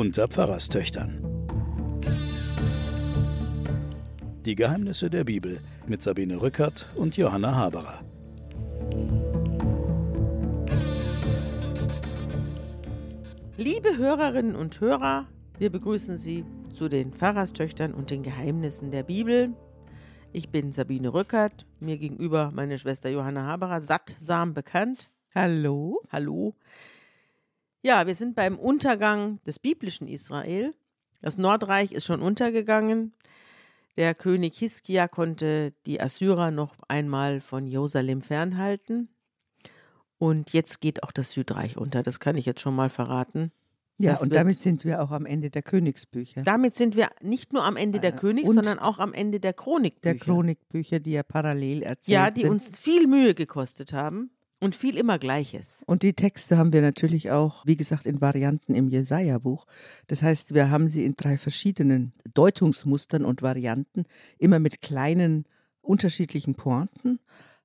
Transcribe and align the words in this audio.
unter 0.00 0.28
Pfarrerstöchtern. 0.28 1.22
Die 4.46 4.54
Geheimnisse 4.54 5.10
der 5.10 5.24
Bibel 5.24 5.60
mit 5.86 6.00
Sabine 6.00 6.40
Rückert 6.40 6.88
und 6.94 7.18
Johanna 7.18 7.54
Haberer. 7.54 8.00
Liebe 13.58 13.98
Hörerinnen 13.98 14.56
und 14.56 14.80
Hörer, 14.80 15.26
wir 15.58 15.68
begrüßen 15.68 16.16
Sie 16.16 16.46
zu 16.72 16.88
den 16.88 17.12
Pfarrerstöchtern 17.12 17.92
und 17.92 18.10
den 18.10 18.22
Geheimnissen 18.22 18.90
der 18.90 19.02
Bibel. 19.02 19.54
Ich 20.32 20.48
bin 20.48 20.72
Sabine 20.72 21.12
Rückert, 21.12 21.66
mir 21.78 21.98
gegenüber 21.98 22.48
meine 22.54 22.78
Schwester 22.78 23.10
Johanna 23.10 23.44
Haberer, 23.44 23.82
sattsam 23.82 24.54
bekannt. 24.54 25.10
Hallo. 25.34 26.00
Hallo. 26.10 26.54
Ja, 27.82 28.06
wir 28.06 28.14
sind 28.14 28.34
beim 28.34 28.58
Untergang 28.58 29.40
des 29.46 29.58
biblischen 29.58 30.06
Israel. 30.08 30.74
Das 31.20 31.38
Nordreich 31.38 31.92
ist 31.92 32.04
schon 32.06 32.20
untergegangen. 32.22 33.12
Der 33.96 34.14
König 34.14 34.56
Hiskia 34.58 35.08
konnte 35.08 35.72
die 35.86 36.00
Assyrer 36.00 36.50
noch 36.50 36.74
einmal 36.88 37.40
von 37.40 37.66
Jerusalem 37.66 38.22
fernhalten. 38.22 39.08
Und 40.18 40.52
jetzt 40.52 40.80
geht 40.80 41.02
auch 41.02 41.12
das 41.12 41.30
Südreich 41.30 41.76
unter. 41.76 42.02
Das 42.02 42.20
kann 42.20 42.36
ich 42.36 42.44
jetzt 42.46 42.60
schon 42.60 42.74
mal 42.76 42.90
verraten. 42.90 43.52
Ja, 43.98 44.12
Das 44.12 44.22
und 44.22 44.32
damit 44.34 44.60
sind 44.60 44.84
wir 44.84 45.02
auch 45.02 45.10
am 45.10 45.26
Ende 45.26 45.50
der 45.50 45.62
Königsbücher. 45.62 46.42
Damit 46.42 46.74
sind 46.74 46.96
wir 46.96 47.08
nicht 47.22 47.52
nur 47.52 47.64
am 47.64 47.76
Ende 47.76 48.00
der 48.00 48.14
Äh, 48.14 48.16
Königs, 48.16 48.48
und 48.48 48.54
sondern 48.54 48.78
auch 48.78 48.98
am 48.98 49.12
Ende 49.12 49.40
der 49.40 49.52
Chronikbücher. 49.52 50.14
der 50.14 50.20
Chronikbücher, 50.20 51.00
die 51.00 51.12
ja 51.12 51.22
parallel 51.22 51.82
erzählt 51.82 52.14
Ja, 52.14 52.30
die 52.30 52.42
sind. 52.42 52.50
uns 52.50 52.78
viel 52.78 53.06
Mühe 53.06 53.34
gekostet 53.34 53.92
haben 53.92 54.30
und 54.60 54.76
viel 54.76 54.96
immer 54.96 55.18
Gleiches. 55.18 55.82
Und 55.86 56.02
die 56.02 56.12
Texte 56.12 56.58
haben 56.58 56.72
wir 56.72 56.82
natürlich 56.82 57.30
auch, 57.30 57.66
wie 57.66 57.76
gesagt, 57.76 58.06
in 58.06 58.20
Varianten 58.20 58.74
im 58.74 58.88
Jesaja-Buch. 58.88 59.66
Das 60.06 60.22
heißt, 60.22 60.54
wir 60.54 60.70
haben 60.70 60.86
sie 60.86 61.04
in 61.04 61.16
drei 61.16 61.38
verschiedenen 61.38 62.12
Deutungsmustern 62.34 63.24
und 63.24 63.42
Varianten, 63.42 64.04
immer 64.38 64.58
mit 64.58 64.82
kleinen 64.82 65.46
unterschiedlichen 65.80 66.54
Pointen. 66.54 67.18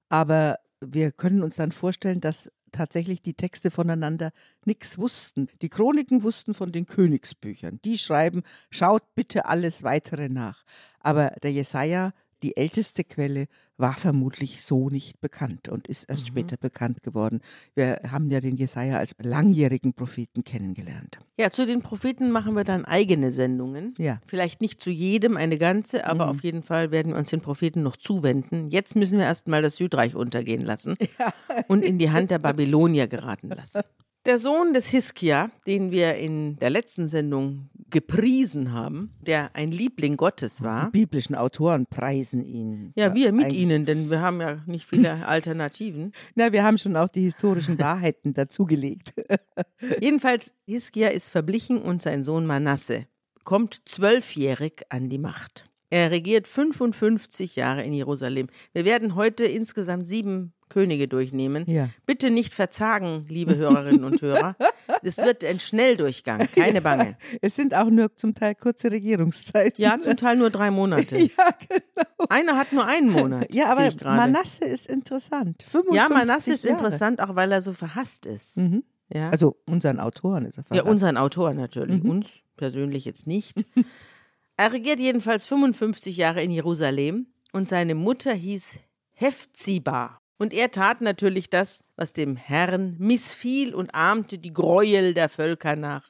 Aber 0.09 0.57
wir 0.79 1.11
können 1.11 1.43
uns 1.43 1.57
dann 1.57 1.71
vorstellen, 1.71 2.21
dass 2.21 2.49
tatsächlich 2.71 3.21
die 3.21 3.33
Texte 3.33 3.71
voneinander 3.71 4.31
nichts 4.65 4.97
wussten. 4.97 5.47
Die 5.61 5.69
Chroniken 5.69 6.23
wussten 6.23 6.53
von 6.53 6.71
den 6.71 6.85
Königsbüchern. 6.85 7.79
Die 7.85 7.97
schreiben, 7.97 8.43
schaut 8.69 9.03
bitte 9.15 9.45
alles 9.45 9.83
weitere 9.83 10.29
nach. 10.29 10.63
Aber 10.99 11.31
der 11.41 11.51
Jesaja, 11.51 12.13
die 12.45 12.55
älteste 12.57 13.03
Quelle, 13.03 13.47
war 13.77 13.95
vermutlich 13.95 14.61
so 14.63 14.89
nicht 14.89 15.19
bekannt 15.19 15.67
und 15.67 15.87
ist 15.87 16.03
erst 16.07 16.23
Mhm. 16.23 16.27
später 16.27 16.57
bekannt 16.57 17.01
geworden. 17.03 17.41
Wir 17.73 17.99
haben 18.09 18.29
ja 18.29 18.39
den 18.39 18.55
Jesaja 18.55 18.99
als 18.99 19.13
langjährigen 19.21 19.93
Propheten 19.93 20.43
kennengelernt. 20.43 21.17
Ja, 21.37 21.49
zu 21.49 21.65
den 21.65 21.81
Propheten 21.81 22.29
machen 22.31 22.53
wir 22.55 22.63
dann 22.63 22.85
eigene 22.85 23.31
Sendungen. 23.31 23.93
Ja. 23.97 24.21
Vielleicht 24.27 24.61
nicht 24.61 24.79
zu 24.79 24.91
jedem 24.91 25.35
eine 25.37 25.57
ganze, 25.57 26.05
aber 26.05 26.25
Mhm. 26.25 26.31
auf 26.31 26.43
jeden 26.43 26.63
Fall 26.63 26.91
werden 26.91 27.11
wir 27.13 27.17
uns 27.17 27.31
den 27.31 27.41
Propheten 27.41 27.81
noch 27.81 27.97
zuwenden. 27.97 28.69
Jetzt 28.69 28.95
müssen 28.95 29.17
wir 29.17 29.25
erstmal 29.25 29.61
das 29.63 29.75
Südreich 29.75 30.15
untergehen 30.15 30.61
lassen 30.63 30.93
und 31.67 31.83
in 31.83 31.97
die 31.97 32.11
Hand 32.11 32.29
der 32.31 32.39
Babylonier 32.39 33.07
geraten 33.07 33.49
lassen. 33.49 33.81
Der 34.25 34.39
Sohn 34.39 34.73
des 34.73 34.87
Hiskia, 34.87 35.51
den 35.67 35.91
wir 35.91 36.15
in 36.15 36.55
der 36.57 36.69
letzten 36.71 37.07
Sendung 37.07 37.69
gepriesen 37.89 38.73
haben, 38.73 39.11
der 39.21 39.55
ein 39.55 39.71
Liebling 39.71 40.17
Gottes 40.17 40.63
war. 40.63 40.91
Die 40.91 40.99
biblischen 40.99 41.35
Autoren 41.35 41.85
preisen 41.85 42.43
ihn. 42.43 42.91
Ja, 42.95 43.13
wir 43.13 43.31
mit 43.31 43.53
ihnen, 43.53 43.85
denn 43.85 44.09
wir 44.09 44.21
haben 44.21 44.41
ja 44.41 44.63
nicht 44.65 44.85
viele 44.89 45.25
Alternativen. 45.27 46.11
Na, 46.35 46.51
wir 46.51 46.63
haben 46.63 46.77
schon 46.77 46.95
auch 46.95 47.09
die 47.09 47.21
historischen 47.21 47.79
Wahrheiten 47.79 48.33
dazugelegt. 48.33 49.13
Jedenfalls, 50.01 50.53
Hiskia 50.65 51.09
ist 51.09 51.29
verblichen 51.29 51.77
und 51.77 52.01
sein 52.01 52.23
Sohn 52.23 52.45
Manasse 52.45 53.05
kommt 53.43 53.87
zwölfjährig 53.87 54.81
an 54.89 55.09
die 55.09 55.19
Macht. 55.19 55.69
Er 55.91 56.11
regiert 56.11 56.47
55 56.47 57.55
Jahre 57.55 57.83
in 57.83 57.93
Jerusalem. 57.93 58.47
Wir 58.73 58.83
werden 58.85 59.15
heute 59.15 59.45
insgesamt 59.45 60.07
sieben 60.07 60.53
Könige 60.75 61.07
durchnehmen. 61.07 61.63
Ja. 61.67 61.87
Bitte 62.05 62.29
nicht 62.29 62.53
verzagen, 62.53 63.25
liebe 63.29 63.55
Hörerinnen 63.55 64.03
und 64.03 64.21
Hörer. 64.21 64.57
Es 65.01 65.17
wird 65.17 65.43
ein 65.45 65.59
Schnelldurchgang, 65.59 66.47
keine 66.53 66.81
Bange. 66.81 67.17
Es 67.41 67.55
sind 67.55 67.73
auch 67.73 67.89
nur 67.89 68.13
zum 68.15 68.35
Teil 68.35 68.55
kurze 68.55 68.91
Regierungszeiten. 68.91 69.81
Ja, 69.81 69.97
zum 70.01 70.17
Teil 70.17 70.35
nur 70.35 70.49
drei 70.49 70.69
Monate. 70.71 71.17
Ja, 71.37 71.49
genau. 71.69 72.27
Einer 72.29 72.57
hat 72.57 72.73
nur 72.73 72.85
einen 72.85 73.09
Monat. 73.09 73.53
Ja, 73.53 73.71
aber. 73.71 73.89
Manasse 74.03 74.65
ist 74.65 74.91
interessant. 74.91 75.63
Ja, 75.63 75.69
55 75.69 76.09
Manasse 76.09 76.53
ist 76.53 76.63
Jahre. 76.65 76.77
interessant, 76.77 77.21
auch 77.21 77.35
weil 77.35 77.51
er 77.53 77.61
so 77.61 77.71
verhasst 77.73 78.25
ist. 78.25 78.57
Mhm. 78.57 78.83
Ja. 79.09 79.29
Also 79.29 79.55
unseren 79.65 79.99
Autoren 80.01 80.45
ist 80.45 80.57
er 80.57 80.63
Ja, 80.63 80.67
verraten. 80.67 80.89
unseren 80.89 81.17
Autor 81.17 81.53
natürlich. 81.53 82.03
Mhm. 82.03 82.09
Uns 82.09 82.29
persönlich 82.57 83.05
jetzt 83.05 83.27
nicht. 83.27 83.63
er 84.57 84.73
regiert 84.73 84.99
jedenfalls 84.99 85.45
55 85.45 86.17
Jahre 86.17 86.43
in 86.43 86.51
Jerusalem 86.51 87.27
und 87.53 87.67
seine 87.69 87.95
Mutter 87.95 88.33
hieß 88.33 88.77
Hephzibah. 89.13 90.19
Und 90.37 90.53
er 90.53 90.71
tat 90.71 91.01
natürlich 91.01 91.49
das, 91.49 91.85
was 91.95 92.13
dem 92.13 92.35
Herrn 92.35 92.95
missfiel 92.99 93.73
und 93.73 93.95
ahmte 93.95 94.37
die 94.37 94.53
Gräuel 94.53 95.13
der 95.13 95.29
Völker 95.29 95.75
nach, 95.75 96.09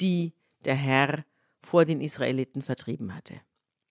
die 0.00 0.32
der 0.64 0.74
Herr 0.74 1.24
vor 1.62 1.84
den 1.84 2.00
Israeliten 2.00 2.62
vertrieben 2.62 3.14
hatte. 3.14 3.40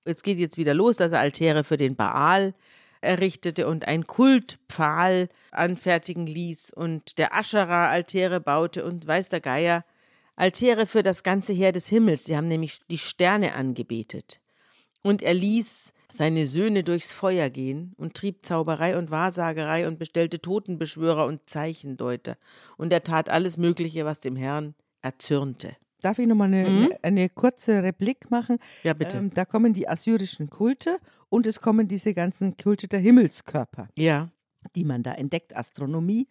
Es 0.03 0.23
geht 0.23 0.39
jetzt 0.39 0.57
wieder 0.57 0.73
los, 0.73 0.97
dass 0.97 1.11
er 1.11 1.19
Altäre 1.19 1.63
für 1.63 1.77
den 1.77 1.95
Baal 1.95 2.53
errichtete 3.01 3.67
und 3.67 3.87
ein 3.87 4.05
Kultpfahl 4.05 5.29
anfertigen 5.51 6.27
ließ 6.27 6.71
und 6.71 7.17
der 7.17 7.33
Aschera 7.33 7.89
Altäre 7.89 8.39
baute 8.39 8.85
und 8.85 9.07
weiß 9.07 9.29
der 9.29 9.41
Geier 9.41 9.85
Altäre 10.35 10.85
für 10.85 11.03
das 11.03 11.23
ganze 11.23 11.53
Heer 11.53 11.71
des 11.71 11.87
Himmels. 11.87 12.25
Sie 12.25 12.35
haben 12.37 12.47
nämlich 12.47 12.81
die 12.89 12.97
Sterne 12.97 13.53
angebetet. 13.53 14.41
Und 15.03 15.21
er 15.21 15.33
ließ 15.33 15.93
seine 16.11 16.45
Söhne 16.47 16.83
durchs 16.83 17.13
Feuer 17.13 17.49
gehen 17.49 17.93
und 17.97 18.13
trieb 18.15 18.45
Zauberei 18.45 18.97
und 18.97 19.11
Wahrsagerei 19.11 19.87
und 19.87 19.97
bestellte 19.99 20.39
Totenbeschwörer 20.41 21.25
und 21.25 21.49
Zeichendeuter. 21.49 22.37
Und 22.77 22.91
er 22.93 23.03
tat 23.03 23.29
alles 23.29 23.57
Mögliche, 23.57 24.05
was 24.05 24.19
dem 24.19 24.35
Herrn 24.35 24.75
erzürnte. 25.01 25.75
Darf 26.01 26.17
ich 26.19 26.27
nochmal 26.27 26.47
eine, 26.47 26.67
Mhm. 26.69 26.89
eine 27.03 27.29
kurze 27.29 27.83
Replik 27.83 28.31
machen? 28.31 28.57
Ja, 28.83 28.93
bitte. 28.93 29.17
Ähm, 29.17 29.29
da 29.33 29.45
kommen 29.45 29.73
die 29.73 29.87
assyrischen 29.87 30.49
Kulte 30.49 30.97
und 31.29 31.45
es 31.47 31.59
kommen 31.61 31.87
diese 31.87 32.13
ganzen 32.13 32.57
Kulte 32.57 32.87
der 32.87 32.99
Himmelskörper, 32.99 33.87
ja. 33.95 34.29
die 34.75 34.83
man 34.83 35.03
da 35.03 35.13
entdeckt. 35.13 35.55
Astronomie 35.55 36.27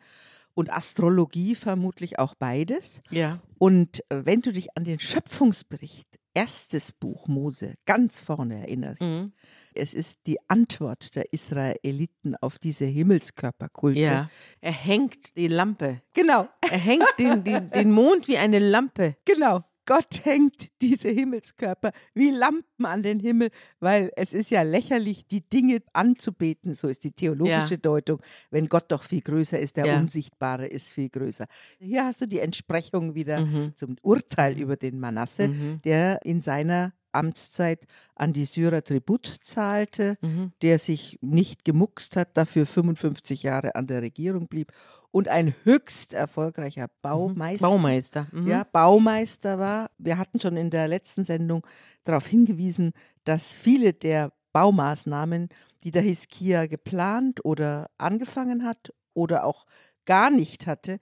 und 0.54 0.72
Astrologie 0.72 1.54
vermutlich 1.54 2.18
auch 2.18 2.34
beides. 2.34 3.00
Ja. 3.10 3.40
Und 3.58 4.00
äh, 4.10 4.24
wenn 4.26 4.40
du 4.42 4.52
dich 4.52 4.76
an 4.76 4.82
den 4.84 4.98
Schöpfungsbericht, 4.98 6.06
erstes 6.34 6.92
Buch 6.92 7.28
Mose, 7.28 7.74
ganz 7.86 8.20
vorne 8.20 8.58
erinnerst, 8.60 9.02
Mhm. 9.02 9.32
Es 9.74 9.94
ist 9.94 10.26
die 10.26 10.38
Antwort 10.48 11.14
der 11.16 11.32
Israeliten 11.32 12.36
auf 12.36 12.58
diese 12.58 12.84
Himmelskörperkulte. 12.84 14.00
Ja. 14.00 14.30
Er 14.60 14.72
hängt 14.72 15.36
die 15.36 15.48
Lampe. 15.48 16.02
Genau, 16.14 16.48
Er 16.70 16.78
hängt 16.78 17.06
den, 17.18 17.44
den, 17.44 17.70
den 17.70 17.90
Mond 17.92 18.28
wie 18.28 18.38
eine 18.38 18.58
Lampe. 18.58 19.16
genau. 19.24 19.64
Gott 19.86 20.24
hängt 20.24 20.68
diese 20.82 21.08
Himmelskörper 21.08 21.90
wie 22.14 22.30
Lampen 22.30 22.84
an 22.86 23.02
den 23.02 23.18
Himmel, 23.18 23.50
weil 23.80 24.12
es 24.14 24.32
ist 24.32 24.50
ja 24.50 24.62
lächerlich, 24.62 25.26
die 25.26 25.40
Dinge 25.40 25.82
anzubeten, 25.94 26.74
so 26.74 26.86
ist 26.86 27.02
die 27.02 27.10
theologische 27.10 27.74
Ja. 27.74 27.76
Deutung, 27.80 28.20
wenn 28.52 28.68
Gott 28.68 28.84
doch 28.92 29.02
viel 29.02 29.20
größer 29.22 29.58
ist, 29.58 29.76
der 29.76 29.86
Ja. 29.86 29.98
Unsichtbare 29.98 30.66
ist 30.68 30.92
viel 30.92 31.08
größer. 31.08 31.46
Hier 31.80 32.04
hast 32.04 32.20
du 32.20 32.26
die 32.26 32.38
Entsprechung 32.38 33.16
wieder 33.16 33.40
Mhm. 33.40 33.72
zum 33.74 33.96
Urteil 34.02 34.60
über 34.60 34.76
den 34.76 35.00
Manasse, 35.00 35.48
Mhm. 35.48 35.80
der 35.82 36.20
in 36.24 36.40
seiner 36.40 36.92
Amtszeit 37.12 37.86
an 38.14 38.32
die 38.32 38.44
Syrer 38.44 38.82
Tribut 38.84 39.26
zahlte, 39.42 40.16
Mhm. 40.20 40.52
der 40.62 40.78
sich 40.78 41.18
nicht 41.22 41.64
gemuckst 41.64 42.16
hat, 42.16 42.36
dafür 42.36 42.66
55 42.66 43.42
Jahre 43.42 43.74
an 43.74 43.86
der 43.86 44.02
Regierung 44.02 44.46
blieb 44.48 44.72
und 45.10 45.28
ein 45.28 45.54
höchst 45.64 46.12
erfolgreicher 46.12 46.88
Baumeister, 47.02 47.66
Baumeister. 47.66 48.26
Mhm. 48.32 48.46
ja, 48.46 48.64
Baumeister 48.64 49.58
war. 49.58 49.90
Wir 49.98 50.18
hatten 50.18 50.38
schon 50.40 50.56
in 50.56 50.70
der 50.70 50.86
letzten 50.88 51.24
Sendung 51.24 51.66
darauf 52.04 52.26
hingewiesen, 52.26 52.92
dass 53.24 53.52
viele 53.52 53.92
der 53.92 54.32
Baumaßnahmen, 54.52 55.48
die 55.84 55.90
der 55.90 56.02
Hiskia 56.02 56.66
geplant 56.66 57.44
oder 57.44 57.88
angefangen 57.98 58.64
hat 58.64 58.92
oder 59.14 59.44
auch 59.44 59.66
gar 60.06 60.30
nicht 60.30 60.66
hatte, 60.66 60.98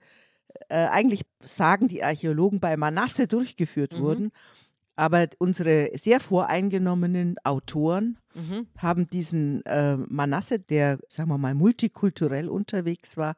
äh, 0.69 0.87
eigentlich 0.87 1.21
sagen 1.41 1.87
die 1.87 2.03
Archäologen 2.03 2.59
bei 2.59 2.75
Manasse 2.77 3.27
durchgeführt 3.27 3.93
Mhm. 3.93 3.99
wurden. 3.99 4.31
Aber 4.99 5.27
unsere 5.37 5.91
sehr 5.97 6.19
voreingenommenen 6.19 7.35
Autoren 7.45 8.17
Mhm. 8.35 8.67
haben 8.77 9.07
diesen 9.09 9.65
äh, 9.65 9.95
Manasse, 9.95 10.59
der, 10.59 10.99
sagen 11.07 11.29
wir 11.29 11.37
mal, 11.37 11.55
multikulturell 11.55 12.49
unterwegs 12.49 13.15
war, 13.15 13.35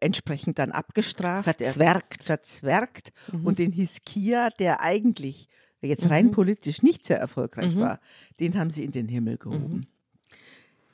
entsprechend 0.00 0.58
dann 0.58 0.72
abgestraft. 0.72 1.46
Er- 1.48 1.52
Verzwergt. 1.54 2.22
verzwergt 2.22 3.12
Mhm. 3.30 3.46
und 3.46 3.58
den 3.58 3.72
Hiskia, 3.72 4.48
der 4.58 4.80
eigentlich 4.80 5.48
jetzt 5.82 6.08
rein 6.08 6.26
Mhm. 6.26 6.30
politisch 6.32 6.82
nicht 6.82 7.04
sehr 7.04 7.18
erfolgreich 7.18 7.74
Mhm. 7.76 7.80
war, 7.80 8.00
den 8.40 8.58
haben 8.58 8.70
sie 8.70 8.82
in 8.82 8.90
den 8.92 9.06
Himmel 9.08 9.36
gehoben. 9.36 9.86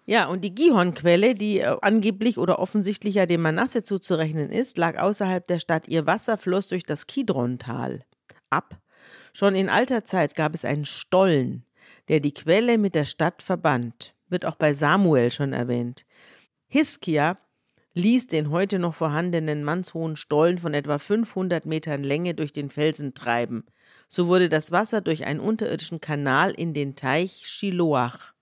Ja, 0.04 0.26
und 0.26 0.40
die 0.42 0.52
Gihon-Quelle, 0.54 1.34
die 1.34 1.60
äh, 1.60 1.76
angeblich 1.80 2.36
oder 2.38 2.58
offensichtlich 2.58 3.14
ja 3.14 3.26
dem 3.26 3.40
Manasse 3.42 3.84
zuzurechnen 3.84 4.50
ist, 4.50 4.76
lag 4.78 4.98
außerhalb 4.98 5.46
der 5.46 5.60
Stadt. 5.60 5.86
Ihr 5.86 6.06
Wasser 6.06 6.36
floss 6.38 6.66
durch 6.66 6.82
das 6.84 7.06
Kidron-Tal 7.06 8.04
ab, 8.50 8.78
Schon 9.32 9.54
in 9.54 9.68
alter 9.68 10.04
Zeit 10.04 10.34
gab 10.34 10.54
es 10.54 10.64
einen 10.64 10.84
Stollen, 10.84 11.64
der 12.08 12.20
die 12.20 12.34
Quelle 12.34 12.78
mit 12.78 12.94
der 12.94 13.04
Stadt 13.04 13.42
verband. 13.42 14.14
Wird 14.28 14.46
auch 14.46 14.56
bei 14.56 14.74
Samuel 14.74 15.30
schon 15.30 15.52
erwähnt. 15.52 16.04
Hiskia 16.68 17.38
ließ 17.94 18.26
den 18.26 18.50
heute 18.50 18.78
noch 18.78 18.94
vorhandenen 18.94 19.64
mannshohen 19.64 20.16
Stollen 20.16 20.58
von 20.58 20.74
etwa 20.74 20.98
500 20.98 21.66
Metern 21.66 22.02
Länge 22.02 22.34
durch 22.34 22.52
den 22.52 22.70
Felsen 22.70 23.14
treiben. 23.14 23.64
So 24.08 24.26
wurde 24.26 24.48
das 24.48 24.72
Wasser 24.72 25.00
durch 25.00 25.26
einen 25.26 25.40
unterirdischen 25.40 26.00
Kanal 26.00 26.52
in 26.52 26.72
den 26.72 26.96
Teich 26.96 27.42
Shiloach 27.46 28.32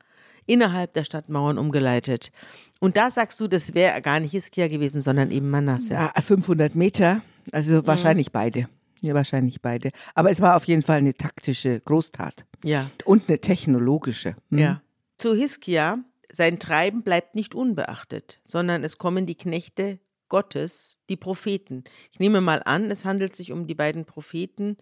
innerhalb 0.46 0.92
der 0.94 1.04
Stadtmauern 1.04 1.58
umgeleitet. 1.58 2.32
Und 2.80 2.96
da 2.96 3.10
sagst 3.10 3.38
du, 3.40 3.46
das 3.46 3.74
wäre 3.74 4.00
gar 4.02 4.20
nicht 4.20 4.32
Hiskia 4.32 4.68
gewesen, 4.68 5.02
sondern 5.02 5.30
eben 5.30 5.50
Manasse. 5.50 5.94
Ja, 5.94 6.12
500 6.20 6.74
Meter, 6.74 7.22
also 7.52 7.86
wahrscheinlich 7.86 8.28
mhm. 8.28 8.32
beide. 8.32 8.68
Ja, 9.02 9.14
wahrscheinlich 9.14 9.62
beide. 9.62 9.90
Aber 10.14 10.30
es 10.30 10.40
war 10.40 10.56
auf 10.56 10.64
jeden 10.64 10.82
Fall 10.82 10.98
eine 10.98 11.14
taktische 11.14 11.80
Großtat. 11.80 12.44
Ja. 12.64 12.90
Und 13.04 13.28
eine 13.28 13.40
technologische. 13.40 14.36
Mhm. 14.50 14.58
Ja. 14.58 14.82
Zu 15.16 15.34
Hiskia, 15.34 15.98
sein 16.32 16.58
Treiben 16.58 17.02
bleibt 17.02 17.34
nicht 17.34 17.54
unbeachtet, 17.54 18.40
sondern 18.44 18.84
es 18.84 18.98
kommen 18.98 19.26
die 19.26 19.34
Knechte 19.34 19.98
Gottes, 20.28 20.98
die 21.08 21.16
Propheten. 21.16 21.84
Ich 22.12 22.20
nehme 22.20 22.40
mal 22.40 22.62
an, 22.64 22.90
es 22.90 23.04
handelt 23.04 23.34
sich 23.34 23.52
um 23.52 23.66
die 23.66 23.74
beiden 23.74 24.04
Propheten 24.04 24.76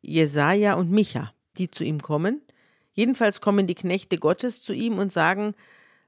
Jesaja 0.00 0.74
und 0.74 0.90
Micha, 0.90 1.32
die 1.56 1.70
zu 1.70 1.84
ihm 1.84 2.02
kommen. 2.02 2.42
Jedenfalls 2.92 3.40
kommen 3.40 3.66
die 3.66 3.74
Knechte 3.74 4.18
Gottes 4.18 4.62
zu 4.62 4.72
ihm 4.72 4.98
und 4.98 5.12
sagen, 5.12 5.54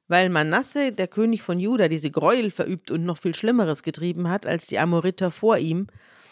weil 0.08 0.28
Manasse, 0.28 0.92
der 0.92 1.06
König 1.08 1.42
von 1.42 1.60
Juda, 1.60 1.88
diese 1.88 2.10
Gräuel 2.10 2.50
verübt 2.50 2.90
und 2.90 3.04
noch 3.04 3.18
viel 3.18 3.34
Schlimmeres 3.34 3.82
getrieben 3.82 4.28
hat 4.28 4.44
als 4.44 4.66
die 4.66 4.78
Amoriter 4.78 5.30
vor 5.30 5.58
ihm, 5.58 5.86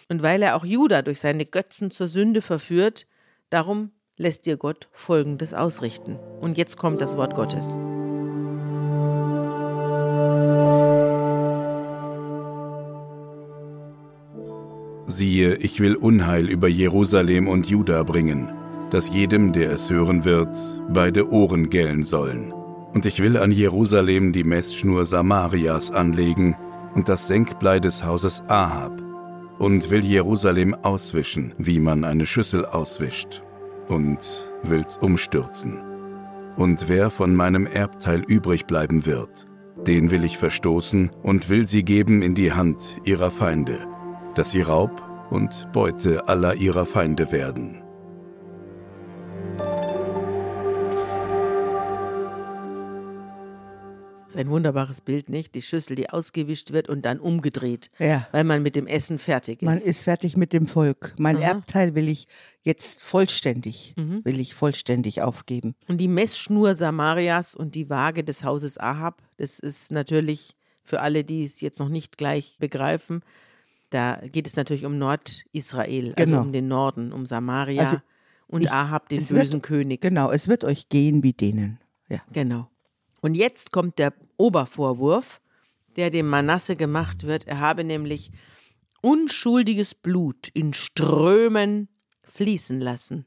und 0.08 0.22
weil 0.22 0.42
er 0.42 0.56
auch 0.56 0.64
Juda 0.64 1.02
durch 1.02 1.20
seine 1.20 1.44
Götzen 1.44 1.90
zur 1.90 2.08
Sünde 2.08 2.40
verführt, 2.40 3.06
darum 3.50 3.90
lässt 4.16 4.46
dir 4.46 4.56
Gott 4.56 4.88
Folgendes 4.92 5.54
ausrichten. 5.54 6.18
Und 6.40 6.58
jetzt 6.58 6.76
kommt 6.76 7.00
das 7.00 7.16
Wort 7.16 7.34
Gottes. 7.34 7.78
Siehe, 15.06 15.56
ich 15.56 15.80
will 15.80 15.96
Unheil 15.96 16.48
über 16.48 16.68
Jerusalem 16.68 17.48
und 17.48 17.68
Juda 17.68 18.02
bringen, 18.02 18.50
dass 18.90 19.12
jedem, 19.12 19.52
der 19.52 19.72
es 19.72 19.90
hören 19.90 20.24
wird, 20.24 20.56
beide 20.88 21.30
Ohren 21.30 21.70
gellen 21.70 22.04
sollen. 22.04 22.52
Und 22.52 23.04
ich 23.04 23.20
will 23.20 23.36
an 23.36 23.52
Jerusalem 23.52 24.32
die 24.32 24.44
Messschnur 24.44 25.04
Samarias 25.04 25.90
anlegen 25.90 26.56
und 26.94 27.08
das 27.08 27.26
Senkblei 27.26 27.80
des 27.80 28.04
Hauses 28.04 28.42
Ahab 28.48 29.07
und 29.58 29.90
will 29.90 30.04
Jerusalem 30.04 30.74
auswischen, 30.74 31.54
wie 31.58 31.80
man 31.80 32.04
eine 32.04 32.26
Schüssel 32.26 32.64
auswischt, 32.64 33.42
und 33.88 34.18
will's 34.62 34.98
umstürzen. 34.98 35.78
Und 36.56 36.88
wer 36.88 37.10
von 37.10 37.34
meinem 37.34 37.66
Erbteil 37.66 38.22
übrig 38.26 38.66
bleiben 38.66 39.06
wird, 39.06 39.46
den 39.86 40.10
will 40.10 40.24
ich 40.24 40.38
verstoßen 40.38 41.10
und 41.22 41.48
will 41.48 41.68
sie 41.68 41.84
geben 41.84 42.22
in 42.22 42.34
die 42.34 42.52
Hand 42.52 42.82
ihrer 43.04 43.30
Feinde, 43.30 43.86
dass 44.34 44.50
sie 44.50 44.62
Raub 44.62 45.02
und 45.30 45.68
Beute 45.72 46.28
aller 46.28 46.54
ihrer 46.54 46.86
Feinde 46.86 47.32
werden. 47.32 47.82
Das 54.28 54.34
ist 54.34 54.40
ein 54.42 54.50
wunderbares 54.50 55.00
Bild, 55.00 55.30
nicht? 55.30 55.54
Die 55.54 55.62
Schüssel, 55.62 55.96
die 55.96 56.10
ausgewischt 56.10 56.72
wird 56.72 56.90
und 56.90 57.06
dann 57.06 57.18
umgedreht, 57.18 57.90
ja. 57.98 58.28
weil 58.30 58.44
man 58.44 58.62
mit 58.62 58.76
dem 58.76 58.86
Essen 58.86 59.16
fertig 59.16 59.62
ist. 59.62 59.66
Man 59.66 59.78
ist 59.78 60.02
fertig 60.02 60.36
mit 60.36 60.52
dem 60.52 60.66
Volk. 60.66 61.14
Mein 61.16 61.38
Aha. 61.38 61.44
Erbteil 61.44 61.94
will 61.94 62.08
ich 62.10 62.28
jetzt 62.62 63.02
vollständig, 63.02 63.94
mhm. 63.96 64.22
will 64.26 64.38
ich 64.38 64.52
vollständig 64.52 65.22
aufgeben. 65.22 65.76
Und 65.88 65.96
die 65.96 66.08
Messschnur 66.08 66.74
Samarias 66.74 67.54
und 67.54 67.74
die 67.74 67.88
Waage 67.88 68.22
des 68.22 68.44
Hauses 68.44 68.76
Ahab, 68.76 69.22
das 69.38 69.58
ist 69.60 69.92
natürlich 69.92 70.58
für 70.84 71.00
alle, 71.00 71.24
die 71.24 71.44
es 71.44 71.62
jetzt 71.62 71.78
noch 71.78 71.88
nicht 71.88 72.18
gleich 72.18 72.58
begreifen, 72.58 73.22
da 73.88 74.20
geht 74.30 74.46
es 74.46 74.56
natürlich 74.56 74.84
um 74.84 74.98
Nordisrael, 74.98 76.12
also 76.18 76.32
genau. 76.32 76.42
um 76.42 76.52
den 76.52 76.68
Norden, 76.68 77.14
um 77.14 77.24
Samaria 77.24 77.82
also 77.82 77.96
und 78.46 78.64
ich, 78.64 78.70
Ahab, 78.70 79.08
den 79.08 79.20
bösen 79.20 79.52
wird, 79.52 79.62
König. 79.62 80.02
Genau, 80.02 80.30
es 80.30 80.48
wird 80.48 80.64
euch 80.64 80.90
gehen 80.90 81.22
wie 81.22 81.32
denen. 81.32 81.78
Ja. 82.10 82.20
Genau. 82.30 82.68
Und 83.20 83.34
jetzt 83.34 83.72
kommt 83.72 83.98
der 83.98 84.14
Obervorwurf, 84.36 85.40
der 85.96 86.10
dem 86.10 86.28
Manasse 86.28 86.76
gemacht 86.76 87.24
wird. 87.24 87.46
Er 87.46 87.60
habe 87.60 87.84
nämlich 87.84 88.30
unschuldiges 89.00 89.94
Blut 89.94 90.48
in 90.54 90.72
Strömen 90.74 91.88
fließen 92.24 92.80
lassen, 92.80 93.26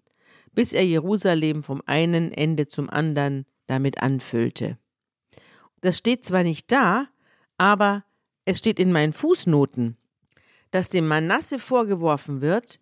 bis 0.53 0.73
er 0.73 0.85
Jerusalem 0.85 1.63
vom 1.63 1.81
einen 1.85 2.31
Ende 2.31 2.67
zum 2.67 2.89
anderen 2.89 3.45
damit 3.67 4.01
anfüllte. 4.01 4.77
Das 5.81 5.97
steht 5.97 6.25
zwar 6.25 6.43
nicht 6.43 6.71
da, 6.71 7.07
aber 7.57 8.05
es 8.45 8.59
steht 8.59 8.79
in 8.79 8.91
meinen 8.91 9.13
Fußnoten, 9.13 9.97
dass 10.71 10.89
dem 10.89 11.07
Manasse 11.07 11.59
vorgeworfen 11.59 12.41
wird, 12.41 12.79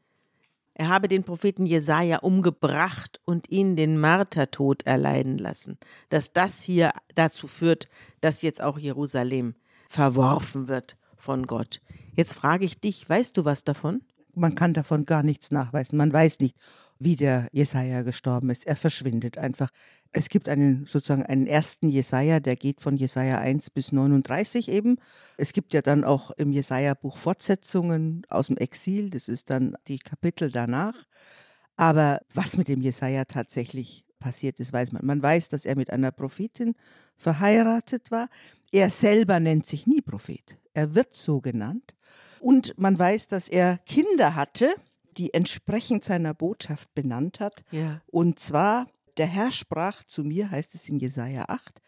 er 0.80 0.88
habe 0.88 1.10
den 1.10 1.26
Propheten 1.26 1.66
Jesaja 1.66 2.20
umgebracht 2.20 3.20
und 3.26 3.50
ihn 3.50 3.76
den 3.76 4.00
Martertod 4.00 4.86
erleiden 4.86 5.38
lassen. 5.38 5.78
Dass 6.08 6.32
das 6.32 6.62
hier 6.62 6.92
dazu 7.16 7.48
führt, 7.48 7.90
dass 8.22 8.42
jetzt 8.42 8.62
auch 8.62 8.80
Jerusalem 8.80 9.56
verworfen 9.90 10.70
wird 10.70 10.96
von 11.18 11.48
Gott. 11.48 11.82
Jetzt 12.16 12.34
frage 12.34 12.64
ich 12.64 12.80
dich, 12.80 13.10
weißt 13.10 13.36
du 13.36 13.44
was 13.44 13.66
davon? 13.66 14.04
Man 14.36 14.56
kann 14.56 14.74
davon 14.74 15.06
gar 15.06 15.22
nichts 15.22 15.52
nachweisen. 15.52 15.98
Man 15.98 16.14
weiß 16.14 16.40
nicht, 16.40 16.56
wie 16.98 17.18
der 17.18 17.50
Jesaja 17.52 18.04
gestorben 18.04 18.50
ist. 18.50 18.66
Er 18.66 18.78
verschwindet 18.78 19.38
einfach. 19.38 19.72
Es 20.12 20.30
gibt 20.30 20.50
einen 20.50 20.86
sozusagen 20.86 21.24
einen 21.24 21.46
ersten 21.46 21.90
Jesaja, 21.90 22.40
der 22.40 22.56
geht 22.56 22.82
von 22.82 22.98
Jesaja 22.98 23.38
1 23.38 23.70
bis 23.70 23.92
39 23.92 24.70
eben. 24.70 24.98
Es 25.38 25.54
gibt 25.54 25.74
ja 25.74 25.82
dann 25.82 26.04
auch 26.04 26.32
im 26.32 26.52
Jesaja-Buch 26.52 27.18
Fortsetzungen 27.18 28.26
aus 28.28 28.48
dem 28.48 28.58
Exil, 28.58 29.12
das 29.12 29.30
ist 29.30 29.50
dann 29.50 29.76
die 29.88 30.00
Kapitel 30.00 30.52
danach. 30.52 30.96
Aber 31.76 32.22
was 32.34 32.58
mit 32.58 32.68
dem 32.68 32.82
Jesaja 32.82 33.26
tatsächlich 33.26 34.04
passiert 34.20 34.60
ist, 34.60 34.74
weiß 34.74 34.92
man. 34.92 35.06
Man 35.06 35.22
weiß, 35.22 35.50
dass 35.50 35.64
er 35.64 35.76
mit 35.76 35.92
einer 35.92 36.12
Prophetin 36.12 36.76
verheiratet 37.16 38.12
war. 38.12 38.28
Er 38.72 38.90
selber 38.90 39.40
nennt 39.40 39.66
sich 39.66 39.88
nie 39.88 40.02
Prophet. 40.02 40.58
Er 40.74 40.96
wird 40.96 41.16
so 41.16 41.40
genannt. 41.40 41.96
Und 42.40 42.78
man 42.78 42.98
weiß, 42.98 43.28
dass 43.28 43.48
er 43.48 43.78
Kinder 43.86 44.36
hatte, 44.36 44.74
die 45.18 45.34
entsprechend 45.34 46.04
seiner 46.04 46.34
Botschaft 46.34 46.94
benannt 46.94 47.40
hat. 47.40 47.64
Ja. 47.72 48.02
Und 48.08 48.40
zwar 48.40 48.88
der 49.20 49.28
Herr 49.28 49.52
sprach 49.52 50.04
zu 50.04 50.24
mir, 50.24 50.50
heißt 50.50 50.74
es 50.76 50.90
in 50.90 50.98
Jesaja 50.98 51.46
8, 51.48 51.82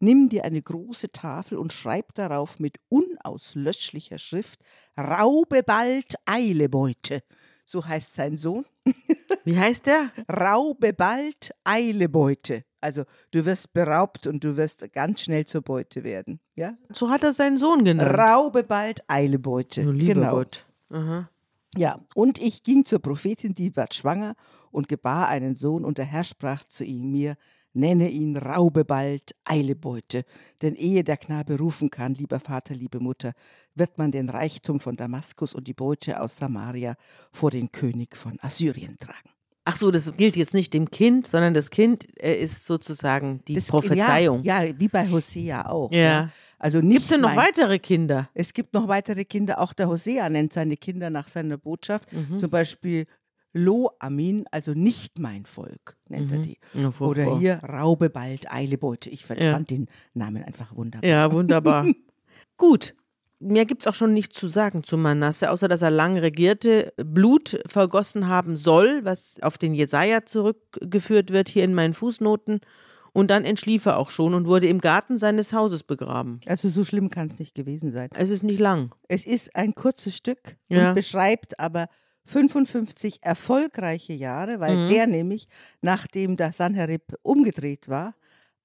Nimm 0.00 0.28
dir 0.28 0.44
eine 0.44 0.60
große 0.60 1.12
Tafel 1.12 1.56
und 1.58 1.72
schreib 1.72 2.12
darauf 2.14 2.58
mit 2.58 2.80
unauslöschlicher 2.88 4.18
Schrift: 4.18 4.58
Raube 4.98 5.62
bald, 5.62 6.16
eile 6.26 6.68
Beute. 6.68 7.22
So 7.64 7.86
heißt 7.86 8.14
sein 8.14 8.36
Sohn. 8.36 8.64
Wie 9.44 9.56
heißt 9.56 9.86
der? 9.86 10.10
Raube 10.28 10.92
bald, 10.92 11.54
eile 11.62 12.08
Beute. 12.08 12.64
Also 12.80 13.04
du 13.30 13.46
wirst 13.46 13.72
beraubt 13.74 14.26
und 14.26 14.42
du 14.42 14.56
wirst 14.56 14.92
ganz 14.92 15.20
schnell 15.20 15.46
zur 15.46 15.62
Beute 15.62 16.02
werden. 16.02 16.40
Ja? 16.56 16.76
So 16.90 17.08
hat 17.08 17.22
er 17.22 17.32
seinen 17.32 17.56
Sohn 17.56 17.84
genannt. 17.84 18.18
Raube 18.18 18.64
bald, 18.64 19.04
eile 19.06 19.38
Beute. 19.38 19.86
Oh, 19.86 19.92
lieber 19.92 20.14
genau. 20.14 20.30
Gott. 20.32 20.66
Aha. 20.90 21.30
Ja, 21.76 22.00
und 22.16 22.40
ich 22.40 22.64
ging 22.64 22.84
zur 22.84 22.98
Prophetin, 22.98 23.54
die 23.54 23.74
war 23.76 23.86
schwanger 23.92 24.34
und 24.72 24.88
gebar 24.88 25.28
einen 25.28 25.54
Sohn, 25.54 25.84
und 25.84 25.98
der 25.98 26.04
Herr 26.04 26.24
sprach 26.24 26.64
zu 26.64 26.84
ihm 26.84 27.10
mir, 27.10 27.36
nenne 27.74 28.08
ihn 28.08 28.36
Raube 28.36 28.84
bald, 28.84 29.34
eile 29.44 29.74
Beute, 29.74 30.24
denn 30.60 30.74
ehe 30.74 31.04
der 31.04 31.16
Knabe 31.16 31.58
rufen 31.58 31.90
kann, 31.90 32.14
lieber 32.14 32.40
Vater, 32.40 32.74
liebe 32.74 33.00
Mutter, 33.00 33.32
wird 33.74 33.98
man 33.98 34.12
den 34.12 34.28
Reichtum 34.28 34.80
von 34.80 34.96
Damaskus 34.96 35.54
und 35.54 35.68
die 35.68 35.74
Beute 35.74 36.20
aus 36.20 36.36
Samaria 36.36 36.96
vor 37.30 37.50
den 37.50 37.72
König 37.72 38.16
von 38.16 38.38
Assyrien 38.40 38.98
tragen. 38.98 39.30
Ach 39.64 39.76
so, 39.76 39.90
das 39.92 40.16
gilt 40.16 40.36
jetzt 40.36 40.54
nicht 40.54 40.74
dem 40.74 40.90
Kind, 40.90 41.26
sondern 41.26 41.54
das 41.54 41.70
Kind 41.70 42.06
äh, 42.20 42.34
ist 42.34 42.64
sozusagen 42.64 43.42
die 43.46 43.54
das, 43.54 43.68
Prophezeiung. 43.68 44.42
Ja, 44.42 44.62
ja, 44.64 44.74
wie 44.76 44.88
bei 44.88 45.08
Hosea 45.08 45.66
auch. 45.66 45.90
Ja. 45.92 45.98
ja. 45.98 46.30
Also 46.58 46.80
Gibt 46.80 47.00
es 47.00 47.08
denn 47.08 47.20
noch 47.20 47.34
weitere 47.34 47.78
Kinder? 47.78 48.28
Es 48.34 48.52
gibt 48.52 48.72
noch 48.72 48.86
weitere 48.86 49.24
Kinder. 49.24 49.60
Auch 49.60 49.72
der 49.72 49.88
Hosea 49.88 50.28
nennt 50.28 50.52
seine 50.52 50.76
Kinder 50.76 51.10
nach 51.10 51.26
seiner 51.26 51.58
Botschaft. 51.58 52.12
Mhm. 52.12 52.38
Zum 52.38 52.50
Beispiel 52.50 53.06
Lo 53.52 53.90
Amin, 53.98 54.46
also 54.50 54.72
nicht 54.72 55.18
mein 55.18 55.44
Volk, 55.44 55.96
nennt 56.08 56.30
mhm. 56.30 56.36
er 56.36 56.42
die. 56.42 56.58
Ja, 56.74 56.92
Oder 57.00 57.38
hier 57.38 57.56
Raube 57.62 58.08
bald, 58.08 58.50
Eile 58.50 58.78
Beute. 58.78 59.10
Ich 59.10 59.26
fand 59.26 59.40
ja. 59.40 59.58
den 59.58 59.88
Namen 60.14 60.42
einfach 60.42 60.74
wunderbar. 60.74 61.08
Ja, 61.08 61.32
wunderbar. 61.32 61.86
Gut. 62.56 62.94
Mehr 63.40 63.64
gibt 63.64 63.82
es 63.82 63.88
auch 63.88 63.94
schon 63.94 64.12
nicht 64.12 64.32
zu 64.32 64.46
sagen 64.46 64.84
zu 64.84 64.96
Manasse, 64.96 65.50
außer 65.50 65.66
dass 65.66 65.82
er 65.82 65.90
lang 65.90 66.16
regierte, 66.16 66.92
Blut 66.96 67.60
vergossen 67.66 68.28
haben 68.28 68.56
soll, 68.56 69.04
was 69.04 69.42
auf 69.42 69.58
den 69.58 69.74
Jesaja 69.74 70.24
zurückgeführt 70.24 71.32
wird, 71.32 71.48
hier 71.48 71.64
in 71.64 71.74
meinen 71.74 71.92
Fußnoten. 71.92 72.60
Und 73.12 73.30
dann 73.30 73.44
entschlief 73.44 73.84
er 73.86 73.98
auch 73.98 74.10
schon 74.10 74.32
und 74.32 74.46
wurde 74.46 74.68
im 74.68 74.80
Garten 74.80 75.18
seines 75.18 75.52
Hauses 75.52 75.82
begraben. 75.82 76.40
Also 76.46 76.68
so 76.68 76.84
schlimm 76.84 77.10
kann 77.10 77.28
es 77.28 77.38
nicht 77.38 77.54
gewesen 77.54 77.92
sein. 77.92 78.08
Es 78.14 78.30
ist 78.30 78.42
nicht 78.42 78.60
lang. 78.60 78.94
Es 79.08 79.26
ist 79.26 79.54
ein 79.54 79.74
kurzes 79.74 80.16
Stück 80.16 80.56
ja. 80.68 80.88
und 80.88 80.94
beschreibt 80.94 81.58
aber 81.60 81.88
55 82.24 83.22
erfolgreiche 83.22 84.12
Jahre, 84.12 84.60
weil 84.60 84.78
Mhm. 84.78 84.86
der 84.86 85.06
nämlich, 85.06 85.48
nachdem 85.80 86.36
der 86.36 86.52
Sanherib 86.52 87.14
umgedreht 87.22 87.88
war, 87.88 88.14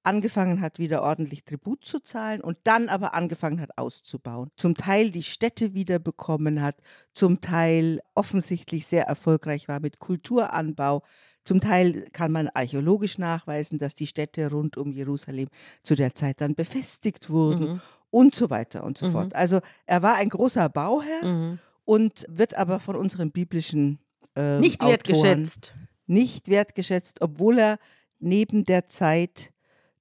angefangen 0.04 0.60
hat, 0.60 0.78
wieder 0.78 1.02
ordentlich 1.02 1.44
Tribut 1.44 1.84
zu 1.84 2.00
zahlen 2.00 2.40
und 2.40 2.56
dann 2.64 2.88
aber 2.88 3.14
angefangen 3.14 3.60
hat, 3.60 3.76
auszubauen. 3.76 4.50
Zum 4.56 4.74
Teil 4.74 5.10
die 5.10 5.22
Städte 5.24 5.74
wieder 5.74 5.98
bekommen 5.98 6.62
hat, 6.62 6.76
zum 7.12 7.40
Teil 7.40 8.00
offensichtlich 8.14 8.86
sehr 8.86 9.04
erfolgreich 9.04 9.68
war 9.68 9.80
mit 9.80 9.98
Kulturanbau. 9.98 11.02
Zum 11.44 11.60
Teil 11.60 12.06
kann 12.12 12.30
man 12.32 12.48
archäologisch 12.48 13.18
nachweisen, 13.18 13.78
dass 13.78 13.94
die 13.94 14.06
Städte 14.06 14.50
rund 14.50 14.76
um 14.78 14.92
Jerusalem 14.92 15.48
zu 15.82 15.94
der 15.94 16.14
Zeit 16.14 16.40
dann 16.40 16.54
befestigt 16.54 17.28
wurden 17.28 17.68
Mhm. 17.72 17.82
und 18.10 18.34
so 18.34 18.50
weiter 18.50 18.84
und 18.84 18.96
so 18.96 19.06
Mhm. 19.06 19.10
fort. 19.12 19.34
Also 19.34 19.60
er 19.86 20.02
war 20.02 20.14
ein 20.14 20.28
großer 20.30 20.68
Bauherr 20.68 21.24
Mhm. 21.24 21.58
Und 21.88 22.26
wird 22.28 22.54
aber 22.54 22.80
von 22.80 22.96
unseren 22.96 23.30
biblischen 23.30 23.98
ähm, 24.36 24.60
Nicht 24.60 24.82
Autoren 24.82 24.90
wertgeschätzt. 24.90 25.74
nicht 26.06 26.48
wertgeschätzt, 26.48 27.22
obwohl 27.22 27.58
er 27.58 27.78
neben 28.18 28.64
der 28.64 28.88
Zeit 28.88 29.54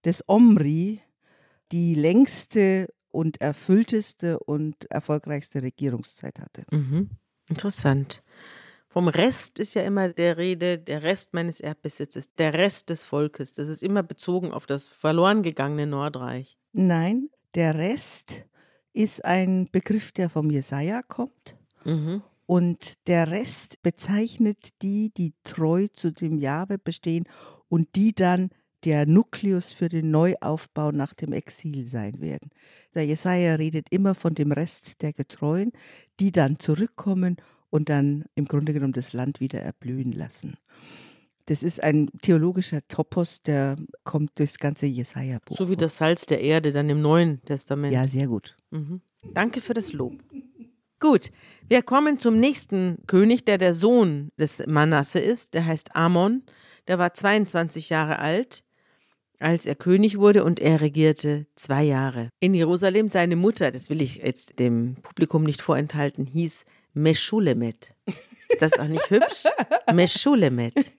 des 0.03 0.21
Omri 0.27 1.01
die 1.71 1.95
längste 1.95 2.93
und 3.07 3.39
erfüllteste 3.39 4.37
und 4.37 4.91
erfolgreichste 4.91 5.63
Regierungszeit 5.63 6.41
hatte. 6.41 6.65
Mhm. 6.71 7.09
Interessant. 7.47 8.21
Vom 8.89 9.07
Rest 9.07 9.57
ist 9.57 9.73
ja 9.73 9.83
immer 9.83 10.09
der 10.09 10.35
Rede, 10.35 10.77
der 10.77 11.03
Rest 11.03 11.33
meines 11.33 11.61
Erdbesitzes, 11.61 12.33
der 12.35 12.53
Rest 12.53 12.89
des 12.89 13.05
Volkes. 13.05 13.53
Das 13.53 13.69
ist 13.69 13.81
immer 13.81 14.03
bezogen 14.03 14.51
auf 14.51 14.65
das 14.65 14.89
verloren 14.89 15.41
gegangene 15.41 15.87
Nordreich. 15.87 16.57
Nein, 16.73 17.29
der 17.55 17.75
Rest 17.75 18.43
ist 18.91 19.23
ein 19.23 19.69
Begriff, 19.71 20.11
der 20.11 20.29
vom 20.29 20.51
Jesaja 20.51 21.01
kommt. 21.01 21.56
Mhm. 21.87 22.21
Und 22.45 23.07
der 23.07 23.29
Rest 23.31 23.81
bezeichnet 23.81 24.69
die, 24.81 25.11
die 25.15 25.33
treu 25.43 25.87
zu 25.91 26.11
dem 26.11 26.37
Jahwe 26.37 26.77
bestehen 26.77 27.25
und 27.67 27.95
die 27.95 28.13
dann 28.13 28.49
der 28.83 29.05
Nukleus 29.05 29.73
für 29.73 29.89
den 29.89 30.11
Neuaufbau 30.11 30.91
nach 30.91 31.13
dem 31.13 31.33
Exil 31.33 31.87
sein 31.87 32.21
werden. 32.21 32.51
Der 32.93 33.05
Jesaja 33.05 33.55
redet 33.55 33.87
immer 33.89 34.15
von 34.15 34.35
dem 34.35 34.51
Rest 34.51 35.01
der 35.01 35.13
Getreuen, 35.13 35.71
die 36.19 36.31
dann 36.31 36.59
zurückkommen 36.59 37.37
und 37.69 37.89
dann 37.89 38.25
im 38.35 38.45
Grunde 38.45 38.73
genommen 38.73 38.93
das 38.93 39.13
Land 39.13 39.39
wieder 39.39 39.61
erblühen 39.61 40.11
lassen. 40.11 40.57
Das 41.47 41.63
ist 41.63 41.81
ein 41.81 42.09
theologischer 42.21 42.85
Topos, 42.87 43.41
der 43.41 43.77
kommt 44.03 44.37
durchs 44.37 44.57
ganze 44.57 44.85
Jesaja-Buch. 44.85 45.57
So 45.57 45.69
wie 45.69 45.77
das 45.77 45.97
Salz 45.97 46.25
der 46.25 46.41
Erde 46.41 46.71
dann 46.71 46.89
im 46.89 47.01
Neuen 47.01 47.41
Testament. 47.45 47.93
Ja, 47.93 48.07
sehr 48.07 48.27
gut. 48.27 48.57
Mhm. 48.71 49.01
Danke 49.33 49.61
für 49.61 49.73
das 49.73 49.93
Lob. 49.93 50.13
Gut, 50.99 51.31
wir 51.67 51.83
kommen 51.83 52.19
zum 52.19 52.39
nächsten 52.39 52.97
König, 53.05 53.45
der 53.45 53.57
der 53.57 53.75
Sohn 53.75 54.31
des 54.39 54.65
Manasse 54.65 55.19
ist. 55.19 55.53
Der 55.53 55.65
heißt 55.65 55.95
Amon. 55.95 56.43
Der 56.87 56.97
war 56.97 57.13
22 57.13 57.89
Jahre 57.89 58.19
alt, 58.19 58.63
als 59.39 59.65
er 59.65 59.75
König 59.75 60.17
wurde 60.17 60.43
und 60.43 60.59
er 60.59 60.81
regierte 60.81 61.45
zwei 61.55 61.83
Jahre. 61.83 62.29
In 62.39 62.53
Jerusalem 62.53 63.09
seine 63.09 63.35
Mutter, 63.35 63.71
das 63.71 63.89
will 63.89 64.01
ich 64.01 64.17
jetzt 64.17 64.57
dem 64.57 64.95
Publikum 65.03 65.43
nicht 65.43 65.61
vorenthalten, 65.61 66.25
hieß 66.25 66.65
Meschulemet. 66.93 67.93
Ist 68.49 68.61
das 68.61 68.79
auch 68.79 68.87
nicht 68.87 69.09
hübsch? 69.09 69.43
Meschulemet. 69.93 70.93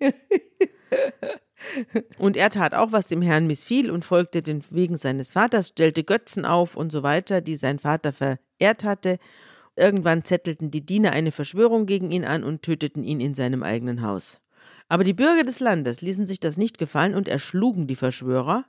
Und 2.19 2.37
er 2.37 2.51
tat 2.51 2.75
auch, 2.75 2.93
was 2.93 3.09
dem 3.09 3.23
Herrn 3.23 3.47
missfiel 3.47 3.91
und 3.91 4.05
folgte 4.05 4.43
den 4.43 4.63
Wegen 4.71 4.97
seines 4.97 5.33
Vaters, 5.33 5.69
stellte 5.69 6.05
Götzen 6.05 6.45
auf 6.45 6.77
und 6.77 6.93
so 6.93 7.03
weiter, 7.03 7.41
die 7.41 7.57
sein 7.57 7.79
Vater 7.79 8.13
verehrt 8.13 8.85
hatte. 8.85 9.19
Irgendwann 9.79 10.25
zettelten 10.25 10.71
die 10.71 10.85
Diener 10.85 11.13
eine 11.13 11.31
Verschwörung 11.33 11.87
gegen 11.87 12.11
ihn 12.11 12.25
an 12.25 12.45
und 12.45 12.63
töteten 12.63 13.05
ihn 13.05 13.21
in 13.21 13.35
seinem 13.35 13.63
eigenen 13.63 14.03
Haus. 14.03 14.41
Aber 14.89 15.05
die 15.05 15.15
Bürger 15.15 15.45
des 15.45 15.61
Landes 15.61 16.01
ließen 16.01 16.27
sich 16.27 16.41
das 16.41 16.57
nicht 16.57 16.79
gefallen 16.79 17.15
und 17.15 17.29
erschlugen 17.29 17.87
die 17.87 17.95
Verschwörer 17.95 18.65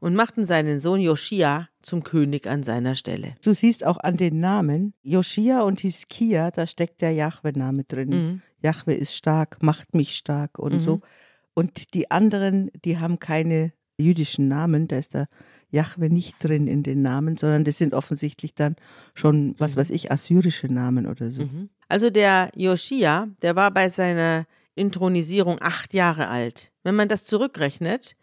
und 0.00 0.14
machten 0.14 0.44
seinen 0.44 0.80
Sohn 0.80 1.00
Joschia 1.00 1.68
zum 1.82 2.02
König 2.02 2.46
an 2.46 2.62
seiner 2.62 2.94
Stelle. 2.94 3.34
Du 3.42 3.54
siehst 3.54 3.86
auch 3.86 3.98
an 3.98 4.16
den 4.16 4.40
Namen, 4.40 4.94
Joschia 5.02 5.62
und 5.62 5.80
Hiskia, 5.80 6.50
da 6.50 6.66
steckt 6.66 7.00
der 7.00 7.12
Jahwe-Name 7.12 7.84
drin. 7.84 8.08
Mhm. 8.10 8.42
Jahwe 8.62 8.94
ist 8.94 9.14
stark, 9.14 9.62
macht 9.62 9.94
mich 9.94 10.16
stark 10.16 10.58
und 10.58 10.74
Mhm. 10.74 10.80
so. 10.80 11.00
Und 11.54 11.94
die 11.94 12.10
anderen, 12.10 12.70
die 12.84 12.98
haben 12.98 13.18
keine 13.18 13.72
jüdischen 13.98 14.48
Namen, 14.48 14.88
da 14.88 14.96
ist 14.96 15.14
der 15.14 15.28
Jahwe 15.70 16.10
nicht 16.10 16.36
drin 16.42 16.66
in 16.66 16.82
den 16.82 17.02
Namen, 17.02 17.36
sondern 17.36 17.64
das 17.64 17.78
sind 17.78 17.94
offensichtlich 17.94 18.54
dann 18.54 18.76
schon, 19.14 19.54
was 19.58 19.76
weiß 19.76 19.90
ich, 19.90 20.10
assyrische 20.10 20.66
Namen 20.66 21.06
oder 21.06 21.30
so. 21.30 21.42
Mhm. 21.42 21.68
Also 21.88 22.10
der 22.10 22.50
Joschia, 22.54 23.28
der 23.42 23.56
war 23.56 23.70
bei 23.70 23.88
seiner 23.88 24.46
Inthronisierung 24.74 25.58
acht 25.60 25.94
Jahre 25.94 26.28
alt. 26.28 26.72
Wenn 26.84 26.94
man 26.94 27.08
das 27.08 27.24
zurückrechnet, 27.24 28.16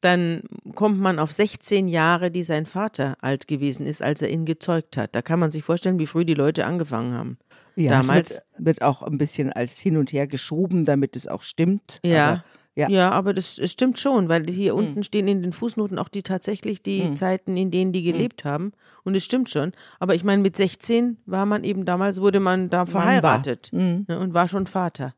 dann 0.00 0.42
kommt 0.74 0.98
man 0.98 1.18
auf 1.18 1.32
16 1.32 1.86
Jahre, 1.88 2.30
die 2.30 2.42
sein 2.42 2.66
Vater 2.66 3.16
alt 3.20 3.46
gewesen 3.48 3.86
ist, 3.86 4.02
als 4.02 4.22
er 4.22 4.30
ihn 4.30 4.46
gezeugt 4.46 4.96
hat. 4.96 5.14
Da 5.14 5.22
kann 5.22 5.38
man 5.38 5.50
sich 5.50 5.62
vorstellen, 5.62 5.98
wie 5.98 6.06
früh 6.06 6.24
die 6.24 6.34
Leute 6.34 6.64
angefangen 6.64 7.12
haben. 7.12 7.38
Ja, 7.76 8.00
Damals- 8.00 8.44
wird, 8.56 8.66
wird 8.66 8.82
auch 8.82 9.02
ein 9.02 9.18
bisschen 9.18 9.52
als 9.52 9.78
hin 9.78 9.96
und 9.96 10.12
her 10.12 10.26
geschoben, 10.26 10.84
damit 10.84 11.16
es 11.16 11.26
auch 11.26 11.42
stimmt. 11.42 12.00
Ja. 12.04 12.44
Ja. 12.76 12.88
Ja, 12.88 13.10
aber 13.10 13.34
das 13.34 13.60
stimmt 13.70 13.98
schon, 13.98 14.28
weil 14.28 14.46
hier 14.48 14.72
Hm. 14.72 14.78
unten 14.78 15.02
stehen 15.02 15.26
in 15.28 15.42
den 15.42 15.52
Fußnoten 15.52 15.98
auch 15.98 16.08
die 16.08 16.22
tatsächlich 16.22 16.82
die 16.82 17.02
Hm. 17.04 17.16
Zeiten, 17.16 17.56
in 17.56 17.70
denen 17.70 17.92
die 17.92 18.02
gelebt 18.02 18.44
haben. 18.44 18.72
Und 19.02 19.14
es 19.16 19.24
stimmt 19.24 19.50
schon. 19.50 19.72
Aber 19.98 20.14
ich 20.14 20.22
meine, 20.24 20.40
mit 20.40 20.56
16 20.56 21.16
war 21.26 21.46
man 21.46 21.64
eben 21.64 21.84
damals, 21.84 22.20
wurde 22.20 22.38
man 22.40 22.70
da 22.70 22.86
verheiratet 22.86 23.70
Mhm. 23.72 24.04
ne, 24.08 24.18
und 24.20 24.34
war 24.34 24.46
schon 24.46 24.66
Vater. 24.66 25.14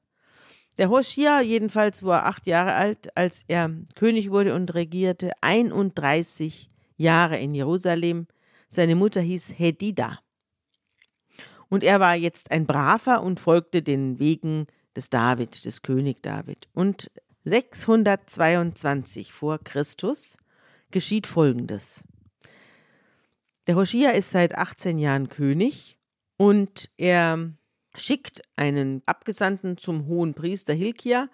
Der 0.79 0.89
Hoshia 0.89 1.43
jedenfalls 1.43 2.03
war 2.03 2.25
acht 2.25 2.47
Jahre 2.47 2.73
alt, 2.75 3.15
als 3.17 3.45
er 3.49 3.71
König 3.95 4.31
wurde 4.31 4.55
und 4.55 4.73
regierte 4.75 5.33
31 5.43 6.71
Jahre 6.97 7.39
in 7.39 7.55
Jerusalem. 7.55 8.27
Seine 8.69 8.97
Mutter 8.97 9.21
hieß 9.21 9.59
Hedida. 9.59 10.19
Und 11.69 11.85
er 11.85 12.01
war 12.01 12.15
jetzt 12.15 12.51
ein 12.51 12.67
Braver 12.67 13.23
und 13.23 13.41
folgte 13.41 13.83
den 13.83 14.19
Wegen 14.19 14.67
des 14.97 15.11
David, 15.11 15.65
des 15.67 15.83
König 15.83 16.23
David. 16.23 16.69
Und 16.75 17.11
622 17.45 19.33
vor 19.33 19.59
Christus 19.59 20.37
geschieht 20.91 21.27
Folgendes. 21.27 22.05
Der 23.67 23.77
Hoshia 23.77 24.11
ist 24.11 24.31
seit 24.31 24.57
18 24.57 24.99
Jahren 24.99 25.29
König 25.29 25.99
und 26.37 26.91
er 26.97 27.51
schickt 27.95 28.43
einen 28.57 29.03
Abgesandten 29.07 29.77
zum 29.77 30.07
hohen 30.07 30.35
Priester 30.35 30.73
Hilkia, 30.75 31.29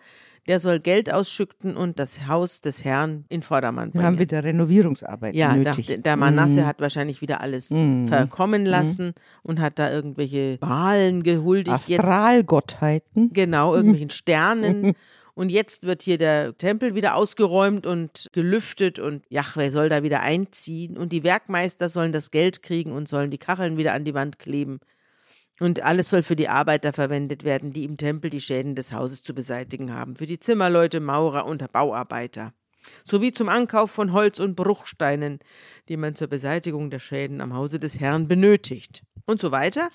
der 0.47 0.61
soll 0.61 0.81
Geld 0.81 1.13
ausschütten 1.13 1.77
und 1.77 1.99
das 1.99 2.27
Haus 2.27 2.63
des 2.63 2.83
Herrn 2.83 3.27
in 3.29 3.43
Vordermann 3.43 3.89
Wir 3.89 3.93
bringen. 3.93 4.07
haben 4.07 4.19
wieder 4.19 4.43
Renovierungsarbeit 4.45 5.35
Ja, 5.35 5.55
der, 5.55 5.75
nötig. 5.77 6.03
der 6.03 6.17
Manasse 6.17 6.63
Mhm. 6.63 6.67
hat 6.67 6.81
wahrscheinlich 6.81 7.21
wieder 7.21 7.41
alles 7.43 7.71
Mhm. 7.71 8.09
verkommen 8.09 8.65
lassen 8.65 9.13
und 9.43 9.61
hat 9.61 9.79
da 9.79 9.91
irgendwelche 9.91 10.57
Wahlen 10.63 11.23
gehuldigt. 11.23 11.75
Astralgottheiten. 11.75 13.31
genau, 13.33 13.75
irgendwelchen 13.75 14.11
Sternen. 14.11 14.95
Und 15.39 15.51
jetzt 15.51 15.85
wird 15.87 16.03
hier 16.03 16.19
der 16.19 16.59
Tempel 16.59 16.97
wieder 16.97 17.15
ausgeräumt 17.15 17.87
und 17.87 18.27
gelüftet 18.33 18.99
und 18.99 19.25
Jahwe 19.29 19.71
soll 19.71 19.89
da 19.89 20.03
wieder 20.03 20.21
einziehen 20.21 20.99
und 20.99 21.13
die 21.13 21.23
Werkmeister 21.23 21.89
sollen 21.89 22.11
das 22.11 22.33
Geld 22.33 22.61
kriegen 22.65 22.91
und 22.91 23.07
sollen 23.07 23.31
die 23.31 23.39
Kacheln 23.39 23.77
wieder 23.77 23.95
an 23.95 24.03
die 24.03 24.15
Wand 24.15 24.41
kleben. 24.41 24.81
Und 25.61 25.85
alles 25.85 26.11
soll 26.11 26.25
für 26.25 26.35
die 26.35 26.49
Arbeiter 26.49 26.93
verwendet 26.93 27.45
werden, 27.45 27.73
die 27.73 27.85
im 27.85 27.97
Tempel 27.99 28.31
die 28.31 28.41
Schäden 28.41 28.75
des 28.75 28.93
Hauses 28.93 29.23
zu 29.23 29.33
beseitigen 29.33 29.95
haben. 29.95 30.17
Für 30.17 30.27
die 30.27 30.41
Zimmerleute, 30.41 30.99
Maurer 30.99 31.47
und 31.47 31.71
Bauarbeiter. 31.71 32.53
Sowie 33.05 33.31
zum 33.31 33.49
Ankauf 33.49 33.93
von 33.93 34.13
Holz 34.13 34.41
und 34.41 34.57
Bruchsteinen, 34.57 35.39
die 35.89 35.97
man 35.97 36.17
zur 36.17 36.27
Beseitigung 36.27 36.91
der 36.91 36.99
Schäden 36.99 37.41
am 37.41 37.55
Hause 37.55 37.79
des 37.79 38.01
Herrn 38.01 38.27
benötigt. 38.27 39.05
Und 39.25 39.41
so 39.41 39.53
weiter. 39.53 39.91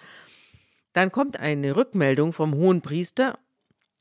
Dann 0.94 1.12
kommt 1.12 1.38
eine 1.38 1.76
Rückmeldung 1.76 2.32
vom 2.32 2.54
hohen 2.54 2.80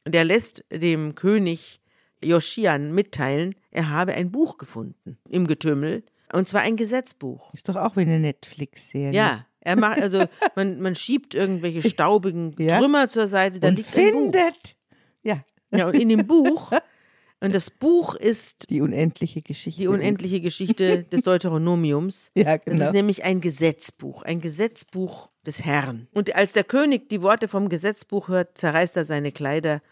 Priester, 0.04 0.10
der 0.10 0.24
lässt 0.24 0.64
dem 0.72 1.14
König 1.14 1.80
Joschian 2.24 2.92
mitteilen, 2.92 3.54
er 3.70 3.88
habe 3.90 4.14
ein 4.14 4.30
Buch 4.30 4.56
gefunden 4.58 5.18
im 5.28 5.46
Getümmel, 5.46 6.04
und 6.32 6.48
zwar 6.48 6.62
ein 6.62 6.76
Gesetzbuch. 6.76 7.52
Ist 7.52 7.68
doch 7.68 7.76
auch 7.76 7.96
wie 7.96 8.02
eine 8.02 8.18
Netflix-Serie. 8.20 9.12
Ja, 9.12 9.46
er 9.60 9.76
macht, 9.76 10.00
also 10.00 10.24
man, 10.56 10.80
man 10.80 10.94
schiebt 10.94 11.34
irgendwelche 11.34 11.88
staubigen 11.88 12.54
Ja. 12.58 12.78
Trümmer 12.78 13.08
zur 13.08 13.26
Seite, 13.26 13.60
da 13.60 13.68
Und 13.68 13.76
liegt 13.76 13.96
ein 13.96 14.12
Buch. 14.12 14.20
findet 14.22 14.76
ja, 15.22 15.44
Ja, 15.70 15.86
und 15.88 15.94
in 15.94 16.08
dem 16.08 16.26
Buch, 16.26 16.72
und 17.42 17.54
das 17.54 17.70
Buch 17.70 18.14
ist 18.14 18.70
die 18.70 18.80
unendliche 18.80 19.42
Geschichte. 19.42 19.82
die 19.82 19.88
unendliche 19.88 20.40
Geschichte 20.40 21.02
des 21.12 21.22
Deuteronomiums. 21.22 22.30
Ja, 22.34 22.56
Das 22.56 22.64
genau. 22.64 22.84
ist 22.86 22.92
nämlich 22.92 23.24
ein 23.24 23.40
Gesetzbuch, 23.40 24.22
ein 24.22 24.40
Gesetzbuch 24.40 25.30
des 25.46 25.64
Herrn. 25.64 26.08
Und 26.12 26.34
als 26.34 26.52
der 26.52 26.64
König 26.64 27.08
die 27.08 27.20
Worte 27.22 27.48
vom 27.48 27.68
Gesetzbuch 27.68 28.28
hört, 28.28 28.56
zerreißt 28.56 28.96
er 28.96 29.04
seine 29.04 29.32
Kleider 29.32 29.82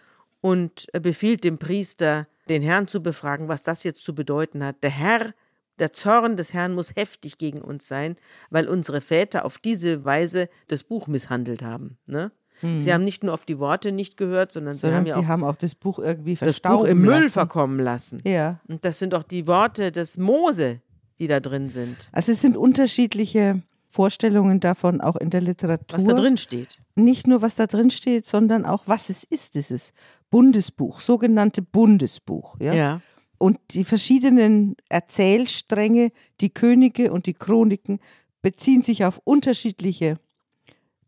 und 0.40 0.87
befiehlt 0.92 1.45
dem 1.45 1.59
Priester, 1.59 2.26
den 2.49 2.62
Herrn 2.62 2.88
zu 2.88 3.02
befragen, 3.02 3.49
was 3.49 3.62
das 3.62 3.85
jetzt 3.85 4.02
zu 4.02 4.14
bedeuten 4.14 4.64
hat. 4.64 4.83
Der 4.83 4.90
Herr, 4.90 5.35
der 5.78 5.92
Zorn 5.92 6.37
des 6.37 6.54
Herrn 6.54 6.75
muss 6.75 6.95
heftig 6.97 7.38
gegen 7.38 7.61
uns 7.61 7.88
sein, 7.88 8.16
weil 8.50 8.69
unsere 8.69 9.00
Väter 9.00 9.45
auf 9.45 9.59
diese 9.59 10.04
Weise 10.04 10.49
das 10.69 10.85
Buch 10.85 11.07
misshandelt 11.09 11.62
haben. 11.62 11.99
Ne? 12.07 12.33
Sie 12.62 12.92
haben 12.92 13.04
nicht 13.04 13.24
nur 13.24 13.32
auf 13.32 13.44
die 13.44 13.58
Worte 13.58 13.90
nicht 13.90 14.16
gehört, 14.16 14.52
sondern, 14.52 14.74
sie 14.74 14.80
Sondern 14.80 14.98
haben 15.00 15.06
ja 15.06 15.14
sie 15.14 15.20
auch 15.20 15.26
haben 15.26 15.44
auch 15.44 15.56
das 15.56 15.74
Buch 15.74 15.98
irgendwie 15.98 16.32
das 16.32 16.40
verstauben 16.40 16.82
Buch 16.82 16.88
im 16.88 17.00
Müll 17.00 17.14
lassen. 17.14 17.30
verkommen 17.30 17.80
lassen. 17.80 18.20
Ja. 18.24 18.60
Und 18.68 18.84
das 18.84 18.98
sind 18.98 19.14
auch 19.14 19.22
die 19.22 19.46
Worte 19.46 19.92
des 19.92 20.18
Mose, 20.18 20.80
die 21.18 21.26
da 21.26 21.40
drin 21.40 21.68
sind. 21.68 22.08
Also 22.12 22.32
es 22.32 22.40
sind 22.40 22.56
unterschiedliche 22.56 23.62
Vorstellungen 23.88 24.60
davon, 24.60 25.00
auch 25.00 25.16
in 25.16 25.30
der 25.30 25.40
Literatur. 25.40 25.98
Was 25.98 26.04
da 26.04 26.12
drin 26.14 26.36
steht. 26.36 26.78
Nicht 26.94 27.26
nur, 27.26 27.42
was 27.42 27.56
da 27.56 27.66
drin 27.66 27.90
steht, 27.90 28.26
sondern 28.26 28.64
auch, 28.64 28.84
was 28.86 29.10
es 29.10 29.24
ist, 29.24 29.54
dieses 29.54 29.92
Bundesbuch, 30.30 31.00
sogenannte 31.00 31.60
Bundesbuch. 31.62 32.56
Ja? 32.60 32.72
Ja. 32.72 33.00
Und 33.38 33.58
die 33.70 33.84
verschiedenen 33.84 34.76
Erzählstränge, 34.88 36.12
die 36.40 36.50
Könige 36.50 37.10
und 37.10 37.26
die 37.26 37.34
Chroniken, 37.34 38.00
beziehen 38.42 38.82
sich 38.82 39.04
auf 39.04 39.20
unterschiedliche 39.24 40.18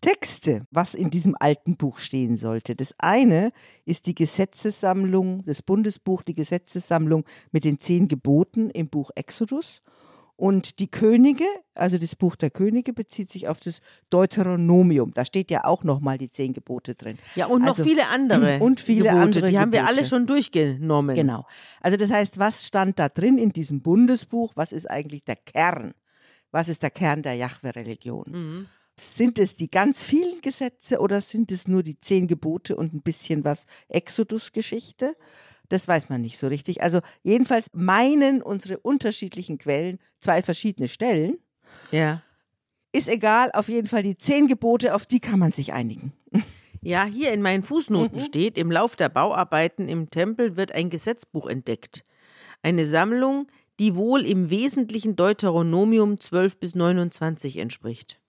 Texte, 0.03 0.67
was 0.71 0.95
in 0.95 1.09
diesem 1.09 1.35
alten 1.41 1.77
Buch 1.77 1.99
stehen 1.99 2.37
sollte. 2.37 2.77
Das 2.77 2.95
eine 2.99 3.53
ist 3.87 4.07
die 4.07 4.15
Gesetzessammlung, 4.15 5.45
das 5.47 5.63
Bundesbuch, 5.63 6.23
die 6.23 6.35
Gesetzessammlung 6.35 7.25
mit 7.53 7.65
den 7.65 7.81
zehn 7.81 8.09
Geboten 8.09 8.69
im 8.69 8.89
Buch 8.89 9.11
Exodus. 9.15 9.81
Und 10.37 10.81
die 10.81 10.91
Könige, 10.91 11.45
also 11.75 11.99
das 11.99 12.17
Buch 12.17 12.35
der 12.35 12.51
Könige, 12.51 12.93
bezieht 12.93 13.31
sich 13.31 13.47
auf 13.47 13.61
das 13.61 13.81
Deuteronomium. 14.11 15.13
Da 15.13 15.25
steht 15.25 15.51
ja 15.53 15.65
auch 15.65 15.85
nochmal 15.85 16.19
die 16.19 16.31
zehn 16.31 16.53
Gebote 16.53 16.97
drin. 16.97 17.17
Ja, 17.37 17.47
und 17.47 17.63
noch 17.63 17.69
Also- 17.79 17.85
viele 17.85 18.09
andere. 18.09 18.59
und 18.61 18.81
viele 18.81 19.05
Gebote. 19.05 19.23
andere 19.23 19.47
Die 19.47 19.59
haben 19.59 19.71
wir 19.73 19.87
alle 19.87 20.05
schon 20.05 20.27
durchgenommen. 20.27 21.15
Genau. 21.15 21.47
Also 21.81 21.97
das 21.97 22.11
heißt, 22.11 22.39
was 22.41 22.65
stand 22.67 22.99
da 22.99 23.09
drin 23.09 23.39
in 23.39 23.53
diesem 23.53 23.83
Bundesbuch? 23.83 24.53
Was 24.57 24.73
ist 24.73 24.91
eigentlich 24.91 25.23
der 25.23 25.37
Kern? 25.37 25.95
Was 26.51 26.69
ist 26.69 26.83
der 26.83 26.91
Kern 26.91 27.23
der 27.23 27.35
Jahwe-Religion? 27.35 28.25
Mhm. 28.29 28.67
Sind 28.99 29.39
es 29.39 29.55
die 29.55 29.71
ganz 29.71 30.05
vielen 30.05 30.41
Gesetze 30.43 31.01
oder 31.01 31.21
sind 31.21 31.51
es 31.51 31.67
nur 31.67 31.83
die 31.83 31.99
zehn 31.99 32.27
Gebote 32.27 32.77
und 32.77 32.93
ein 32.93 33.03
bisschen 33.03 33.45
was 33.45 33.67
Exodus-Geschichte? 33.89 35.17
Das 35.69 35.89
weiß 35.89 36.11
man 36.11 36.21
nicht 36.21 36.37
so 36.39 36.49
richtig. 36.49 36.83
Also 36.83 37.01
jedenfalls 37.23 37.69
meinen 37.73 38.43
unsere 38.43 38.79
unterschiedlichen 38.79 39.57
Quellen 39.59 39.99
zwei 40.21 40.43
verschiedene 40.43 40.89
Stellen. 40.89 41.39
Ja. 41.91 42.23
Ist 42.93 43.09
egal, 43.09 43.51
auf 43.55 43.69
jeden 43.69 43.87
Fall 43.87 44.03
die 44.03 44.19
zehn 44.19 44.47
Gebote, 44.49 44.95
auf 44.95 45.07
die 45.07 45.21
kann 45.21 45.39
man 45.39 45.53
sich 45.53 45.73
einigen. 45.73 46.13
Ja, 46.83 47.05
hier 47.05 47.33
in 47.33 47.41
meinen 47.41 47.63
Fußnoten 47.63 48.19
Mhm. 48.19 48.25
steht, 48.25 48.59
im 48.59 48.71
Lauf 48.71 48.97
der 48.97 49.09
Bauarbeiten 49.09 49.89
im 49.89 50.11
Tempel 50.11 50.57
wird 50.57 50.73
ein 50.73 50.91
Gesetzbuch 50.91 51.47
entdeckt. 51.47 52.05
Eine 52.61 52.87
Sammlung, 52.87 53.47
die 53.79 53.95
wohl 53.95 54.27
im 54.27 54.51
Wesentlichen 54.51 55.17
Deuteronomium 55.17 56.21
12 56.21 56.59
bis 56.59 56.75
29 56.75 57.57
entspricht. 57.59 58.21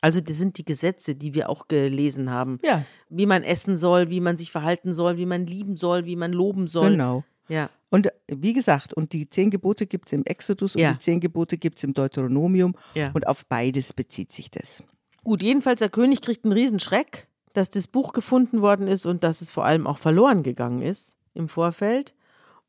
Also 0.00 0.20
das 0.20 0.36
sind 0.36 0.58
die 0.58 0.64
Gesetze, 0.64 1.14
die 1.16 1.34
wir 1.34 1.48
auch 1.50 1.66
gelesen 1.68 2.30
haben. 2.30 2.60
Ja, 2.64 2.84
Wie 3.08 3.26
man 3.26 3.42
essen 3.42 3.76
soll, 3.76 4.10
wie 4.10 4.20
man 4.20 4.36
sich 4.36 4.50
verhalten 4.52 4.92
soll, 4.92 5.16
wie 5.16 5.26
man 5.26 5.46
lieben 5.46 5.76
soll, 5.76 6.04
wie 6.06 6.16
man 6.16 6.32
loben 6.32 6.66
soll. 6.68 6.90
genau. 6.92 7.24
Ja. 7.48 7.70
Und 7.90 8.06
äh, 8.06 8.10
wie 8.28 8.52
gesagt, 8.52 8.92
und 8.92 9.12
die 9.14 9.28
zehn 9.28 9.50
Gebote 9.50 9.86
gibt 9.86 10.08
es 10.08 10.12
im 10.12 10.24
Exodus 10.24 10.74
und 10.76 10.82
Ja. 10.82 10.92
die 10.92 10.98
zehn 10.98 11.18
Gebote 11.20 11.56
gibt 11.58 11.78
es 11.78 11.84
im 11.84 11.94
Deuteronomium. 11.94 12.74
Ja. 12.94 13.10
Und 13.14 13.26
auf 13.26 13.46
beides 13.46 13.92
bezieht 13.94 14.30
sich 14.32 14.50
das. 14.50 14.82
Gut, 15.24 15.42
jedenfalls 15.42 15.80
der 15.80 15.88
König 15.88 16.20
kriegt 16.20 16.44
einen 16.44 16.52
Riesenschreck, 16.52 17.26
dass 17.54 17.70
das 17.70 17.86
Buch 17.88 18.12
gefunden 18.12 18.60
worden 18.60 18.86
ist 18.86 19.06
und 19.06 19.24
dass 19.24 19.40
es 19.40 19.50
vor 19.50 19.64
allem 19.64 19.86
auch 19.86 19.98
verloren 19.98 20.42
gegangen 20.42 20.82
ist 20.82 21.16
im 21.34 21.48
Vorfeld. 21.48 22.14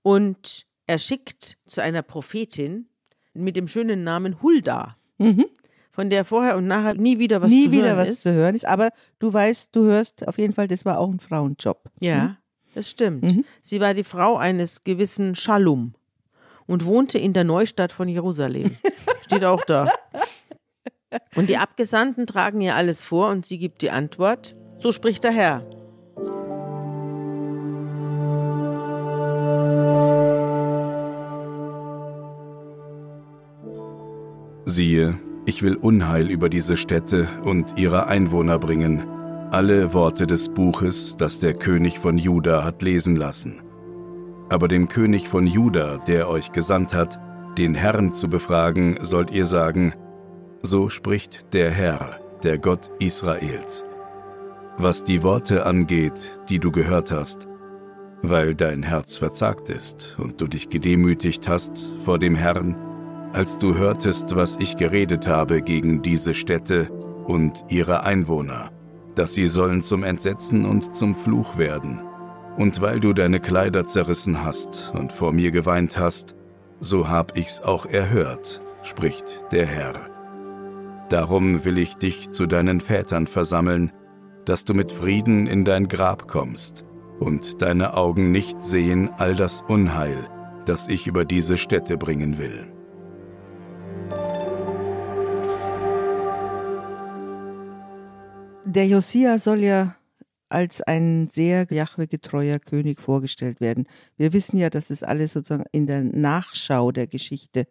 Und 0.01 0.65
er 0.87 0.97
schickt 0.97 1.57
zu 1.65 1.81
einer 1.81 2.01
Prophetin 2.01 2.87
mit 3.33 3.55
dem 3.55 3.67
schönen 3.67 4.03
Namen 4.03 4.41
Hulda, 4.41 4.95
Mhm. 5.17 5.45
Von 5.99 6.09
der 6.09 6.23
vorher 6.23 6.55
und 6.55 6.65
nachher 6.65 6.93
nie 6.93 7.19
wieder 7.19 7.41
was 7.41 7.49
Nie 7.49 7.65
zu 7.65 7.71
wieder 7.73 7.87
hören 7.87 7.97
was 7.97 8.09
ist. 8.09 8.23
zu 8.23 8.33
hören 8.33 8.55
ist. 8.55 8.65
Aber 8.65 8.91
du 9.19 9.33
weißt, 9.33 9.75
du 9.75 9.83
hörst 9.83 10.25
auf 10.29 10.37
jeden 10.37 10.53
Fall, 10.53 10.69
das 10.69 10.85
war 10.85 10.97
auch 10.97 11.09
ein 11.09 11.19
Frauenjob. 11.19 11.91
Ja, 11.99 12.37
das 12.73 12.89
stimmt. 12.89 13.23
Mhm. 13.23 13.43
Sie 13.61 13.81
war 13.81 13.93
die 13.93 14.05
Frau 14.05 14.37
eines 14.37 14.85
gewissen 14.85 15.35
Schalum 15.35 15.95
und 16.67 16.85
wohnte 16.85 17.17
in 17.17 17.33
der 17.33 17.43
Neustadt 17.43 17.91
von 17.91 18.07
Jerusalem. 18.07 18.77
Steht 19.25 19.43
auch 19.43 19.65
da. 19.65 19.91
Und 21.35 21.49
die 21.49 21.57
Abgesandten 21.57 22.25
tragen 22.25 22.61
ihr 22.61 22.77
alles 22.77 23.01
vor 23.01 23.27
und 23.27 23.45
sie 23.45 23.57
gibt 23.57 23.81
die 23.81 23.91
Antwort: 23.91 24.55
So 24.77 24.93
spricht 24.93 25.25
der 25.25 25.31
Herr. 25.31 25.65
Siehe, 34.63 35.19
ich 35.49 35.63
will 35.63 35.75
Unheil 35.75 36.29
über 36.29 36.47
diese 36.47 36.77
Städte 36.77 37.27
und 37.43 37.75
ihre 37.75 38.05
Einwohner 38.05 38.59
bringen, 38.59 39.03
alle 39.49 39.95
Worte 39.95 40.27
des 40.27 40.47
Buches, 40.47 41.17
das 41.17 41.39
der 41.39 41.55
König 41.55 41.97
von 41.97 42.19
Juda 42.19 42.63
hat 42.63 42.83
lesen 42.83 43.15
lassen. 43.15 43.59
Aber 44.49 44.67
dem 44.67 44.87
König 44.89 45.27
von 45.27 45.47
Juda, 45.47 45.97
der 46.05 46.29
euch 46.29 46.51
gesandt 46.51 46.93
hat, 46.93 47.19
den 47.57 47.73
Herrn 47.73 48.13
zu 48.13 48.29
befragen, 48.29 48.99
sollt 49.01 49.31
ihr 49.31 49.45
sagen, 49.45 49.93
so 50.61 50.87
spricht 50.87 51.51
der 51.53 51.71
Herr, 51.71 52.11
der 52.43 52.59
Gott 52.59 52.91
Israels. 52.99 53.83
Was 54.77 55.03
die 55.03 55.23
Worte 55.23 55.65
angeht, 55.65 56.43
die 56.49 56.59
du 56.59 56.71
gehört 56.71 57.11
hast, 57.11 57.47
weil 58.21 58.53
dein 58.53 58.83
Herz 58.83 59.17
verzagt 59.17 59.71
ist 59.71 60.15
und 60.19 60.41
du 60.41 60.47
dich 60.47 60.69
gedemütigt 60.69 61.49
hast 61.49 61.71
vor 62.05 62.19
dem 62.19 62.35
Herrn, 62.35 62.75
als 63.33 63.57
du 63.57 63.75
hörtest, 63.75 64.35
was 64.35 64.57
ich 64.57 64.77
geredet 64.77 65.27
habe 65.27 65.61
gegen 65.61 66.01
diese 66.01 66.33
Städte 66.33 66.89
und 67.25 67.65
ihre 67.69 68.03
Einwohner, 68.03 68.71
dass 69.15 69.33
sie 69.33 69.47
sollen 69.47 69.81
zum 69.81 70.03
Entsetzen 70.03 70.65
und 70.65 70.95
zum 70.95 71.15
Fluch 71.15 71.57
werden. 71.57 72.01
Und 72.57 72.81
weil 72.81 72.99
du 72.99 73.13
deine 73.13 73.39
Kleider 73.39 73.85
zerrissen 73.87 74.43
hast 74.43 74.91
und 74.95 75.11
vor 75.11 75.31
mir 75.31 75.51
geweint 75.51 75.97
hast, 75.97 76.35
so 76.79 77.07
hab 77.07 77.37
ich's 77.37 77.61
auch 77.61 77.85
erhört, 77.85 78.61
spricht 78.83 79.45
der 79.51 79.65
Herr. 79.65 79.93
Darum 81.09 81.65
will 81.65 81.77
ich 81.77 81.95
dich 81.95 82.31
zu 82.31 82.45
deinen 82.45 82.81
Vätern 82.81 83.27
versammeln, 83.27 83.91
dass 84.45 84.65
du 84.65 84.73
mit 84.73 84.91
Frieden 84.91 85.47
in 85.47 85.65
dein 85.65 85.87
Grab 85.87 86.27
kommst 86.27 86.83
und 87.19 87.61
deine 87.61 87.95
Augen 87.95 88.31
nicht 88.31 88.63
sehen 88.63 89.09
all 89.17 89.35
das 89.35 89.63
Unheil, 89.67 90.27
das 90.65 90.87
ich 90.87 91.07
über 91.07 91.25
diese 91.25 91.57
Städte 91.57 91.97
bringen 91.97 92.37
will. 92.37 92.68
Der 98.69 98.85
Josia 98.85 99.39
soll 99.39 99.63
ja 99.63 99.95
als 100.47 100.81
ein 100.81 101.27
sehr 101.27 101.65
Jahwe-getreuer 101.71 102.59
König 102.59 103.01
vorgestellt 103.01 103.61
werden. 103.61 103.87
Wir 104.15 104.31
wissen 104.31 104.57
ja, 104.57 104.69
dass 104.69 104.85
das 104.85 105.01
alles 105.01 105.33
sozusagen 105.33 105.65
in 105.71 105.87
der 105.87 106.03
Nachschau 106.03 106.91
der 106.91 107.07
Geschichte 107.07 107.65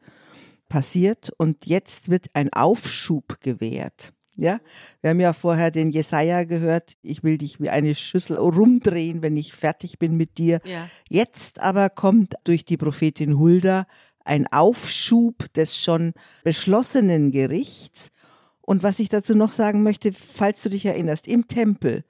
passiert 0.68 1.30
und 1.38 1.66
jetzt 1.66 2.08
wird 2.08 2.26
ein 2.34 2.52
Aufschub 2.52 3.40
gewährt. 3.40 4.12
Ja, 4.34 4.58
wir 5.00 5.10
haben 5.10 5.20
ja 5.20 5.32
vorher 5.34 5.70
den 5.70 5.90
Jesaja 5.90 6.42
gehört. 6.42 6.96
Ich 7.02 7.22
will 7.22 7.38
dich 7.38 7.60
wie 7.60 7.70
eine 7.70 7.94
Schüssel 7.94 8.36
rumdrehen, 8.36 9.22
wenn 9.22 9.36
ich 9.36 9.52
fertig 9.52 10.00
bin 10.00 10.16
mit 10.16 10.36
dir. 10.36 10.60
Ja. 10.64 10.88
Jetzt 11.08 11.60
aber 11.60 11.90
kommt 11.90 12.34
durch 12.42 12.64
die 12.64 12.76
Prophetin 12.76 13.38
Hulda 13.38 13.86
ein 14.24 14.46
Aufschub 14.48 15.52
des 15.54 15.76
schon 15.76 16.12
beschlossenen 16.42 17.30
Gerichts. 17.30 18.10
Und 18.68 18.82
was 18.82 18.98
ich 18.98 19.08
dazu 19.08 19.34
noch 19.34 19.52
sagen 19.52 19.82
möchte, 19.82 20.12
falls 20.12 20.62
du 20.62 20.68
dich 20.68 20.84
erinnerst, 20.84 21.26
im 21.26 21.48
Tempel 21.48 22.04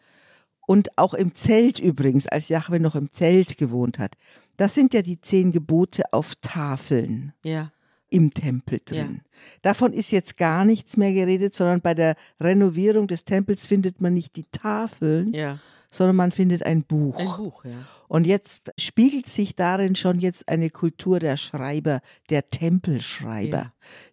und 0.67 0.99
auch 0.99 1.15
im 1.15 1.37
Zelt 1.37 1.79
übrigens, 1.79 2.27
als 2.27 2.49
Jahwe 2.49 2.81
noch 2.81 2.97
im 2.97 3.13
Zelt 3.13 3.59
gewohnt 3.59 4.01
hat, 4.01 4.17
das 4.57 4.75
sind 4.75 4.93
ja 4.93 5.03
die 5.03 5.21
zehn 5.21 5.53
Gebote 5.53 6.13
auf 6.13 6.35
Tafeln 6.43 7.33
Ja. 7.45 7.71
im 8.11 8.33
Tempel 8.35 8.81
drin. 8.85 9.21
Davon 9.63 9.93
ist 9.93 10.11
jetzt 10.11 10.37
gar 10.37 10.65
nichts 10.65 10.97
mehr 10.97 11.13
geredet, 11.13 11.55
sondern 11.55 11.81
bei 11.81 11.95
der 11.95 12.17
Renovierung 12.41 13.07
des 13.07 13.25
Tempels 13.25 13.65
findet 13.65 14.01
man 14.01 14.15
nicht 14.15 14.35
die 14.35 14.47
Tafeln, 14.51 15.33
Ja. 15.33 15.61
Sondern 15.91 16.17
man 16.17 16.33
findet 16.33 16.63
ein 16.63 16.83
Buch. 16.85 17.17
Ein 17.19 17.37
Buch, 17.37 17.65
ja. 17.65 17.71
Und 18.09 18.27
jetzt 18.27 18.73
spiegelt 18.79 19.29
sich 19.29 19.55
darin 19.55 19.95
schon 19.95 20.19
jetzt 20.21 20.49
eine 20.49 20.71
Kultur 20.71 21.19
der 21.19 21.37
Schreiber, 21.37 22.01
der 22.31 22.51
Tempelschreiber, 22.51 23.57
Ja. 23.59 23.73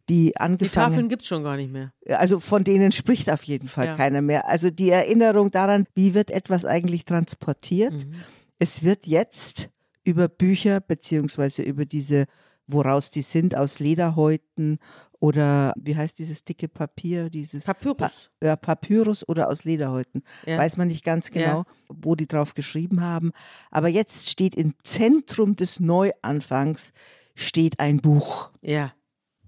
die 0.10 0.26
Die 0.28 0.38
angefangen 0.38 0.72
Tafeln 0.92 1.10
gibt 1.10 1.22
es 1.24 1.28
schon 1.28 1.44
gar 1.44 1.56
nicht 1.58 1.72
mehr. 1.72 1.92
also 2.08 2.40
von 2.40 2.64
denen 2.64 2.92
spricht 2.92 3.30
auf 3.30 3.44
jeden 3.44 3.68
Fall 3.68 3.88
Ja. 3.88 3.96
keiner 3.96 4.22
mehr. 4.22 4.48
Also 4.48 4.70
die 4.70 4.90
Erinnerung 4.90 5.52
daran, 5.52 5.86
wie 5.96 6.14
wird 6.14 6.32
etwas 6.32 6.66
eigentlich 6.66 7.06
transportiert. 7.06 7.94
Mhm. 7.94 8.16
Es 8.60 8.84
wird 8.84 9.06
jetzt 9.08 9.70
über 10.04 10.28
Bücher 10.28 10.80
beziehungsweise 10.82 11.62
über 11.64 11.86
diese, 11.86 12.26
woraus 12.68 13.12
die 13.12 13.22
sind, 13.22 13.56
aus 13.56 13.80
Lederhäuten 13.80 14.80
oder 15.26 15.74
wie 15.76 15.96
heißt 15.96 16.20
dieses 16.20 16.44
dicke 16.44 16.68
Papier, 16.68 17.32
dieses 17.32 17.64
Papyrus. 17.66 17.98
Pa 17.98 18.12
ja, 18.46 18.56
Papyrus 18.56 19.28
oder 19.28 19.50
aus 19.50 19.64
Lederhäuten. 19.64 20.22
Ja. 20.46 20.60
Weiß 20.60 20.78
man 20.78 20.88
nicht 20.88 21.04
ganz 21.04 21.32
genau, 21.32 21.60
Ja. 21.60 21.66
wo 21.90 22.14
die 22.14 22.28
drauf 22.28 22.54
geschrieben 22.54 23.02
haben. 23.02 23.32
Aber 23.72 23.88
jetzt 23.88 24.30
steht 24.30 24.54
im 24.54 24.76
Zentrum 24.84 25.56
des 25.56 25.80
Neuanfangs 25.80 26.94
steht 27.34 27.80
ein 27.80 27.98
Buch. 27.98 28.52
Ja. 28.62 28.94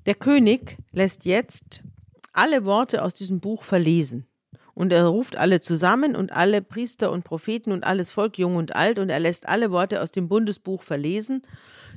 Der 0.08 0.16
König 0.16 0.78
lässt 0.94 1.26
jetzt 1.26 1.84
alle 2.34 2.66
Worte 2.66 3.04
aus 3.04 3.14
diesem 3.14 3.40
Buch 3.40 3.62
verlesen. 3.62 4.26
Und 4.74 4.92
er 4.92 5.06
ruft 5.06 5.36
alle 5.36 5.62
zusammen 5.62 6.16
und 6.16 6.32
alle 6.34 6.64
Priester 6.64 7.12
und 7.12 7.24
Propheten 7.24 7.72
und 7.72 7.84
alles 7.86 8.10
Volk, 8.10 8.40
jung 8.40 8.56
und 8.56 8.76
alt, 8.76 8.98
und 8.98 9.10
er 9.10 9.20
lässt 9.20 9.48
alle 9.48 9.70
Worte 9.70 10.02
aus 10.02 10.10
dem 10.12 10.28
Bundesbuch 10.28 10.82
verlesen, 10.82 11.44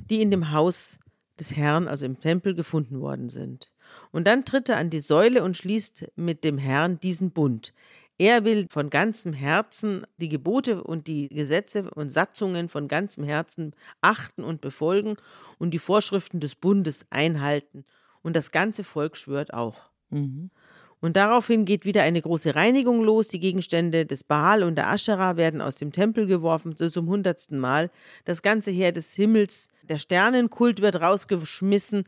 die 0.07 0.21
in 0.21 0.29
dem 0.29 0.51
Haus 0.51 0.99
des 1.39 1.55
Herrn, 1.55 1.87
also 1.87 2.05
im 2.05 2.19
Tempel, 2.19 2.53
gefunden 2.53 2.99
worden 3.01 3.29
sind. 3.29 3.70
Und 4.11 4.27
dann 4.27 4.45
tritt 4.45 4.69
er 4.69 4.77
an 4.77 4.89
die 4.89 4.99
Säule 4.99 5.43
und 5.43 5.57
schließt 5.57 6.11
mit 6.15 6.43
dem 6.43 6.57
Herrn 6.57 6.99
diesen 6.99 7.31
Bund. 7.31 7.73
Er 8.17 8.45
will 8.45 8.67
von 8.69 8.91
ganzem 8.91 9.33
Herzen 9.33 10.05
die 10.17 10.29
Gebote 10.29 10.83
und 10.83 11.07
die 11.07 11.27
Gesetze 11.29 11.89
und 11.89 12.09
Satzungen 12.09 12.69
von 12.69 12.87
ganzem 12.87 13.23
Herzen 13.23 13.73
achten 14.01 14.43
und 14.43 14.61
befolgen 14.61 15.15
und 15.57 15.71
die 15.71 15.79
Vorschriften 15.79 16.39
des 16.39 16.53
Bundes 16.53 17.07
einhalten. 17.09 17.83
Und 18.21 18.35
das 18.35 18.51
ganze 18.51 18.83
Volk 18.83 19.17
schwört 19.17 19.53
auch. 19.53 19.89
Mhm. 20.11 20.51
Und 20.99 21.15
daraufhin 21.15 21.65
geht 21.65 21.83
wieder 21.83 22.03
eine 22.03 22.21
große 22.21 22.53
Reinigung 22.53 23.03
los. 23.03 23.27
Die 23.27 23.39
Gegenstände 23.39 24.05
des 24.05 24.23
Baal 24.23 24.61
und 24.61 24.75
der 24.75 24.89
Aschera 24.89 25.35
werden 25.35 25.59
aus 25.59 25.75
dem 25.77 25.91
Tempel 25.91 26.27
geworfen, 26.27 26.75
so 26.77 26.89
zum 26.89 27.07
hundertsten 27.07 27.57
Mal. 27.57 27.89
Das 28.23 28.43
ganze 28.43 28.69
Heer 28.69 28.91
des 28.91 29.15
Himmels, 29.15 29.69
der 29.81 29.97
Sternenkult 29.97 30.79
wird 30.79 31.01
rausgeschmissen. 31.01 32.03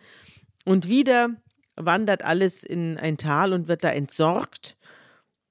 Und 0.64 0.88
wieder 0.88 1.32
wandert 1.76 2.24
alles 2.24 2.64
in 2.64 2.98
ein 2.98 3.18
Tal 3.18 3.54
und 3.54 3.68
wird 3.68 3.84
da 3.84 3.90
entsorgt. 3.90 4.78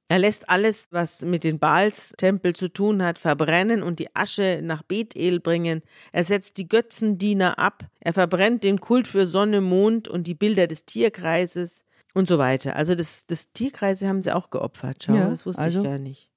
Er 0.09 0.19
lässt 0.19 0.51
alles, 0.51 0.89
was 0.91 1.23
mit 1.23 1.43
den 1.43 1.59
Baals-Tempel 1.59 2.55
zu 2.55 2.71
tun 2.71 3.03
hat, 3.03 3.19
verbrennen 3.19 3.83
und 3.83 3.99
die 3.99 4.15
Asche 4.15 4.61
nach 4.63 4.83
Bethel 4.83 5.41
bringen. 5.41 5.81
Er 6.13 6.25
setzt 6.25 6.59
die 6.59 6.69
Götzendiener 6.69 7.59
ab. 7.59 7.85
Er 8.01 8.13
verbrennt 8.13 8.63
den 8.63 8.79
Kult 8.81 9.09
für 9.09 9.27
Sonne, 9.27 9.63
Mond 9.63 10.09
und 10.09 10.27
die 10.27 10.35
Bilder 10.35 10.67
des 10.67 10.85
Tierkreises 10.85 11.87
und 12.13 12.29
so 12.29 12.37
weiter. 12.37 12.77
Also 12.77 12.95
das, 12.95 13.27
das 13.27 13.53
Tierkreise 13.53 14.07
haben 14.07 14.21
sie 14.21 14.35
auch 14.35 14.51
geopfert. 14.51 15.05
Schau, 15.05 15.15
Ja, 15.15 15.31
das 15.31 15.47
wusste 15.47 15.63
also- 15.63 15.79
ich 15.81 15.85
gar 15.85 15.99
nicht. 15.99 16.29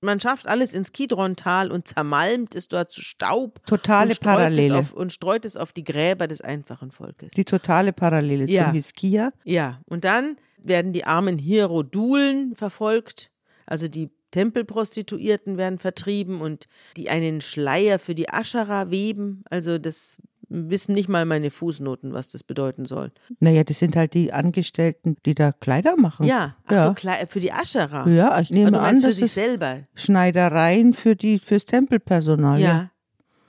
Man 0.00 0.20
schafft 0.20 0.48
alles 0.48 0.74
ins 0.74 0.92
Kidron-Tal 0.92 1.70
und 1.72 1.88
zermalmt 1.88 2.54
es 2.54 2.68
dort 2.68 2.92
zu 2.92 3.00
Staub 3.00 3.64
Totale 3.66 4.10
und 4.10 4.16
streut, 4.16 4.26
es 4.28 4.34
Parallele. 4.36 4.78
auf, 4.78 4.92
und 4.92 5.12
streut 5.12 5.44
es 5.44 5.56
auf 5.56 5.72
die 5.72 5.84
Gräber 5.84 6.26
des 6.26 6.40
einfachen 6.42 6.90
Volkes. 6.90 7.32
Die 7.32 7.44
totale 7.44 7.92
Parallele 7.92 8.48
Ja. 8.48 8.64
zum 8.66 8.72
Hiskia. 8.74 9.32
Ja, 9.44 9.80
und 9.86 10.04
dann 10.04 10.36
werden 10.58 10.92
die 10.92 11.04
armen 11.04 11.38
Hierodulen 11.38 12.54
verfolgt, 12.56 13.30
also 13.66 13.88
die 13.88 14.10
Tempelprostituierten 14.32 15.56
werden 15.56 15.78
vertrieben 15.78 16.40
und 16.40 16.66
die 16.96 17.08
einen 17.08 17.40
Schleier 17.40 17.98
für 17.98 18.14
die 18.14 18.28
Aschera 18.28 18.90
weben. 18.90 19.42
Also 19.50 19.78
das 19.78 20.18
wissen 20.48 20.94
nicht 20.94 21.08
mal 21.08 21.24
meine 21.24 21.50
Fußnoten, 21.50 22.12
was 22.12 22.28
das 22.28 22.42
bedeuten 22.42 22.84
soll. 22.84 23.10
Naja, 23.40 23.64
das 23.64 23.78
sind 23.78 23.96
halt 23.96 24.14
die 24.14 24.32
Angestellten, 24.32 25.16
die 25.26 25.34
da 25.34 25.52
Kleider 25.52 25.96
machen. 25.96 26.26
Ja, 26.26 26.56
ach 26.66 26.72
Ja. 26.72 26.94
so, 26.96 27.26
für 27.28 27.40
die 27.40 27.52
Aschera. 27.52 28.08
Ja, 28.08 28.40
ich 28.40 28.50
nehme 28.50 28.72
du 28.72 28.80
an, 28.80 28.96
für 28.96 29.08
das 29.08 29.16
sich 29.16 29.32
selber. 29.32 29.80
Schneidereien 29.94 30.92
für 30.94 31.16
die, 31.16 31.38
fürs 31.38 31.64
Tempelpersonal. 31.64 32.60
Ja. 32.60 32.66
Ja. 32.68 32.90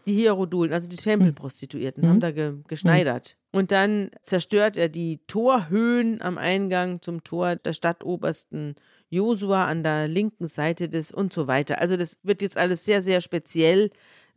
Die 0.06 0.14
Hierodulen, 0.14 0.72
also 0.74 0.88
die 0.88 0.96
Tempelprostituierten, 0.96 2.04
Mhm. 2.04 2.08
haben 2.10 2.20
da 2.22 2.32
ge 2.32 2.54
geschneidert. 2.68 3.36
Und 3.52 3.72
dann 3.72 4.10
zerstört 4.24 4.78
er 4.78 4.88
die 4.90 5.20
Torhöhen 5.28 6.22
am 6.22 6.38
Eingang 6.38 7.02
zum 7.02 7.24
Tor 7.26 7.58
der 7.58 7.74
Stadtobersten 7.74 8.76
Josua 9.10 9.66
an 9.66 9.84
der 9.84 10.08
linken 10.08 10.48
Seite 10.48 10.90
des 10.90 11.12
und 11.12 11.34
so 11.34 11.48
weiter. 11.48 11.82
Also 11.82 11.98
das 11.98 12.20
wird 12.24 12.42
jetzt 12.42 12.58
alles 12.58 12.86
sehr, 12.86 13.02
sehr 13.02 13.20
speziell 13.22 13.90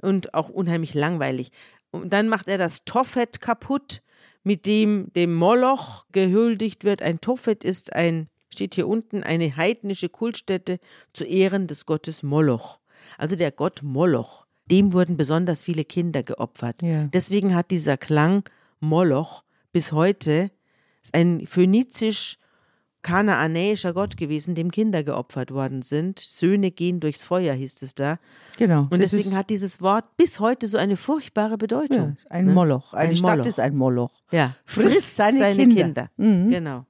und 0.02 0.34
auch 0.34 0.48
unheimlich 0.48 0.94
langweilig. 0.94 1.52
Und 1.90 2.12
dann 2.12 2.28
macht 2.28 2.48
er 2.48 2.58
das 2.58 2.84
Tophet 2.84 3.40
kaputt, 3.40 4.02
mit 4.42 4.66
dem 4.66 5.12
dem 5.14 5.34
Moloch 5.34 6.06
gehuldigt 6.12 6.84
wird. 6.84 7.02
Ein 7.02 7.20
Tophet 7.20 7.64
ist 7.64 7.94
ein, 7.94 8.28
steht 8.48 8.74
hier 8.74 8.88
unten, 8.88 9.22
eine 9.22 9.56
heidnische 9.56 10.08
Kultstätte 10.08 10.78
zu 11.12 11.24
Ehren 11.24 11.66
des 11.66 11.86
Gottes 11.86 12.22
Moloch. 12.22 12.78
Also 13.18 13.36
der 13.36 13.50
Gott 13.50 13.82
Moloch. 13.82 14.46
Dem 14.70 14.92
wurden 14.92 15.16
besonders 15.16 15.62
viele 15.62 15.84
Kinder 15.84 16.22
geopfert. 16.22 16.80
Ja. 16.80 17.04
Deswegen 17.12 17.54
hat 17.54 17.70
dieser 17.70 17.96
Klang 17.96 18.44
Moloch 18.78 19.42
bis 19.72 19.92
heute 19.92 20.50
ist 21.02 21.14
ein 21.14 21.46
phönizisch 21.46 22.38
kanaanäischer 23.02 23.94
Gott 23.94 24.16
gewesen, 24.16 24.54
dem 24.54 24.70
Kinder 24.70 25.02
geopfert 25.02 25.50
worden 25.50 25.82
sind. 25.82 26.18
Söhne 26.18 26.70
gehen 26.70 27.00
durchs 27.00 27.24
Feuer, 27.24 27.54
hieß 27.54 27.82
es 27.82 27.94
da. 27.94 28.18
Genau. 28.58 28.86
Und 28.90 29.00
deswegen 29.00 29.36
hat 29.36 29.50
dieses 29.50 29.80
Wort 29.80 30.16
bis 30.16 30.40
heute 30.40 30.66
so 30.66 30.76
eine 30.76 30.96
furchtbare 30.96 31.52
ja, 31.52 31.56
Bedeutung. 31.56 32.16
ein 32.28 32.46
ne? 32.46 32.52
Moloch. 32.52 32.92
Eine 32.92 33.10
Ein 33.10 33.16
Stadt 33.16 33.30
Moloch. 33.30 33.46
ist 33.46 33.60
ein 33.60 33.76
Moloch. 33.76 34.22
Ja, 34.30 34.54
Frisst 34.64 35.16
seine 35.16 35.54
Kinder. 35.54 36.10
Mhm. 36.16 36.50
Genau. 36.50 36.86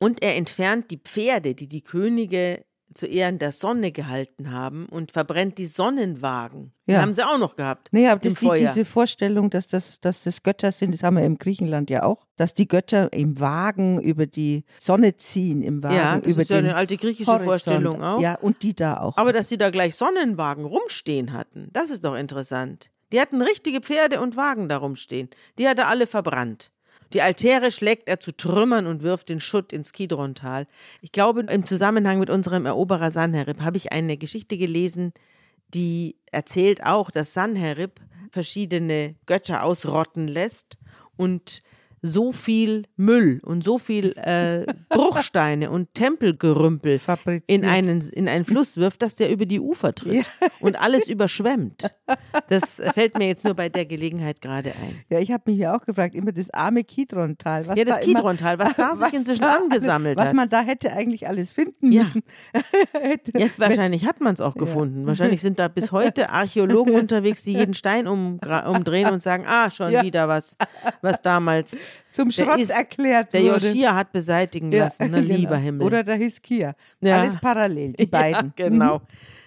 Und 0.00 0.22
er 0.22 0.36
entfernt 0.36 0.90
die 0.90 0.98
Pferde, 0.98 1.54
die 1.54 1.68
die 1.68 1.82
Könige 1.82 2.64
zu 2.98 3.06
Ehren 3.06 3.38
der 3.38 3.52
Sonne 3.52 3.92
gehalten 3.92 4.52
haben 4.52 4.86
und 4.86 5.12
verbrennt 5.12 5.56
die 5.56 5.66
Sonnenwagen. 5.66 6.72
Die 6.86 6.92
Ja. 6.92 7.00
haben 7.02 7.14
sie 7.14 7.24
auch 7.26 7.38
noch 7.38 7.56
gehabt. 7.56 7.88
Naja, 7.92 8.12
aber 8.12 8.20
das 8.20 8.34
die, 8.34 8.50
diese 8.58 8.84
Vorstellung, 8.84 9.50
dass 9.50 9.68
das, 9.68 10.00
dass 10.00 10.22
das 10.24 10.42
Götter 10.42 10.72
sind, 10.72 10.92
das 10.92 11.02
haben 11.02 11.16
wir 11.16 11.24
im 11.24 11.38
Griechenland 11.38 11.90
ja 11.90 12.02
auch, 12.02 12.26
dass 12.36 12.54
die 12.54 12.68
Götter 12.68 13.12
im 13.12 13.40
Wagen 13.40 14.00
über 14.00 14.26
die 14.26 14.64
Sonne 14.78 15.16
ziehen, 15.16 15.62
im 15.62 15.82
Wagen 15.82 15.94
ja, 15.96 16.18
das 16.20 16.32
über 16.32 16.42
ist 16.42 16.50
ja 16.50 16.58
eine 16.58 16.74
alte 16.74 16.96
griechische 16.96 17.30
Horizont. 17.30 17.48
Vorstellung 17.48 18.02
auch. 18.02 18.20
Ja, 18.20 18.34
und 18.36 18.62
die 18.62 18.74
da 18.74 19.00
auch. 19.00 19.16
Aber 19.16 19.32
dass 19.32 19.48
sie 19.48 19.58
da 19.58 19.70
gleich 19.70 19.94
Sonnenwagen 19.96 20.64
rumstehen 20.64 21.32
hatten, 21.32 21.68
das 21.72 21.90
ist 21.90 22.04
doch 22.04 22.14
interessant. 22.14 22.90
Die 23.12 23.20
hatten 23.20 23.40
richtige 23.40 23.80
Pferde 23.80 24.20
und 24.20 24.36
Wagen 24.36 24.68
da 24.68 24.76
rumstehen. 24.76 25.30
Die 25.58 25.66
hat 25.66 25.78
er 25.78 25.88
alle 25.88 26.06
verbrannt. 26.06 26.70
Die 27.12 27.22
Altäre 27.22 27.72
schlägt 27.72 28.08
er 28.08 28.20
zu 28.20 28.36
Trümmern 28.36 28.86
und 28.86 29.02
wirft 29.02 29.30
den 29.30 29.40
Schutt 29.40 29.72
ins 29.72 29.92
Kidrontal. 29.92 30.66
Ich 31.00 31.12
glaube, 31.12 31.40
im 31.40 31.64
Zusammenhang 31.64 32.18
mit 32.18 32.28
unserem 32.28 32.66
Eroberer 32.66 33.10
Sanherib 33.10 33.60
habe 33.60 33.78
ich 33.78 33.92
eine 33.92 34.16
Geschichte 34.16 34.58
gelesen, 34.58 35.12
die 35.74 36.16
erzählt 36.32 36.84
auch, 36.84 37.10
dass 37.10 37.32
Sanherib 37.32 38.00
verschiedene 38.30 39.14
Götter 39.26 39.62
ausrotten 39.64 40.28
lässt 40.28 40.78
und 41.16 41.62
so 42.02 42.32
viel 42.32 42.84
Müll 42.96 43.40
und 43.44 43.64
so 43.64 43.78
viel 43.78 44.12
äh, 44.18 44.66
Bruchsteine 44.88 45.70
und 45.70 45.92
Tempelgerümpel 45.94 47.00
in 47.46 47.64
einen, 47.64 48.00
in 48.12 48.28
einen 48.28 48.44
Fluss 48.44 48.76
wirft, 48.76 49.02
dass 49.02 49.14
der 49.14 49.30
über 49.30 49.46
die 49.46 49.60
Ufer 49.60 49.94
tritt 49.94 50.28
und 50.60 50.80
alles 50.80 51.08
überschwemmt. 51.08 51.90
Das 52.48 52.80
fällt 52.94 53.18
mir 53.18 53.26
jetzt 53.26 53.44
nur 53.44 53.54
bei 53.54 53.68
der 53.68 53.86
Gelegenheit 53.86 54.40
gerade 54.40 54.70
ein. 54.70 55.00
Ja, 55.10 55.18
ich 55.18 55.32
habe 55.32 55.50
mich 55.50 55.58
ja 55.58 55.76
auch 55.76 55.84
gefragt, 55.84 56.14
immer 56.14 56.32
das 56.32 56.50
arme 56.50 56.84
Kidrontal. 56.84 57.66
Ja, 57.76 57.84
das 57.84 57.96
da 57.96 58.00
Kidrontal, 58.02 58.58
was 58.58 58.74
da 58.76 58.94
sich 58.96 59.12
inzwischen 59.14 59.42
da 59.42 59.56
angesammelt 59.56 60.18
alles, 60.18 60.26
Was 60.26 60.28
hat. 60.28 60.36
man 60.36 60.48
da 60.48 60.60
hätte 60.62 60.92
eigentlich 60.92 61.26
alles 61.28 61.52
finden 61.52 61.92
Ja. 61.92 62.02
müssen. 62.02 62.22
Ja, 63.36 63.46
wahrscheinlich 63.58 64.06
hat 64.06 64.20
man 64.20 64.34
es 64.34 64.40
auch 64.40 64.54
gefunden. 64.54 65.06
Wahrscheinlich 65.06 65.40
sind 65.40 65.58
da 65.58 65.68
bis 65.68 65.92
heute 65.92 66.30
Archäologen 66.30 66.94
unterwegs, 66.94 67.42
die 67.44 67.52
jeden 67.52 67.74
Stein 67.74 68.06
umgra- 68.06 68.66
umdrehen 68.66 69.10
und 69.10 69.20
sagen, 69.20 69.44
ah, 69.46 69.70
schon 69.70 69.92
Ja. 69.92 70.02
wieder 70.02 70.28
was, 70.28 70.56
was 71.02 71.22
damals 71.22 71.87
Zum 72.12 72.30
der 72.30 72.44
Schrott 72.44 72.58
ist- 72.60 72.70
erklärt 72.70 73.32
der 73.32 73.42
wurde. 73.42 73.66
Joschia 73.66 73.94
hat 73.94 74.12
beseitigen 74.12 74.72
Ja, 74.72 74.84
lassen, 74.84 75.10
ne, 75.10 75.22
genau. 75.22 75.34
lieber 75.36 75.56
Himmel. 75.56 75.86
Oder 75.86 76.04
der 76.04 76.16
Hiskia. 76.16 76.74
Ja. 77.00 77.20
Alles 77.20 77.36
parallel, 77.36 77.92
die 77.94 78.06
beiden. 78.06 78.52
Ja, 78.58 78.68
genau, 78.68 79.02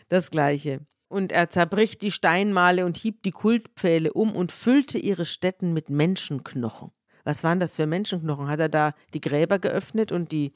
das 0.09 0.31
Gleiche. 0.31 0.79
Und 1.07 1.31
er 1.33 1.49
zerbricht 1.49 2.01
die 2.03 2.11
Steinmale 2.11 2.85
und 2.85 2.95
hieb 2.97 3.21
die 3.23 3.31
Kultpfähle 3.31 4.13
um 4.13 4.31
und 4.33 4.51
füllte 4.53 4.97
ihre 4.97 5.25
Stätten 5.25 5.73
mit 5.73 5.89
Menschenknochen. 5.89 6.91
Was 7.25 7.43
waren 7.43 7.59
das 7.59 7.75
für 7.75 7.85
Menschenknochen? 7.85 8.47
Hat 8.47 8.59
er 8.61 8.69
da 8.69 8.93
die 9.13 9.19
Gräber 9.21 9.59
geöffnet 9.59 10.11
und 10.13 10.31
die, 10.31 10.53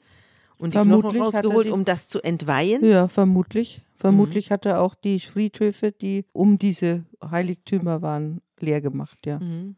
und 0.58 0.70
die 0.72 0.78
Vermutlich 0.78 1.12
Knochen 1.20 1.22
rausgeholt, 1.22 1.66
die- 1.68 1.72
um 1.72 1.84
das 1.84 2.08
zu 2.08 2.22
entweihen? 2.22 2.80
Mhm. 2.82 2.88
Ja, 2.90 3.08
vermutlich. 3.08 3.78
Mhm. 3.78 3.98
Vermutlich 3.98 4.50
hat 4.50 4.64
er 4.66 4.80
auch 4.80 4.94
die 4.94 5.20
Friedhöfe, 5.20 5.92
die 5.92 6.24
um 6.32 6.58
diese 6.58 7.04
Heiligtümer 7.22 8.00
waren, 8.02 8.40
leer 8.58 8.80
gemacht, 8.80 9.18
ja. 9.26 9.38
Mhm. 9.38 9.76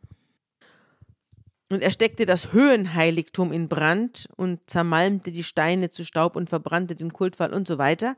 Und 1.70 1.82
er 1.82 1.90
steckte 1.90 2.24
das 2.24 2.52
Höhenheiligtum 2.52 3.52
in 3.52 3.68
Brand 3.68 4.28
und 4.36 4.60
zermalmte 4.66 5.30
die 5.30 5.44
Steine 5.44 5.90
zu 5.90 6.04
Staub 6.04 6.34
und 6.34 6.48
verbrannte 6.48 6.96
den 6.96 7.12
Kultfall 7.12 7.52
und 7.52 7.68
so 7.68 7.76
weiter. 7.76 8.16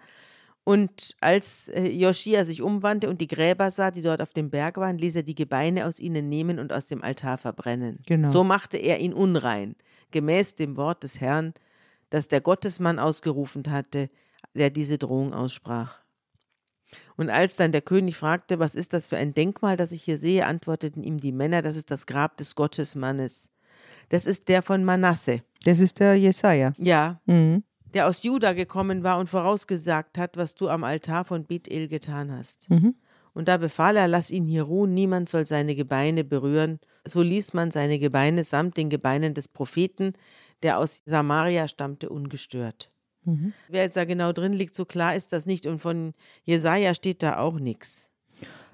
Und 0.62 1.16
als 1.20 1.68
äh, 1.68 1.88
Joschia 1.88 2.44
sich 2.44 2.62
umwandte 2.62 3.08
und 3.08 3.20
die 3.20 3.26
Gräber 3.26 3.70
sah, 3.70 3.90
die 3.90 4.02
dort 4.02 4.22
auf 4.22 4.32
dem 4.32 4.50
Berg 4.50 4.76
waren, 4.76 4.98
ließ 4.98 5.16
er 5.16 5.22
die 5.22 5.34
Gebeine 5.34 5.86
aus 5.86 5.98
ihnen 5.98 6.28
nehmen 6.28 6.58
und 6.58 6.72
aus 6.72 6.86
dem 6.86 7.02
Altar 7.02 7.38
verbrennen. 7.38 7.98
Genau. 8.06 8.28
So 8.28 8.44
machte 8.44 8.76
er 8.76 9.00
ihn 9.00 9.12
unrein, 9.12 9.74
gemäß 10.12 10.54
dem 10.54 10.76
Wort 10.76 11.02
des 11.02 11.20
Herrn, 11.20 11.54
das 12.10 12.28
der 12.28 12.40
Gottesmann 12.40 12.98
ausgerufen 12.98 13.64
hatte, 13.70 14.10
der 14.54 14.70
diese 14.70 14.98
Drohung 14.98 15.32
aussprach. 15.32 15.98
Und 17.20 17.28
als 17.28 17.54
dann 17.56 17.70
der 17.70 17.82
König 17.82 18.16
fragte, 18.16 18.58
was 18.60 18.74
ist 18.74 18.94
das 18.94 19.04
für 19.04 19.18
ein 19.18 19.34
Denkmal, 19.34 19.76
das 19.76 19.92
ich 19.92 20.02
hier 20.02 20.16
sehe, 20.16 20.46
antworteten 20.46 21.02
ihm 21.02 21.18
die 21.18 21.32
Männer, 21.32 21.60
das 21.60 21.76
ist 21.76 21.90
das 21.90 22.06
Grab 22.06 22.38
des 22.38 22.54
Gottesmannes. 22.54 23.50
Das 24.08 24.24
ist 24.24 24.48
der 24.48 24.62
von 24.62 24.84
Manasse. 24.84 25.42
Das 25.66 25.80
ist 25.80 26.00
der 26.00 26.14
Jesaja. 26.14 26.72
Ja, 26.78 27.20
Mhm. 27.26 27.62
der 27.92 28.08
aus 28.08 28.22
Juda 28.22 28.54
gekommen 28.54 29.02
war 29.02 29.18
und 29.18 29.28
vorausgesagt 29.28 30.16
hat, 30.16 30.38
was 30.38 30.54
du 30.54 30.70
am 30.70 30.82
Altar 30.82 31.26
von 31.26 31.44
Bethel 31.44 31.88
getan 31.88 32.32
hast. 32.32 32.70
Mhm. 32.70 32.94
Und 33.34 33.48
da 33.48 33.58
befahl 33.58 33.98
er, 33.98 34.08
lass 34.08 34.30
ihn 34.30 34.46
hier 34.46 34.62
ruhen, 34.62 34.94
niemand 34.94 35.28
soll 35.28 35.44
seine 35.44 35.74
Gebeine 35.74 36.24
berühren. 36.24 36.80
So 37.04 37.20
ließ 37.20 37.52
man 37.52 37.70
seine 37.70 37.98
Gebeine 37.98 38.44
samt 38.44 38.78
den 38.78 38.88
Gebeinen 38.88 39.34
des 39.34 39.46
Propheten, 39.46 40.14
der 40.62 40.78
aus 40.78 41.02
Samaria 41.04 41.68
stammte, 41.68 42.08
ungestört. 42.08 42.90
Mhm. 43.24 43.52
Wer 43.68 43.82
jetzt 43.82 43.96
da 43.96 44.04
genau 44.04 44.32
drin 44.32 44.52
liegt, 44.52 44.74
so 44.74 44.84
klar 44.84 45.14
ist 45.14 45.32
das 45.32 45.46
nicht. 45.46 45.66
Und 45.66 45.80
von 45.80 46.14
Jesaja 46.44 46.94
steht 46.94 47.22
da 47.22 47.38
auch 47.38 47.58
nichts. 47.58 48.10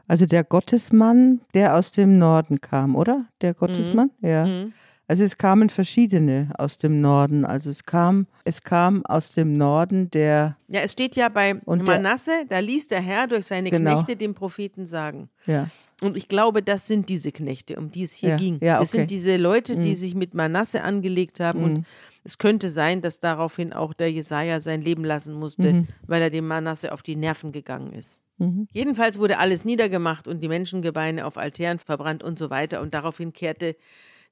Also 0.09 0.27
der 0.27 0.45
Gottesmann, 0.45 1.41
der 1.55 1.75
aus 1.75 1.93
dem 1.93 2.19
Norden 2.19 2.61
kam, 2.61 2.95
oder? 2.95 3.27
Der 3.41 3.55
Gottesmann? 3.55 4.11
Ja. 4.21 4.47
Mhm. 4.47 4.73
Also 5.09 5.23
es 5.23 5.39
kamen 5.39 5.71
verschiedene 5.71 6.51
aus 6.59 6.79
dem 6.79 7.01
Norden. 7.01 7.45
Also 7.45 7.71
es 7.71 7.85
kam, 7.85 8.27
es 8.45 8.63
kam 8.63 9.07
aus 9.07 9.33
dem 9.33 9.57
Norden 9.57 10.11
der, 10.11 10.57
Ja, 10.69 10.81
es 10.81 10.93
steht 10.93 11.15
ja 11.15 11.29
bei 11.29 11.55
Und 11.65 11.87
Manasse, 11.87 12.33
da 12.49 12.59
ließ 12.59 12.89
der 12.89 13.01
Herr 13.01 13.29
durch 13.29 13.47
seine 13.47 13.71
Genau. 13.71 13.93
Knechte 14.03 14.17
dem 14.17 14.35
Propheten 14.35 14.85
sagen. 14.85 15.29
ja, 15.47 15.69
Und 16.03 16.17
ich 16.17 16.27
glaube, 16.29 16.61
das 16.63 16.89
sind 16.89 17.09
diese 17.09 17.31
Knechte, 17.31 17.77
um 17.77 17.91
die 17.93 18.03
es 18.03 18.15
hier 18.15 18.31
Ja, 18.31 18.37
ging. 18.37 18.59
ja, 18.61 18.83
Es 18.83 18.89
okay. 18.91 18.99
sind 18.99 19.11
diese 19.11 19.37
Leute, 19.37 19.77
die 19.77 19.91
Mhm. 19.91 19.95
sich 19.95 20.15
mit 20.17 20.35
Manasse 20.35 20.83
angelegt 20.83 21.39
haben. 21.39 21.63
Und 21.63 21.87
es 22.25 22.39
könnte 22.39 22.69
sein, 22.69 23.01
dass 23.01 23.21
daraufhin 23.21 23.73
auch 23.73 23.95
der 23.95 24.11
Jesaja 24.11 24.59
sein 24.61 24.83
Leben 24.83 25.05
lassen 25.05 25.35
musste, 25.35 25.73
Mhm. 25.73 25.87
weil 26.09 26.21
er 26.21 26.31
dem 26.31 26.49
Manasse 26.49 26.93
auf 26.93 27.03
die 27.03 27.15
Nerven 27.15 27.53
gegangen 27.53 27.93
ist. 27.93 28.23
Mhm. 28.39 28.67
Jedenfalls 28.73 29.21
wurde 29.21 29.39
alles 29.39 29.65
niedergemacht 29.65 30.27
und 30.27 30.41
die 30.43 30.49
Menschengebeine 30.49 31.25
auf 31.27 31.39
Altären 31.39 31.79
verbrannt 31.79 32.25
und 32.25 32.39
so 32.41 32.51
weiter. 32.51 32.81
Und 32.83 32.93
daraufhin 32.93 33.33
kehrte 33.33 33.77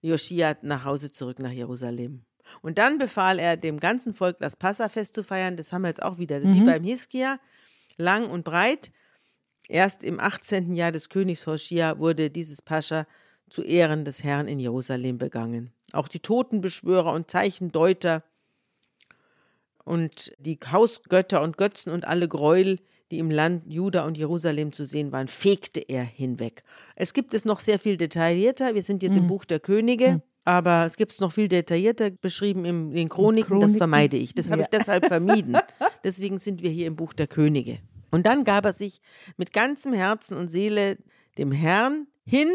Joschia 0.05 0.57
nach 0.63 0.85
Hause 0.85 1.11
zurück 1.11 1.39
nach 1.39 1.51
Jerusalem. 1.51 2.25
Und 2.63 2.79
dann 2.79 2.99
befahl 2.99 3.39
er 3.39 3.57
dem 3.57 3.81
ganzen 3.81 4.15
Volk, 4.15 4.39
das 4.39 4.55
Passafest 4.57 5.15
zu 5.15 5.25
feiern. 5.25 5.57
Das 5.57 5.73
haben 5.73 5.83
wir 5.83 5.89
jetzt 5.89 6.03
auch 6.03 6.19
wieder, 6.19 6.43
wie 6.43 6.61
Mhm. 6.61 6.67
beim 6.67 6.85
Hiskia, 6.85 7.39
lang 7.97 8.31
und 8.31 8.45
breit. 8.45 8.93
Erst 9.69 10.05
im 10.05 10.21
18. 10.21 10.75
Jahr 10.75 10.93
des 10.93 11.09
Königs 11.09 11.47
Hoshia 11.47 11.99
wurde 11.99 12.31
dieses 12.31 12.61
Pascha 12.61 13.07
zu 13.49 13.63
Ehren 13.63 14.05
des 14.05 14.23
Herrn 14.23 14.47
in 14.47 14.61
Jerusalem 14.61 15.17
begangen. 15.19 15.73
Auch 15.93 16.09
die 16.09 16.21
Totenbeschwörer 16.21 17.13
und 17.13 17.31
Zeichendeuter 17.31 18.23
und 19.85 20.33
die 20.39 20.59
Hausgötter 20.71 21.43
und 21.43 21.57
Götzen 21.57 21.93
und 21.93 22.07
alle 22.07 22.29
Gräuel, 22.29 22.79
die 23.11 23.19
im 23.19 23.31
Land 23.31 23.65
Juda 23.67 24.05
und 24.07 24.17
Jerusalem 24.19 24.73
zu 24.73 24.85
sehen 24.87 25.13
waren, 25.13 25.29
fegte 25.29 25.81
er 25.81 26.05
hinweg. 26.05 26.65
Es 26.97 27.13
gibt 27.13 27.35
es 27.35 27.45
noch 27.45 27.61
sehr 27.61 27.79
viel 27.79 27.97
detaillierter. 27.97 28.75
Wir 28.75 28.83
sind 28.83 29.03
jetzt 29.03 29.17
im 29.17 29.27
Buch 29.27 29.45
der 29.45 29.61
Könige, 29.61 30.23
aber 30.45 30.85
es 30.85 30.97
gibt 30.97 31.13
es 31.13 31.21
noch 31.21 31.33
viel 31.33 31.49
detaillierter 31.49 32.11
beschrieben 32.11 32.65
in 32.65 32.93
den 32.93 33.09
Chroniken. 33.09 33.61
Das 33.61 33.73
Chroniken? 33.73 33.79
vermeide 33.79 34.17
ich. 34.17 34.35
Das 34.35 34.51
habe 34.51 34.61
Ja. 34.63 34.65
ich 34.65 34.71
deshalb 34.71 35.07
vermieden. 35.09 35.57
Deswegen 36.03 36.39
sind 36.39 36.63
wir 36.63 36.71
hier 36.71 36.87
im 36.87 36.97
Buch 36.97 37.13
der 37.13 37.27
Könige. 37.27 37.79
Und 38.11 38.27
dann 38.27 38.45
gab 38.45 38.65
er 38.65 38.73
sich 38.73 39.01
mit 39.37 39.53
ganzem 39.53 39.93
Herzen 39.93 40.37
und 40.39 40.49
Seele 40.49 40.99
dem 41.37 41.53
Herrn 41.53 42.07
hin 42.25 42.49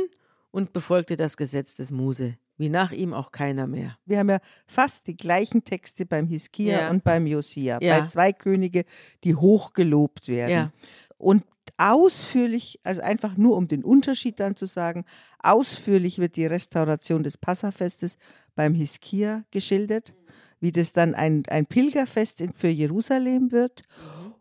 und 0.51 0.73
befolgte 0.73 1.15
das 1.15 1.37
Gesetz 1.37 1.75
des 1.75 1.91
Mose, 1.91 2.37
wie 2.59 2.69
nach 2.69 2.91
ihm 2.91 3.13
auch 3.13 3.31
keiner 3.31 3.65
mehr. 3.65 3.97
Wir 4.05 4.19
haben 4.19 4.29
ja 4.29 4.39
fast 4.67 5.07
die 5.07 5.17
gleichen 5.17 5.63
Texte 5.63 6.05
beim 6.05 6.27
Hiskia 6.27 6.81
Ja. 6.81 6.89
und 6.89 7.03
beim 7.03 7.25
Josia. 7.25 7.79
Ja. 7.81 7.99
Bei 8.01 8.07
zwei 8.07 8.33
Könige, 8.33 8.85
die 9.23 9.33
hochgelobt 9.33 10.27
werden. 10.27 10.51
Ja. 10.51 10.71
Und 11.17 11.43
ausführlich, 11.77 12.79
also 12.83 13.01
einfach 13.01 13.37
nur 13.37 13.55
um 13.55 13.67
den 13.67 13.83
Unterschied 13.83 14.39
dann 14.39 14.55
zu 14.55 14.65
sagen, 14.65 15.05
ausführlich 15.41 16.19
wird 16.19 16.35
die 16.35 16.45
Restauration 16.45 17.23
des 17.23 17.37
Passafestes 17.37 18.17
beim 18.55 18.73
Hiskia 18.73 19.43
geschildert, 19.51 20.13
wie 20.59 20.73
das 20.73 20.91
dann 20.91 21.15
ein, 21.15 21.43
ein 21.47 21.65
Pilgerfest 21.65 22.43
für 22.55 22.67
Jerusalem 22.67 23.51
wird. 23.51 23.83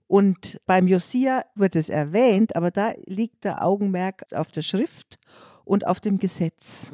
Und 0.09 0.61
beim 0.67 0.89
Josia 0.89 1.45
wird 1.55 1.77
es 1.77 1.91
erwähnt, 1.91 2.57
aber 2.57 2.71
da 2.71 2.93
liegt 3.07 3.45
der 3.45 3.65
Augenmerk 3.65 4.25
auf 4.33 4.51
der 4.51 4.63
Schrift 4.63 5.19
und 5.69 5.87
auf 5.87 6.01
dem 6.01 6.19
Gesetz. 6.19 6.91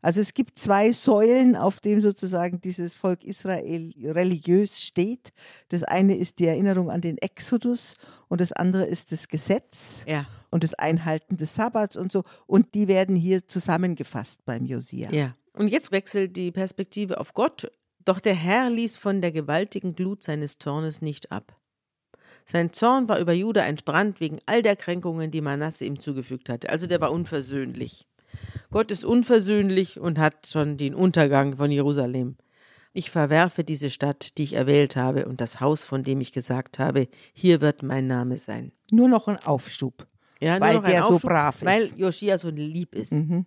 Also 0.00 0.20
es 0.20 0.34
gibt 0.34 0.58
zwei 0.58 0.92
Säulen, 0.92 1.56
auf 1.56 1.80
denen 1.80 2.00
sozusagen 2.00 2.60
dieses 2.60 2.94
Volk 2.94 3.24
Israel 3.24 3.92
religiös 4.02 4.80
steht. 4.80 5.32
Das 5.68 5.82
eine 5.82 6.16
ist 6.16 6.38
die 6.38 6.46
Erinnerung 6.46 6.90
an 6.90 7.00
den 7.00 7.18
Exodus 7.18 7.96
und 8.28 8.40
das 8.40 8.52
andere 8.52 8.86
ist 8.86 9.10
das 9.10 9.28
Gesetz 9.28 10.04
Ja, 10.06 10.26
und 10.50 10.62
das 10.62 10.74
Einhalten 10.74 11.36
des 11.36 11.54
Sabbats 11.54 11.96
und 11.96 12.12
so. 12.12 12.22
Und 12.46 12.74
die 12.74 12.86
werden 12.86 13.16
hier 13.16 13.48
zusammengefasst 13.48 14.44
beim 14.44 14.64
Josia. 14.64 15.10
ja. 15.12 15.34
Und 15.56 15.68
jetzt 15.68 15.92
wechselt 15.92 16.36
die 16.36 16.50
Perspektive 16.50 17.20
auf 17.20 17.32
Gott. 17.32 17.70
Doch 18.04 18.18
der 18.18 18.34
Herr 18.34 18.70
ließ 18.70 18.96
von 18.96 19.20
der 19.20 19.30
gewaltigen 19.30 19.94
Glut 19.94 20.22
seines 20.24 20.58
Zornes 20.58 21.00
nicht 21.00 21.30
ab. 21.30 21.56
Sein 22.44 22.72
Zorn 22.72 23.08
war 23.08 23.18
über 23.18 23.32
Juda 23.32 23.64
entbrannt 23.64 24.20
wegen 24.20 24.38
all 24.46 24.62
der 24.62 24.76
Kränkungen, 24.76 25.30
die 25.30 25.40
Manasse 25.40 25.86
ihm 25.86 25.98
zugefügt 25.98 26.48
hatte. 26.48 26.68
Also 26.68 26.86
der 26.86 27.00
war 27.00 27.10
unversöhnlich. 27.10 28.06
Gott 28.70 28.90
ist 28.90 29.04
unversöhnlich 29.04 29.98
und 29.98 30.18
hat 30.18 30.46
schon 30.46 30.76
den 30.76 30.94
Untergang 30.94 31.56
von 31.56 31.70
Jerusalem. 31.70 32.36
Ich 32.92 33.10
verwerfe 33.10 33.64
diese 33.64 33.90
Stadt, 33.90 34.38
die 34.38 34.44
ich 34.44 34.52
erwählt 34.52 34.94
habe, 34.94 35.26
und 35.26 35.40
das 35.40 35.60
Haus, 35.60 35.84
von 35.84 36.04
dem 36.04 36.20
ich 36.20 36.32
gesagt 36.32 36.78
habe, 36.78 37.08
hier 37.32 37.60
wird 37.60 37.82
mein 37.82 38.06
Name 38.06 38.36
sein. 38.38 38.72
Nur 38.92 39.08
noch 39.08 39.26
ein 39.26 39.38
Aufschub. 39.38 40.06
Ja, 40.40 40.60
Weil 40.60 40.80
der 40.80 41.02
so 41.02 41.14
Aufschub, 41.14 41.30
brav 41.30 41.56
ist. 41.56 41.64
Weil 41.64 41.90
Joschia 41.96 42.38
so 42.38 42.50
lieb 42.50 42.94
ist. 42.94 43.12
Mhm. 43.12 43.46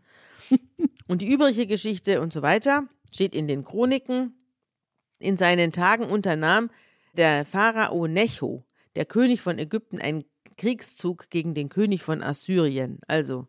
Und 1.07 1.21
die 1.21 1.31
übrige 1.31 1.65
Geschichte 1.65 2.19
und 2.19 2.33
so 2.33 2.41
weiter 2.41 2.83
steht 3.13 3.33
in 3.33 3.47
den 3.47 3.63
Chroniken. 3.63 4.33
In 5.19 5.37
seinen 5.37 5.71
Tagen 5.71 6.03
unternahm 6.03 6.69
der 7.13 7.45
Pharao 7.45 8.07
Necho, 8.07 8.65
der 8.97 9.05
König 9.05 9.41
von 9.41 9.59
Ägypten, 9.59 9.99
einen 10.01 10.25
Kriegszug 10.57 11.29
gegen 11.29 11.53
den 11.53 11.69
König 11.69 12.01
von 12.01 12.23
Assyrien. 12.23 12.99
Also, 13.07 13.47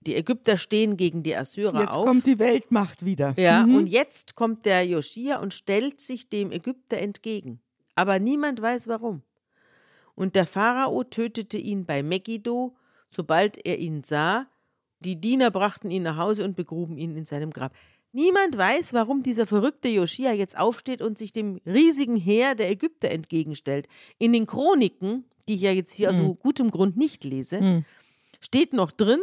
die 0.00 0.16
Ägypter 0.16 0.56
stehen 0.56 0.96
gegen 0.96 1.22
die 1.22 1.36
Assyrer 1.36 1.80
Jetzt 1.80 1.96
auf. 1.96 2.04
kommt 2.04 2.26
die 2.26 2.40
Weltmacht 2.40 3.04
wieder. 3.04 3.34
Ja, 3.38 3.64
Mhm. 3.64 3.76
und 3.76 3.86
jetzt 3.86 4.34
kommt 4.34 4.66
der 4.66 4.84
Joschia 4.84 5.38
und 5.38 5.54
stellt 5.54 6.00
sich 6.00 6.28
dem 6.28 6.50
Ägypter 6.50 6.98
entgegen. 6.98 7.60
Aber 7.94 8.18
niemand 8.18 8.60
weiß 8.60 8.88
warum. 8.88 9.22
Und 10.16 10.34
der 10.34 10.46
Pharao 10.46 11.04
tötete 11.04 11.56
ihn 11.56 11.84
bei 11.86 12.02
Megiddo, 12.02 12.74
sobald 13.10 13.64
er 13.64 13.78
ihn 13.78 14.02
sah. 14.02 14.48
Die 14.98 15.20
Diener 15.20 15.52
brachten 15.52 15.90
ihn 15.92 16.02
nach 16.02 16.16
Hause 16.16 16.44
und 16.44 16.56
begruben 16.56 16.98
ihn 16.98 17.16
in 17.16 17.26
seinem 17.26 17.52
Grab. 17.52 17.72
Niemand 18.12 18.56
weiß, 18.58 18.92
warum 18.92 19.22
dieser 19.22 19.46
verrückte 19.46 19.88
Joschia 19.88 20.32
jetzt 20.32 20.58
aufsteht 20.58 21.00
und 21.00 21.16
sich 21.16 21.32
dem 21.32 21.60
riesigen 21.64 22.16
Heer 22.16 22.54
der 22.54 22.70
Ägypter 22.70 23.10
entgegenstellt. 23.10 23.88
In 24.18 24.32
den 24.32 24.46
Chroniken, 24.46 25.24
die 25.48 25.54
ich 25.54 25.60
ja 25.60 25.70
jetzt 25.72 25.92
hier 25.92 26.10
aus 26.10 26.16
so 26.16 26.34
gutem 26.34 26.70
Grund 26.70 26.96
nicht 26.96 27.22
lese, 27.24 27.60
Mhm. 27.60 27.84
steht 28.40 28.72
noch 28.72 28.90
drin, 28.90 29.20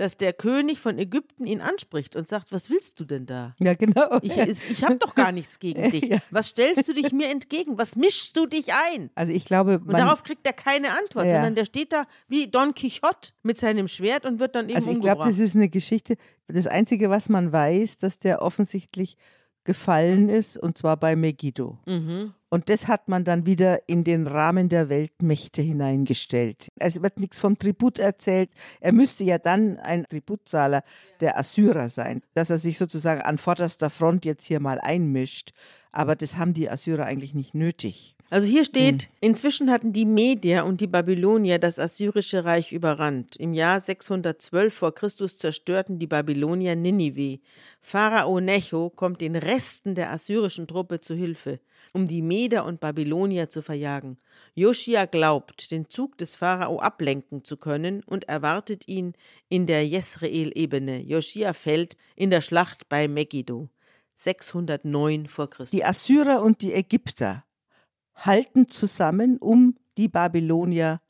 dass 0.00 0.16
der 0.16 0.32
König 0.32 0.80
von 0.80 0.98
Ägypten 0.98 1.46
ihn 1.46 1.60
anspricht 1.60 2.16
und 2.16 2.26
sagt, 2.26 2.52
was 2.52 2.70
willst 2.70 2.98
du 3.00 3.04
denn 3.04 3.26
da? 3.26 3.54
Ja, 3.58 3.74
genau. 3.74 4.18
Ich, 4.22 4.38
ich 4.38 4.82
habe 4.82 4.96
doch 4.96 5.14
gar 5.14 5.30
nichts 5.30 5.58
gegen 5.58 5.90
dich. 5.90 6.04
Ja. 6.04 6.18
Was 6.30 6.48
stellst 6.48 6.88
du 6.88 6.94
dich 6.94 7.12
mir 7.12 7.28
entgegen? 7.28 7.76
Was 7.76 7.96
mischst 7.96 8.34
du 8.36 8.46
dich 8.46 8.68
ein? 8.92 9.10
Also 9.14 9.32
ich 9.34 9.44
glaube, 9.44 9.78
Und 9.78 9.92
darauf 9.92 10.22
kriegt 10.22 10.46
er 10.46 10.54
keine 10.54 10.88
Antwort, 10.98 11.26
Ja. 11.26 11.32
sondern 11.32 11.54
der 11.54 11.66
steht 11.66 11.92
da 11.92 12.06
wie 12.28 12.46
Don 12.50 12.72
Quixote 12.74 13.32
mit 13.42 13.58
seinem 13.58 13.88
Schwert 13.88 14.24
und 14.24 14.40
wird 14.40 14.56
dann 14.56 14.70
eben 14.70 14.76
also 14.76 14.90
ich 14.90 15.00
glaube, 15.00 15.24
das 15.24 15.38
ist 15.38 15.54
eine 15.54 15.68
Geschichte. 15.68 16.16
Das 16.46 16.66
Einzige, 16.66 17.10
was 17.10 17.28
man 17.28 17.52
weiß, 17.52 17.98
dass 17.98 18.18
der 18.18 18.40
offensichtlich 18.40 19.18
gefallen 19.64 20.30
ist, 20.30 20.56
und 20.56 20.78
zwar 20.78 20.96
bei 20.96 21.14
Megiddo. 21.14 21.78
mhm. 21.86 22.32
Und 22.50 22.68
das 22.68 22.88
hat 22.88 23.08
man 23.08 23.24
dann 23.24 23.46
wieder 23.46 23.88
in 23.88 24.02
den 24.02 24.26
Rahmen 24.26 24.68
der 24.68 24.88
Weltmächte 24.88 25.62
hineingestellt. 25.62 26.68
Es 26.76 27.00
wird 27.00 27.20
nichts 27.20 27.38
vom 27.38 27.56
Tribut 27.58 27.98
erzählt. 28.00 28.50
Er 28.80 28.92
müsste 28.92 29.22
ja 29.24 29.38
dann 29.38 29.78
ein 29.78 30.04
Tributzahler 30.04 30.82
der 31.20 31.38
Assyrer 31.38 31.88
sein, 31.88 32.22
dass 32.34 32.50
er 32.50 32.58
sich 32.58 32.76
sozusagen 32.76 33.22
an 33.22 33.38
vorderster 33.38 33.88
Front 33.88 34.24
jetzt 34.24 34.44
hier 34.46 34.58
mal 34.60 34.80
einmischt. 34.80 35.52
Aber 35.92 36.16
das 36.16 36.36
haben 36.36 36.52
die 36.52 36.68
Assyrer 36.68 37.04
eigentlich 37.06 37.34
nicht 37.34 37.54
nötig. 37.54 38.16
Also 38.30 38.46
hier 38.46 38.64
steht, 38.64 39.02
Hm. 39.04 39.08
inzwischen 39.20 39.70
hatten 39.72 39.92
die 39.92 40.04
Medier 40.04 40.64
und 40.64 40.80
die 40.80 40.86
Babylonier 40.86 41.58
das 41.58 41.80
assyrische 41.80 42.44
Reich 42.44 42.70
überrannt. 42.72 43.34
Im 43.36 43.54
Jahr 43.54 43.80
612 43.80 44.72
vor 44.72 44.94
Christus 44.94 45.36
zerstörten 45.38 45.98
die 45.98 46.06
Babylonier 46.06 46.76
Ninive. 46.76 47.40
Pharao 47.80 48.38
Necho 48.40 48.90
kommt 48.90 49.20
den 49.20 49.34
Resten 49.34 49.96
der 49.96 50.12
assyrischen 50.12 50.68
Truppe 50.68 51.00
zu 51.00 51.14
Hilfe, 51.16 51.58
um 51.92 52.06
die 52.06 52.22
Meder 52.22 52.64
und 52.64 52.80
Babylonier 52.80 53.48
zu 53.48 53.62
verjagen. 53.62 54.16
Joschia 54.54 55.06
glaubt, 55.06 55.70
den 55.70 55.88
Zug 55.88 56.18
des 56.18 56.34
Pharao 56.34 56.78
ablenken 56.78 57.44
zu 57.44 57.56
können 57.56 58.02
und 58.04 58.28
erwartet 58.28 58.88
ihn 58.88 59.14
in 59.48 59.66
der 59.66 59.86
Jesreel-Ebene. 59.86 61.00
Joschia 61.00 61.52
fällt 61.52 61.96
in 62.16 62.30
der 62.30 62.40
Schlacht 62.40 62.88
bei 62.88 63.08
Megiddo. 63.08 63.68
609 64.14 65.26
vor 65.26 65.48
Christus. 65.48 65.70
Die 65.70 65.84
Assyrer 65.84 66.42
und 66.42 66.60
die 66.60 66.74
Ägypter 66.74 67.44
halten 68.14 68.68
zusammen, 68.68 69.38
um 69.38 69.76
die 69.96 70.08
Babylonier 70.08 71.00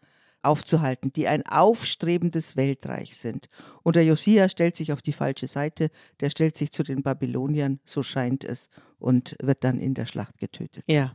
aufzuhalten, 0.42 1.12
die 1.12 1.28
ein 1.28 1.46
aufstrebendes 1.46 2.56
Weltreich 2.56 3.16
sind. 3.16 3.48
Und 3.82 3.96
der 3.96 4.04
Josia 4.04 4.48
stellt 4.48 4.76
sich 4.76 4.92
auf 4.92 5.02
die 5.02 5.12
falsche 5.12 5.46
Seite, 5.46 5.90
der 6.20 6.30
stellt 6.30 6.56
sich 6.56 6.72
zu 6.72 6.82
den 6.82 7.02
Babyloniern, 7.02 7.80
so 7.84 8.02
scheint 8.02 8.44
es, 8.44 8.70
und 8.98 9.36
wird 9.42 9.64
dann 9.64 9.78
in 9.78 9.94
der 9.94 10.06
Schlacht 10.06 10.38
getötet. 10.38 10.84
Ja, 10.86 11.12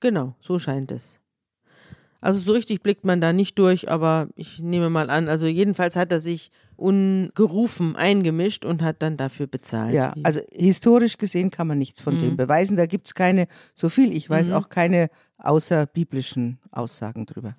genau, 0.00 0.34
so 0.40 0.58
scheint 0.58 0.90
es. 0.92 1.20
Also 2.20 2.40
so 2.40 2.50
richtig 2.50 2.82
blickt 2.82 3.04
man 3.04 3.20
da 3.20 3.32
nicht 3.32 3.56
durch, 3.60 3.88
aber 3.88 4.28
ich 4.34 4.58
nehme 4.58 4.90
mal 4.90 5.08
an, 5.08 5.28
also 5.28 5.46
jedenfalls 5.46 5.94
hat 5.94 6.10
er 6.10 6.18
sich 6.18 6.50
ungerufen 6.74 7.94
eingemischt 7.94 8.64
und 8.64 8.82
hat 8.82 9.02
dann 9.02 9.16
dafür 9.16 9.46
bezahlt. 9.46 9.94
Ja, 9.94 10.14
also 10.24 10.40
historisch 10.50 11.16
gesehen 11.18 11.52
kann 11.52 11.68
man 11.68 11.78
nichts 11.78 12.00
von 12.02 12.14
Mhm. 12.14 12.18
dem 12.18 12.36
beweisen. 12.36 12.76
Da 12.76 12.86
gibt 12.86 13.06
es 13.06 13.14
keine, 13.14 13.46
so 13.74 13.88
viel 13.88 14.12
ich 14.12 14.28
weiß, 14.28 14.48
Mhm. 14.48 14.54
auch 14.54 14.68
keine 14.68 15.10
außerbiblischen 15.38 16.58
Aussagen 16.72 17.24
drüber. 17.26 17.54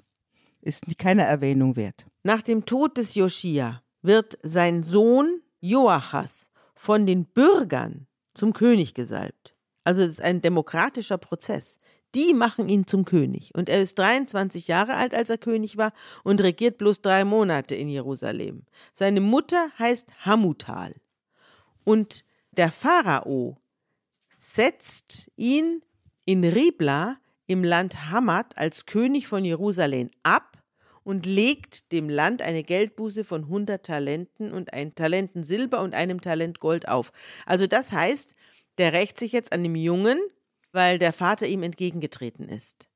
Ist 0.61 0.83
keiner 0.97 1.23
Erwähnung 1.23 1.75
wert. 1.75 2.05
Nach 2.23 2.41
dem 2.41 2.65
Tod 2.65 2.97
des 2.97 3.15
Joschia 3.15 3.81
wird 4.01 4.37
sein 4.41 4.83
Sohn 4.83 5.41
Joachas 5.61 6.51
von 6.75 7.05
den 7.05 7.25
Bürgern 7.25 8.07
zum 8.33 8.53
König 8.53 8.93
gesalbt. 8.93 9.55
Also 9.83 10.01
es 10.01 10.09
ist 10.09 10.21
ein 10.21 10.41
demokratischer 10.41 11.17
Prozess. 11.17 11.77
Die 12.15 12.33
machen 12.33 12.69
ihn 12.69 12.87
zum 12.87 13.05
König. 13.05 13.53
Und 13.55 13.69
er 13.69 13.81
ist 13.81 13.97
23 13.99 14.67
Jahre 14.67 14.95
alt, 14.95 15.13
als 15.13 15.29
er 15.29 15.37
König 15.37 15.77
war 15.77 15.93
und 16.23 16.41
regiert 16.41 16.77
bloß 16.77 17.01
drei 17.01 17.23
Monate 17.23 17.75
in 17.75 17.89
Jerusalem. 17.89 18.63
Seine 18.93 19.21
Mutter 19.21 19.69
heißt 19.77 20.25
Hamutal. 20.25 20.95
Und 21.83 22.25
der 22.51 22.71
Pharao 22.71 23.57
setzt 24.37 25.31
ihn 25.35 25.81
in 26.25 26.43
Ribla 26.43 27.17
im 27.49 27.63
Land 27.63 28.11
Hamad 28.11 28.59
als 28.59 28.85
König 28.85 29.27
von 29.27 29.43
Jerusalem 29.43 30.11
ab 30.21 30.61
und 31.03 31.25
legt 31.25 31.91
dem 31.91 32.07
Land 32.07 32.43
eine 32.43 32.63
Geldbuße 32.63 33.23
von 33.23 33.45
100 33.45 33.83
Talenten 33.83 34.53
und 34.53 34.71
ein 34.71 34.93
Talenten 34.93 35.43
Silber 35.43 35.81
und 35.81 35.95
einem 35.95 36.21
Talent 36.21 36.59
Gold 36.59 36.87
auf. 36.87 37.11
Also 37.47 37.65
das 37.65 37.91
heißt, 37.91 38.35
der 38.77 38.93
rächt 38.93 39.17
sich 39.17 39.31
jetzt 39.31 39.51
an 39.51 39.63
dem 39.63 39.75
Jungen, 39.75 40.19
weil 40.73 40.99
der 40.99 41.11
Vater 41.11 41.47
ihm 41.47 41.63
entgegengetreten 41.63 42.47
ist. 42.47 42.87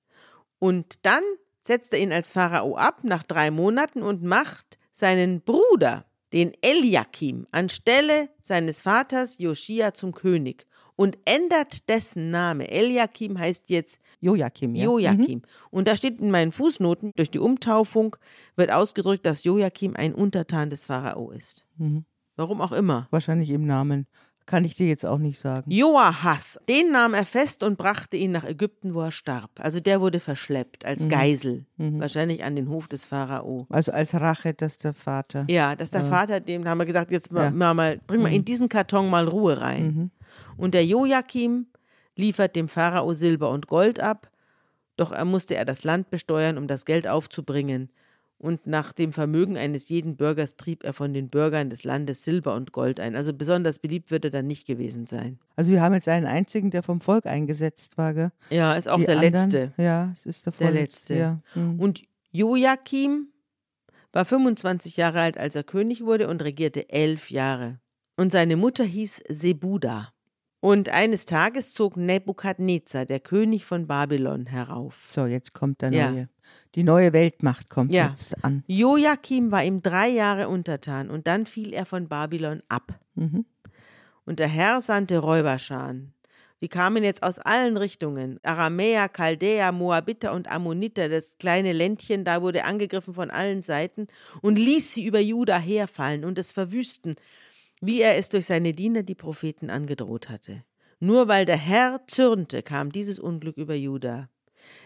Und 0.60 1.04
dann 1.04 1.24
setzt 1.64 1.92
er 1.92 2.00
ihn 2.00 2.14
als 2.14 2.30
Pharao 2.30 2.76
ab 2.76 3.04
nach 3.04 3.24
drei 3.24 3.50
Monaten 3.50 4.04
und 4.04 4.22
macht 4.22 4.78
seinen 4.92 5.42
Bruder, 5.42 6.06
den 6.32 6.54
Eliakim, 6.62 7.48
anstelle 7.52 8.30
seines 8.40 8.82
Vaters 8.82 9.40
Joschia 9.40 9.96
zum 9.96 10.14
König 10.14 10.68
und 10.96 11.18
ändert 11.26 11.90
dessen 11.90 12.30
Name. 12.32 12.70
Eliakim 12.70 13.38
heißt 13.40 13.70
jetzt 13.70 14.00
Joachim, 14.20 14.76
ja. 14.76 14.86
Joachim. 14.86 15.42
Und 15.72 15.88
da 15.88 15.98
steht 15.98 16.20
in 16.20 16.32
meinen 16.32 16.52
Fußnoten, 16.52 17.12
durch 17.16 17.32
die 17.32 17.40
Umtaufung 17.40 18.16
wird 18.56 18.72
ausgedrückt, 18.72 19.26
dass 19.26 19.44
Joachim 19.44 19.96
ein 19.96 20.14
Untertan 20.14 20.70
des 20.70 20.86
Pharao 20.86 21.32
ist. 21.32 21.68
Mhm. 21.78 22.06
Warum 22.36 22.62
auch 22.62 22.72
immer. 22.72 23.08
Wahrscheinlich 23.12 23.50
im 23.50 23.66
Namen. 23.66 24.08
Kann 24.46 24.66
ich 24.66 24.76
dir 24.76 24.88
jetzt 24.88 25.06
auch 25.06 25.20
nicht 25.20 25.40
sagen. 25.40 25.72
Joahas, 25.72 26.60
den 26.68 26.92
nahm 26.92 27.14
er 27.14 27.24
fest 27.26 27.64
und 27.64 27.78
brachte 27.78 28.18
ihn 28.18 28.32
nach 28.32 28.44
Ägypten, 28.44 28.94
wo 28.94 29.00
er 29.00 29.12
starb. 29.12 29.52
Also 29.58 29.80
der 29.80 30.02
wurde 30.02 30.20
verschleppt 30.20 30.84
als 30.84 31.08
Geisel, 31.08 31.66
wahrscheinlich 31.78 32.44
an 32.44 32.58
den 32.58 32.68
Hof 32.68 32.90
des 32.90 33.06
Pharao. 33.06 33.68
Also 33.70 33.94
als 33.94 34.14
Rache, 34.14 34.54
dass 34.54 34.78
der 34.78 34.94
Vater. 34.94 35.46
Ja, 35.48 35.78
dass 35.78 35.92
der 35.92 36.04
Vater, 36.04 36.42
dem 36.42 36.68
haben 36.68 36.78
wir 36.78 36.86
gesagt, 36.86 37.12
jetzt 37.12 37.32
Ja. 37.32 37.52
mal, 37.52 37.74
mal 37.74 38.02
bring 38.06 38.22
mal 38.22 38.34
in 38.34 38.44
diesen 38.44 38.68
Karton 38.68 39.10
mal 39.10 39.30
Ruhe 39.30 39.62
rein. 39.62 40.12
Und 40.58 40.74
der 40.74 40.86
Joachim 40.86 41.68
liefert 42.16 42.56
dem 42.56 42.68
Pharao 42.68 43.14
Silber 43.14 43.50
und 43.50 43.68
Gold 43.68 44.00
ab, 44.00 44.30
doch 44.96 45.12
er 45.12 45.26
musste 45.26 45.56
er 45.56 45.66
das 45.66 45.84
Land 45.84 46.10
besteuern, 46.10 46.58
um 46.58 46.68
das 46.68 46.86
Geld 46.86 47.08
aufzubringen. 47.08 47.90
Und 48.38 48.68
nach 48.68 48.92
dem 48.92 49.14
Vermögen 49.14 49.58
eines 49.58 49.88
jeden 49.88 50.18
Bürgers 50.18 50.58
trieb 50.58 50.84
er 50.84 50.92
von 50.92 51.14
den 51.14 51.30
Bürgern 51.30 51.70
des 51.70 51.86
Landes 51.86 52.26
Silber 52.26 52.56
und 52.56 52.74
Gold 52.74 53.00
ein. 53.00 53.16
Also 53.16 53.34
besonders 53.34 53.80
beliebt 53.80 54.12
wird 54.12 54.26
er 54.26 54.32
dann 54.32 54.48
nicht 54.48 54.68
gewesen 54.68 55.08
sein. 55.08 55.40
Also 55.56 55.72
wir 55.72 55.82
haben 55.82 55.94
jetzt 55.94 56.10
einen 56.10 56.26
einzigen, 56.26 56.70
der 56.70 56.84
vom 56.84 57.00
Volk 57.00 57.26
eingesetzt 57.26 57.98
war, 57.98 58.14
gell? 58.14 58.32
Ja, 58.50 58.74
ist 58.74 58.90
auch 58.90 58.98
Die 58.98 59.06
der 59.06 59.16
anderen, 59.16 59.34
Letzte. 59.34 59.74
Ja, 59.78 60.10
es 60.12 60.26
ist 60.26 60.46
der, 60.46 60.52
Der 60.52 60.72
Letzte. 60.72 61.16
Ja. 61.16 61.40
Mhm. 61.56 61.80
Und 61.80 62.04
Joachim 62.32 63.28
war 64.12 64.26
25 64.26 64.98
Jahre 64.98 65.22
alt, 65.22 65.38
als 65.38 65.56
er 65.56 65.64
König 65.64 66.04
wurde 66.04 66.28
und 66.28 66.42
regierte 66.44 66.90
elf 66.90 67.32
Jahre. 67.32 67.80
Und 68.18 68.32
seine 68.32 68.58
Mutter 68.58 68.84
hieß 68.84 69.24
Sebuda. 69.30 70.13
Und 70.64 70.88
eines 70.88 71.26
Tages 71.26 71.74
zog 71.74 71.98
Nebukadnezar, 71.98 73.06
der 73.06 73.20
König 73.20 73.66
von 73.66 73.86
Babylon, 73.86 74.46
herauf. 74.46 74.96
So, 75.10 75.26
jetzt 75.26 75.52
kommt 75.52 75.82
der 75.82 75.92
Ja. 75.92 76.10
neue. 76.10 76.30
Die 76.76 76.84
neue 76.84 77.12
Weltmacht 77.12 77.70
kommt 77.70 77.92
Ja. 77.92 78.12
jetzt 78.12 78.42
an. 78.46 78.64
Joachim 78.66 79.52
war 79.52 79.62
ihm 79.66 79.82
drei 79.82 80.08
Jahre 80.08 80.48
untertan 80.48 81.10
und 81.10 81.28
dann 81.28 81.48
fiel 81.48 81.74
er 81.74 81.86
von 81.86 82.08
Babylon 82.08 82.64
ab. 82.70 82.98
Mhm. 83.16 83.46
Und 84.26 84.40
der 84.40 84.48
Herr 84.48 84.80
sandte 84.80 85.18
Räuberscharen. 85.18 86.14
Die 86.62 86.70
kamen 86.70 87.04
jetzt 87.04 87.24
aus 87.24 87.40
allen 87.40 87.76
Richtungen. 87.76 88.40
Aramäer, 88.42 89.10
Chaldäer, 89.10 89.74
Moabiter 89.74 90.32
und 90.32 90.50
Ammoniter, 90.50 91.10
das 91.10 91.38
kleine 91.38 91.74
Ländchen, 91.74 92.24
da 92.24 92.42
wurde 92.42 92.64
angegriffen 92.64 93.14
von 93.14 93.32
allen 93.32 93.64
Seiten 93.64 94.08
und 94.42 94.58
ließ 94.58 94.94
sie 94.94 95.04
über 95.04 95.20
Juda 95.20 95.58
herfallen 95.58 96.24
und 96.24 96.40
es 96.40 96.54
verwüsten, 96.54 97.16
wie 97.86 98.02
er 98.02 98.18
es 98.18 98.30
durch 98.30 98.46
seine 98.46 98.74
Diener, 98.74 99.04
die 99.04 99.16
Propheten, 99.16 99.70
angedroht 99.70 100.30
hatte. 100.30 100.64
Nur 101.00 101.28
weil 101.28 101.46
der 101.46 101.58
Herr 101.58 102.02
zürnte, 102.08 102.64
kam 102.64 102.92
dieses 102.92 103.20
Unglück 103.20 103.58
über 103.58 103.76
Juda. 103.76 104.30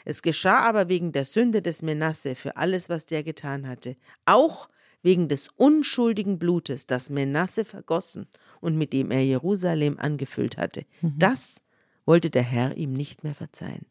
Es 0.04 0.24
geschah 0.24 0.62
aber 0.62 0.90
wegen 0.90 1.12
der 1.12 1.26
Sünde 1.26 1.62
des 1.62 1.84
Menasse 1.84 2.34
für 2.34 2.58
alles, 2.58 2.90
was 2.90 3.06
der 3.06 3.24
getan 3.24 3.68
hatte, 3.68 3.96
auch 4.26 4.70
wegen 5.04 5.28
des 5.28 5.50
unschuldigen 5.50 6.40
Blutes, 6.40 6.88
das 6.88 7.12
Menasse 7.12 7.66
vergossen 7.66 8.28
und 8.62 8.76
mit 8.78 8.94
dem 8.94 9.12
er 9.12 9.24
Jerusalem 9.24 10.00
angefüllt 10.00 10.58
hatte. 10.58 10.86
Das 11.20 11.62
wollte 12.06 12.32
der 12.32 12.42
Herr 12.42 12.76
ihm 12.78 12.94
nicht 12.94 13.24
mehr 13.24 13.36
verzeihen. 13.36 13.86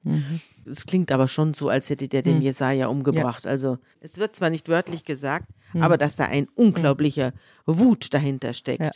Es 0.69 0.85
klingt 0.87 1.13
aber 1.13 1.29
schon 1.29 1.55
so, 1.55 1.69
als 1.69 1.91
hätte 1.91 2.09
der 2.09 2.23
den 2.23 2.41
Jesaja 2.41 2.89
umgebracht. 2.89 3.47
Also, 3.47 3.79
es 4.01 4.19
wird 4.19 4.35
zwar 4.35 4.51
nicht 4.51 4.69
wörtlich 4.69 5.05
gesagt, 5.05 5.49
aber 5.83 5.97
dass 5.99 6.17
da 6.17 6.25
ein 6.25 6.49
unglaublicher 6.55 7.33
Wut 7.67 8.13
dahinter 8.15 8.53
steckt, 8.53 8.81
Ja. 8.83 8.91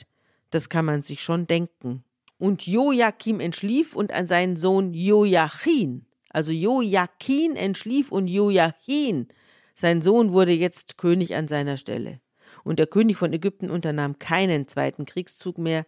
das 0.50 0.68
kann 0.68 0.84
man 0.84 1.02
sich 1.02 1.22
schon 1.22 1.46
denken. 1.46 2.04
Und 2.38 2.66
Joachim 2.66 3.38
entschlief 3.40 3.94
und 3.94 4.12
an 4.12 4.26
seinen 4.26 4.56
Sohn 4.56 4.94
Joachim, 4.94 6.06
also 6.30 6.52
Joachim 6.52 7.54
entschlief 7.54 8.10
und 8.10 8.28
Joachim, 8.28 9.26
sein 9.74 10.00
Sohn 10.00 10.32
wurde 10.32 10.52
jetzt 10.52 10.96
König 10.96 11.34
an 11.34 11.48
seiner 11.48 11.76
Stelle. 11.76 12.20
Und 12.64 12.78
der 12.78 12.86
König 12.86 13.16
von 13.16 13.32
Ägypten 13.32 13.70
unternahm 13.70 14.18
keinen 14.18 14.68
zweiten 14.68 15.04
Kriegszug 15.04 15.58
mehr, 15.58 15.86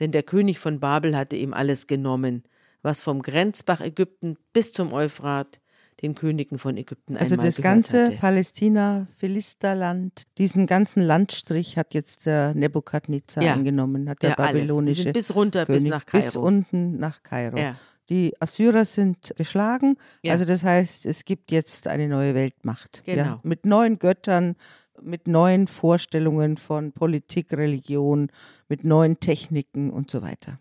denn 0.00 0.12
der 0.12 0.22
König 0.22 0.58
von 0.58 0.80
Babel 0.80 1.16
hatte 1.16 1.36
ihm 1.36 1.54
alles 1.54 1.86
genommen, 1.86 2.44
was 2.82 3.00
vom 3.00 3.22
Grenzbach 3.22 3.80
Ägypten 3.80 4.36
bis 4.52 4.72
zum 4.72 4.92
Euphrat 4.92 5.60
den 6.00 6.14
Königen 6.14 6.58
von 6.58 6.76
Ägypten 6.76 7.16
Also 7.16 7.34
einmal 7.34 7.46
das 7.46 7.56
gehört 7.56 7.74
ganze 7.74 8.04
hatte. 8.06 8.16
Palästina, 8.16 9.06
Philisterland, 9.16 10.22
diesen 10.38 10.66
ganzen 10.66 11.02
Landstrich 11.02 11.76
hat 11.76 11.94
jetzt 11.94 12.26
der 12.26 12.54
Nebukadnezar 12.54 13.42
Ja. 13.42 13.54
eingenommen, 13.54 14.08
hat 14.08 14.22
der 14.22 14.30
ja, 14.30 14.36
alles. 14.36 14.52
Babylonische 14.62 15.02
sind 15.02 15.12
bis 15.12 15.34
runter, 15.34 15.66
König 15.66 15.82
bis 15.84 15.90
nach 15.90 16.04
bis 16.04 16.32
Kairo. 16.32 16.46
unten 16.46 16.98
nach 16.98 17.22
Kairo. 17.22 17.56
Ja. 17.58 17.76
Die 18.08 18.34
Assyrer 18.40 18.84
sind 18.84 19.32
geschlagen, 19.36 19.96
also 20.26 20.44
das 20.44 20.64
heißt, 20.64 21.06
es 21.06 21.24
gibt 21.24 21.50
jetzt 21.50 21.86
eine 21.86 22.08
neue 22.08 22.34
Weltmacht. 22.34 23.02
Genau. 23.04 23.38
Mit 23.42 23.64
neuen 23.64 23.98
Göttern, 23.98 24.56
mit 25.00 25.28
neuen 25.28 25.66
Vorstellungen 25.66 26.56
von 26.56 26.92
Politik, 26.92 27.52
Religion, 27.52 28.30
mit 28.68 28.84
neuen 28.84 29.20
Techniken 29.20 29.90
und 29.90 30.10
so 30.10 30.20
weiter. 30.20 30.58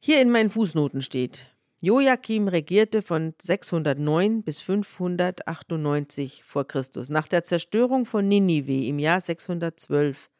Hier 0.00 0.20
in 0.20 0.30
meinen 0.30 0.50
Fußnoten 0.50 1.02
steht, 1.02 1.44
Joachim 1.82 2.48
regierte 2.48 3.02
von 3.02 3.34
609 3.38 4.42
bis 4.42 4.60
598 4.60 6.42
vor 6.42 6.66
Christus. 6.66 7.10
Nach 7.10 7.28
der 7.28 7.44
Zerstörung 7.44 8.06
von 8.06 8.26
Ninive 8.26 8.86
im 8.86 8.98
Jahr 8.98 9.20
612 9.20 10.30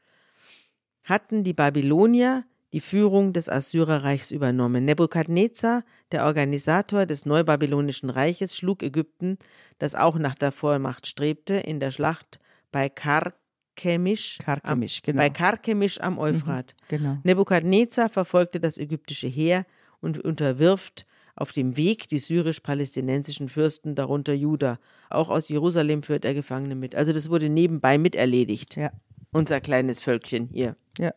hatten 1.04 1.44
die 1.44 1.52
Babylonier 1.52 2.44
die 2.72 2.80
Führung 2.80 3.32
des 3.32 3.48
Assyrerreichs 3.48 4.30
übernommen. 4.30 4.86
Nebukadnezar, 4.86 5.84
der 6.10 6.24
Organisator 6.24 7.06
des 7.06 7.26
neubabylonischen 7.26 8.10
Reiches, 8.10 8.56
schlug 8.56 8.82
Ägypten, 8.82 9.38
das 9.78 9.94
auch 9.94 10.18
nach 10.18 10.34
der 10.34 10.52
Vormacht 10.52 11.06
strebte, 11.06 11.54
in 11.54 11.80
der 11.80 11.90
Schlacht 11.90 12.40
bei 12.72 12.88
Karkemisch, 12.88 14.38
Karkemisch, 14.38 14.98
am, 14.98 15.02
genau. 15.04 15.18
bei 15.18 15.30
Karkemisch 15.30 16.00
am 16.00 16.18
Euphrat. 16.18 16.74
Genau. 16.88 17.18
Nebukadnezar 17.24 18.08
verfolgte 18.08 18.58
das 18.58 18.78
ägyptische 18.78 19.28
Heer 19.28 19.66
und 20.00 20.18
unterwirft 20.18 21.06
auf 21.36 21.52
dem 21.52 21.76
Weg 21.76 22.08
die 22.08 22.18
syrisch-palästinensischen 22.18 23.48
Fürsten, 23.48 23.94
darunter 23.94 24.32
Juda. 24.32 24.80
Auch 25.10 25.28
aus 25.28 25.48
Jerusalem 25.48 26.02
führt 26.02 26.24
er 26.24 26.34
Gefangene 26.34 26.74
mit. 26.74 26.94
Also 26.94 27.12
das 27.12 27.28
wurde 27.30 27.48
nebenbei 27.48 27.98
miterledigt. 27.98 28.76
Ja. 28.76 28.90
Unser 29.32 29.60
kleines 29.60 30.00
Völkchen 30.00 30.48
hier. 30.48 30.76
Ja. 30.98 31.12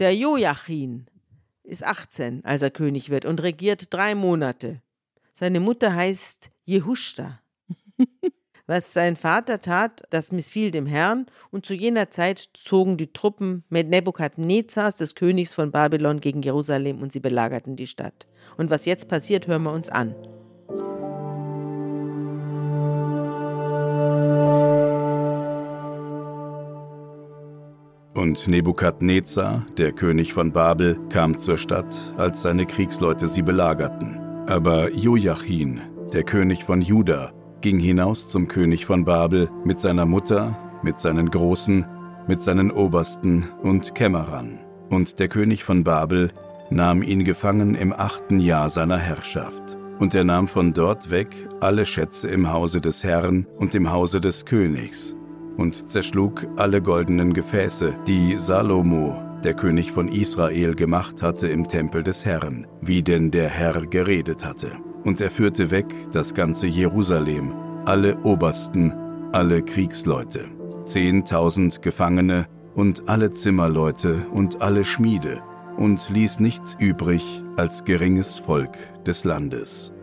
Der 0.00 0.14
Joachim 0.14 1.06
ist 1.62 1.84
18, 1.84 2.44
als 2.44 2.62
er 2.62 2.70
König 2.70 3.08
wird 3.08 3.24
und 3.24 3.40
regiert 3.40 3.92
drei 3.94 4.14
Monate. 4.14 4.82
Seine 5.32 5.60
Mutter 5.60 5.94
heißt 5.94 6.50
Jehushta. 6.64 7.40
Was 8.70 8.92
sein 8.92 9.16
Vater 9.16 9.62
tat, 9.62 10.02
das 10.10 10.30
missfiel 10.30 10.70
dem 10.70 10.84
Herrn, 10.84 11.24
und 11.50 11.64
zu 11.64 11.72
jener 11.72 12.10
Zeit 12.10 12.50
zogen 12.52 12.98
die 12.98 13.14
Truppen 13.14 13.64
mit 13.70 13.88
Nebukadnezars, 13.88 14.94
des 14.94 15.14
Königs 15.14 15.54
von 15.54 15.70
Babylon, 15.70 16.20
gegen 16.20 16.42
Jerusalem 16.42 17.00
und 17.00 17.10
sie 17.10 17.20
belagerten 17.20 17.76
die 17.76 17.86
Stadt. 17.86 18.26
Und 18.58 18.68
was 18.68 18.84
jetzt 18.84 19.08
passiert, 19.08 19.46
hören 19.46 19.62
wir 19.62 19.72
uns 19.72 19.88
an. 19.88 20.14
Und 28.12 28.48
Nebukadnezar, 28.48 29.64
der 29.78 29.92
König 29.92 30.34
von 30.34 30.52
Babel, 30.52 30.98
kam 31.08 31.38
zur 31.38 31.56
Stadt, 31.56 32.12
als 32.18 32.42
seine 32.42 32.66
Kriegsleute 32.66 33.28
sie 33.28 33.40
belagerten. 33.40 34.18
Aber 34.46 34.92
Joachim, 34.92 35.80
der 36.12 36.24
König 36.24 36.64
von 36.64 36.82
Juda, 36.82 37.32
ging 37.60 37.78
hinaus 37.78 38.28
zum 38.28 38.48
König 38.48 38.86
von 38.86 39.04
Babel 39.04 39.48
mit 39.64 39.80
seiner 39.80 40.06
Mutter, 40.06 40.58
mit 40.82 41.00
seinen 41.00 41.30
Großen, 41.30 41.84
mit 42.26 42.42
seinen 42.42 42.70
Obersten 42.70 43.44
und 43.62 43.94
Kämmerern. 43.94 44.58
Und 44.90 45.18
der 45.18 45.28
König 45.28 45.64
von 45.64 45.84
Babel 45.84 46.30
nahm 46.70 47.02
ihn 47.02 47.24
gefangen 47.24 47.74
im 47.74 47.92
achten 47.92 48.40
Jahr 48.40 48.70
seiner 48.70 48.98
Herrschaft. 48.98 49.76
Und 49.98 50.14
er 50.14 50.24
nahm 50.24 50.46
von 50.46 50.72
dort 50.72 51.10
weg 51.10 51.28
alle 51.60 51.84
Schätze 51.84 52.28
im 52.28 52.52
Hause 52.52 52.80
des 52.80 53.02
Herrn 53.02 53.46
und 53.58 53.74
im 53.74 53.90
Hause 53.90 54.20
des 54.20 54.44
Königs 54.44 55.16
und 55.58 55.90
zerschlug 55.90 56.46
alle 56.56 56.80
goldenen 56.80 57.34
Gefäße, 57.34 57.94
die 58.06 58.36
Salomo, 58.36 59.20
der 59.44 59.54
König 59.54 59.92
von 59.92 60.08
Israel, 60.08 60.74
gemacht 60.74 61.22
hatte 61.22 61.48
im 61.48 61.68
Tempel 61.68 62.02
des 62.02 62.24
Herrn, 62.24 62.66
wie 62.80 63.02
denn 63.02 63.30
der 63.30 63.48
Herr 63.48 63.84
geredet 63.86 64.44
hatte. 64.44 64.70
Und 65.08 65.22
er 65.22 65.30
führte 65.30 65.70
weg 65.70 65.86
das 66.12 66.34
ganze 66.34 66.66
Jerusalem, 66.66 67.54
alle 67.86 68.18
Obersten, 68.24 68.92
alle 69.32 69.62
Kriegsleute, 69.62 70.44
zehntausend 70.84 71.80
Gefangene 71.80 72.46
und 72.74 73.08
alle 73.08 73.32
Zimmerleute 73.32 74.26
und 74.34 74.60
alle 74.60 74.84
Schmiede, 74.84 75.40
und 75.78 76.10
ließ 76.10 76.40
nichts 76.40 76.76
übrig 76.78 77.42
als 77.56 77.84
geringes 77.84 78.36
Volk 78.36 78.76
des 79.06 79.24
Landes. 79.24 79.94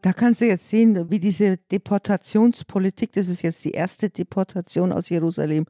Da 0.00 0.14
kannst 0.14 0.40
du 0.40 0.46
jetzt 0.46 0.70
sehen, 0.70 1.10
wie 1.10 1.18
diese 1.18 1.58
Deportationspolitik, 1.70 3.12
das 3.12 3.28
ist 3.28 3.42
jetzt 3.42 3.66
die 3.66 3.72
erste 3.72 4.08
Deportation 4.08 4.92
aus 4.92 5.10
Jerusalem, 5.10 5.66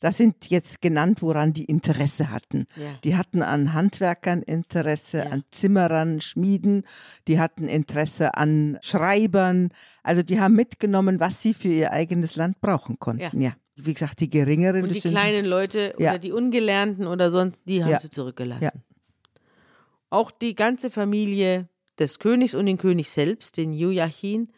das 0.00 0.16
sind 0.18 0.50
jetzt 0.50 0.82
genannt, 0.82 1.22
woran 1.22 1.52
die 1.52 1.64
Interesse 1.64 2.30
hatten. 2.30 2.66
Ja. 2.76 2.98
Die 3.02 3.16
hatten 3.16 3.42
an 3.42 3.72
Handwerkern 3.72 4.42
Interesse, 4.42 5.18
Ja. 5.18 5.24
an 5.30 5.44
Zimmerern, 5.50 6.20
Schmieden, 6.20 6.84
die 7.28 7.38
hatten 7.40 7.66
Interesse 7.68 8.34
an 8.34 8.78
Schreibern. 8.82 9.70
Also 10.02 10.22
die 10.22 10.38
haben 10.40 10.54
mitgenommen, 10.54 11.18
was 11.20 11.40
sie 11.42 11.54
für 11.54 11.68
ihr 11.68 11.92
eigenes 11.92 12.36
Land 12.36 12.60
brauchen 12.60 12.98
konnten. 12.98 13.40
Ja. 13.40 13.54
Wie 13.76 13.92
gesagt, 13.94 14.20
die 14.20 14.30
geringeren. 14.30 14.84
Und 14.84 14.94
die 14.94 15.00
sind- 15.00 15.10
kleinen 15.12 15.44
Leute 15.46 15.94
Ja. 15.98 16.10
oder 16.10 16.18
die 16.18 16.32
Ungelernten 16.32 17.06
oder 17.06 17.30
sonst, 17.30 17.58
die 17.66 17.82
haben 17.82 17.90
Ja. 17.90 18.00
sie 18.00 18.10
zurückgelassen. 18.10 18.64
Ja. 18.64 18.70
Auch 20.10 20.30
die 20.30 20.54
ganze 20.54 20.90
Familie 20.90 21.68
des 21.98 22.18
Königs 22.18 22.54
und 22.54 22.66
den 22.66 22.78
König 22.78 23.10
selbst, 23.10 23.56
den 23.56 23.72
Joachim, 23.72 24.48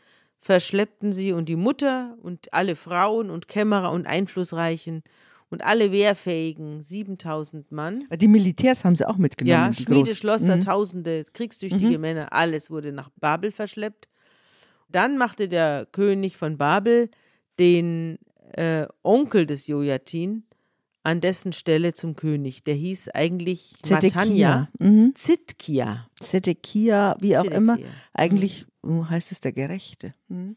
verschleppten 0.41 1.13
sie 1.13 1.33
und 1.33 1.49
die 1.49 1.57
Mutter 1.57 2.17
und 2.23 2.53
alle 2.53 2.77
Frauen 2.77 3.31
und 3.31 3.49
Kämmerer 3.49 3.91
und 3.91 4.07
Einflussreichen 4.07 5.03
und 5.51 5.65
alle 5.65 5.93
Wehrfähigen, 5.93 6.83
7000 6.83 7.73
Mann. 7.73 8.05
Die 8.17 8.29
Militärs 8.29 8.85
haben 8.85 8.97
sie 8.97 9.09
auch 9.09 9.17
mitgenommen. 9.17 9.51
Ja, 9.51 9.73
Schmiede. 9.73 10.15
Schlosser, 10.15 10.57
Mhm. 10.57 10.61
tausende 10.61 11.25
kriegstüchtige 11.33 11.99
Männer, 11.99 12.33
alles 12.33 12.71
wurde 12.71 12.93
nach 12.93 13.11
Babel 13.17 13.51
verschleppt. 13.51 14.09
Dann 14.91 15.19
machte 15.19 15.49
der 15.49 15.87
König 15.91 16.37
von 16.37 16.57
Babel 16.59 17.11
den 17.59 18.19
äh, 18.53 18.87
Onkel 19.03 19.45
des 19.45 19.67
Joachim 19.67 20.45
an 21.03 21.21
dessen 21.21 21.53
Stelle 21.53 21.93
zum 21.93 22.17
König. 22.17 22.65
Der 22.65 22.75
hieß 22.75 23.11
eigentlich 23.11 23.77
Matanja 23.89 24.09
Zedekia. 24.11 24.69
Mhm. 24.79 25.13
Zitkia. 25.15 26.09
Zedekia, 26.21 27.17
wie 27.21 27.37
auch 27.37 27.45
immer. 27.45 27.75
Zedekia. 27.77 27.93
Eigentlich 28.15 28.67
oh, 28.83 29.05
heißt 29.09 29.33
es 29.33 29.41
der 29.41 29.53
Gerechte. 29.53 30.15
Mhm. 30.29 30.57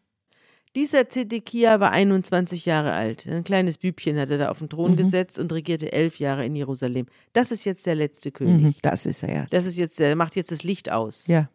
Dieser 0.76 1.10
Zedekia 1.10 1.80
war 1.82 1.92
21 1.92 2.66
Jahre 2.66 2.94
alt. 2.94 3.28
Ein 3.28 3.44
kleines 3.44 3.78
Bübchen 3.78 4.18
hat 4.18 4.30
er 4.30 4.38
da 4.38 4.50
auf 4.50 4.60
den 4.60 4.70
Thron 4.70 4.92
Mhm. 4.92 4.96
gesetzt 4.96 5.38
und 5.38 5.52
regierte 5.52 5.92
elf 5.92 6.18
Jahre 6.20 6.46
in 6.46 6.56
Jerusalem. 6.56 7.08
Das 7.34 7.52
ist 7.52 7.66
jetzt 7.66 7.86
der 7.86 7.96
letzte 7.96 8.30
Mhm. 8.30 8.34
König. 8.34 8.82
Das 8.82 9.06
ist 9.06 9.24
er 9.24 9.34
ja. 9.34 9.46
Das 9.50 9.66
ist 9.66 9.76
jetzt, 9.78 10.00
der 10.00 10.16
macht 10.16 10.36
jetzt 10.36 10.52
das 10.52 10.64
Licht 10.64 10.92
aus. 10.92 11.28
ja. 11.28 11.50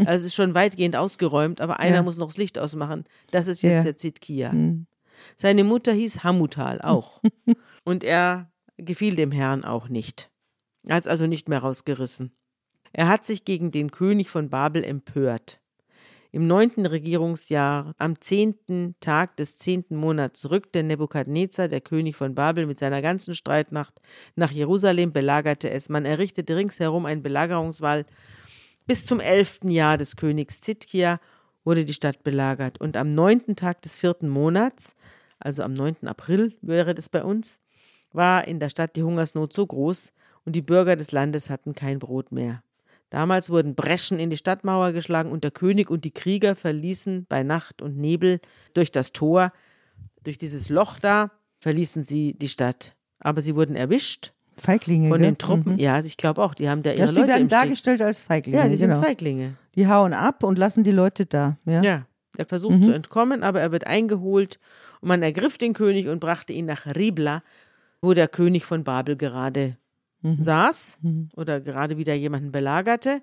Also 0.00 0.10
es 0.10 0.24
ist 0.24 0.34
schon 0.34 0.52
weitgehend 0.54 0.94
ausgeräumt, 0.94 1.62
aber 1.62 1.80
einer 1.80 1.96
Ja. 1.96 2.02
muss 2.02 2.18
noch 2.18 2.26
das 2.26 2.36
Licht 2.36 2.58
ausmachen. 2.58 3.04
Das 3.30 3.46
ist 3.48 3.62
jetzt 3.62 3.78
Ja. 3.78 3.82
der 3.84 3.96
Zitkia. 3.96 4.52
Mhm. 4.52 4.86
Seine 5.36 5.64
Mutter 5.64 5.92
hieß 5.94 6.22
Hamutal 6.22 6.82
auch. 6.82 7.22
Und 7.84 8.04
er 8.04 8.50
gefiel 8.76 9.16
dem 9.16 9.32
Herrn 9.32 9.64
auch 9.64 9.88
nicht. 9.88 10.30
Er 10.86 10.96
hat 10.96 11.04
es 11.04 11.10
also 11.10 11.26
nicht 11.26 11.48
mehr 11.48 11.60
rausgerissen. 11.60 12.32
Er 12.92 13.08
hat 13.08 13.24
sich 13.24 13.46
gegen 13.46 13.70
den 13.70 13.90
König 13.90 14.28
von 14.28 14.50
Babel 14.50 14.84
empört. 14.84 15.60
Im 16.36 16.46
neunten 16.46 16.84
Regierungsjahr, 16.84 17.94
am 17.96 18.20
zehnten 18.20 18.94
Tag 19.00 19.38
des 19.38 19.56
zehnten 19.56 19.96
Monats, 19.96 20.50
rückte 20.50 20.82
Nebukadnezar, 20.82 21.66
der 21.66 21.80
König 21.80 22.14
von 22.14 22.34
Babel, 22.34 22.66
mit 22.66 22.78
seiner 22.78 23.00
ganzen 23.00 23.34
Streitmacht 23.34 24.02
nach 24.34 24.50
Jerusalem, 24.50 25.14
belagerte 25.14 25.70
es. 25.70 25.88
Man 25.88 26.04
errichtete 26.04 26.54
ringsherum 26.54 27.06
einen 27.06 27.22
Belagerungswall. 27.22 28.04
Bis 28.86 29.06
zum 29.06 29.18
elften 29.18 29.70
Jahr 29.70 29.96
des 29.96 30.16
Königs 30.16 30.60
Zitkia 30.60 31.20
wurde 31.64 31.86
die 31.86 31.94
Stadt 31.94 32.22
belagert. 32.22 32.82
Und 32.82 32.98
am 32.98 33.08
neunten 33.08 33.56
Tag 33.56 33.80
des 33.80 33.96
vierten 33.96 34.28
Monats, 34.28 34.94
also 35.38 35.62
am 35.62 35.72
9. 35.72 36.06
April 36.06 36.54
wäre 36.60 36.94
das 36.94 37.08
bei 37.08 37.24
uns, 37.24 37.62
war 38.12 38.46
in 38.46 38.60
der 38.60 38.68
Stadt 38.68 38.94
die 38.96 39.04
Hungersnot 39.04 39.54
so 39.54 39.66
groß 39.66 40.12
und 40.44 40.52
die 40.52 40.60
Bürger 40.60 40.96
des 40.96 41.12
Landes 41.12 41.48
hatten 41.48 41.74
kein 41.74 41.98
Brot 41.98 42.30
mehr. 42.30 42.62
Damals 43.10 43.50
wurden 43.50 43.74
Breschen 43.74 44.18
in 44.18 44.30
die 44.30 44.36
Stadtmauer 44.36 44.92
geschlagen 44.92 45.30
und 45.30 45.44
der 45.44 45.52
König 45.52 45.90
und 45.90 46.04
die 46.04 46.10
Krieger 46.10 46.56
verließen 46.56 47.26
bei 47.28 47.42
Nacht 47.42 47.82
und 47.82 47.96
Nebel 47.96 48.40
durch 48.74 48.90
das 48.90 49.12
Tor, 49.12 49.52
durch 50.24 50.38
dieses 50.38 50.68
Loch 50.68 50.98
da, 50.98 51.30
verließen 51.60 52.02
sie 52.02 52.34
die 52.34 52.48
Stadt. 52.48 52.96
Aber 53.20 53.42
sie 53.42 53.54
wurden 53.54 53.76
erwischt 53.76 54.32
Feiglinge. 54.56 55.08
von 55.08 55.22
den 55.22 55.38
Truppen. 55.38 55.74
Mhm. 55.74 55.78
Ja, 55.78 56.00
ich 56.00 56.16
glaube 56.16 56.42
auch, 56.42 56.54
die 56.54 56.68
haben 56.68 56.82
da 56.82 56.90
ihre 56.92 57.06
die 57.06 57.14
Leute 57.14 57.28
werden 57.28 57.42
im 57.42 57.48
Stich. 57.48 57.58
dargestellt 57.58 58.02
als 58.02 58.22
Feiglinge. 58.22 58.58
Ja, 58.58 58.68
die 58.68 58.76
sind 58.76 58.90
genau. 58.90 59.02
Feiglinge. 59.02 59.54
Die 59.74 59.86
hauen 59.86 60.12
ab 60.12 60.42
und 60.42 60.58
lassen 60.58 60.82
die 60.82 60.90
Leute 60.90 61.26
da. 61.26 61.58
Ja. 61.64 61.82
Ja, 61.82 62.06
er 62.36 62.46
versucht 62.46 62.84
zu 62.84 62.92
entkommen, 62.92 63.42
aber 63.42 63.60
er 63.60 63.72
wird 63.72 63.86
eingeholt 63.86 64.58
und 65.00 65.08
man 65.08 65.22
ergriff 65.22 65.58
den 65.58 65.74
König 65.74 66.08
und 66.08 66.20
brachte 66.20 66.52
ihn 66.52 66.66
nach 66.66 66.86
Ribla, 66.86 67.42
wo 68.00 68.14
der 68.14 68.28
König 68.28 68.64
von 68.64 68.84
Babel 68.84 69.16
gerade 69.16 69.76
saß 70.38 71.00
oder 71.34 71.60
gerade 71.60 71.96
wieder 71.96 72.14
jemanden 72.14 72.52
belagerte. 72.52 73.22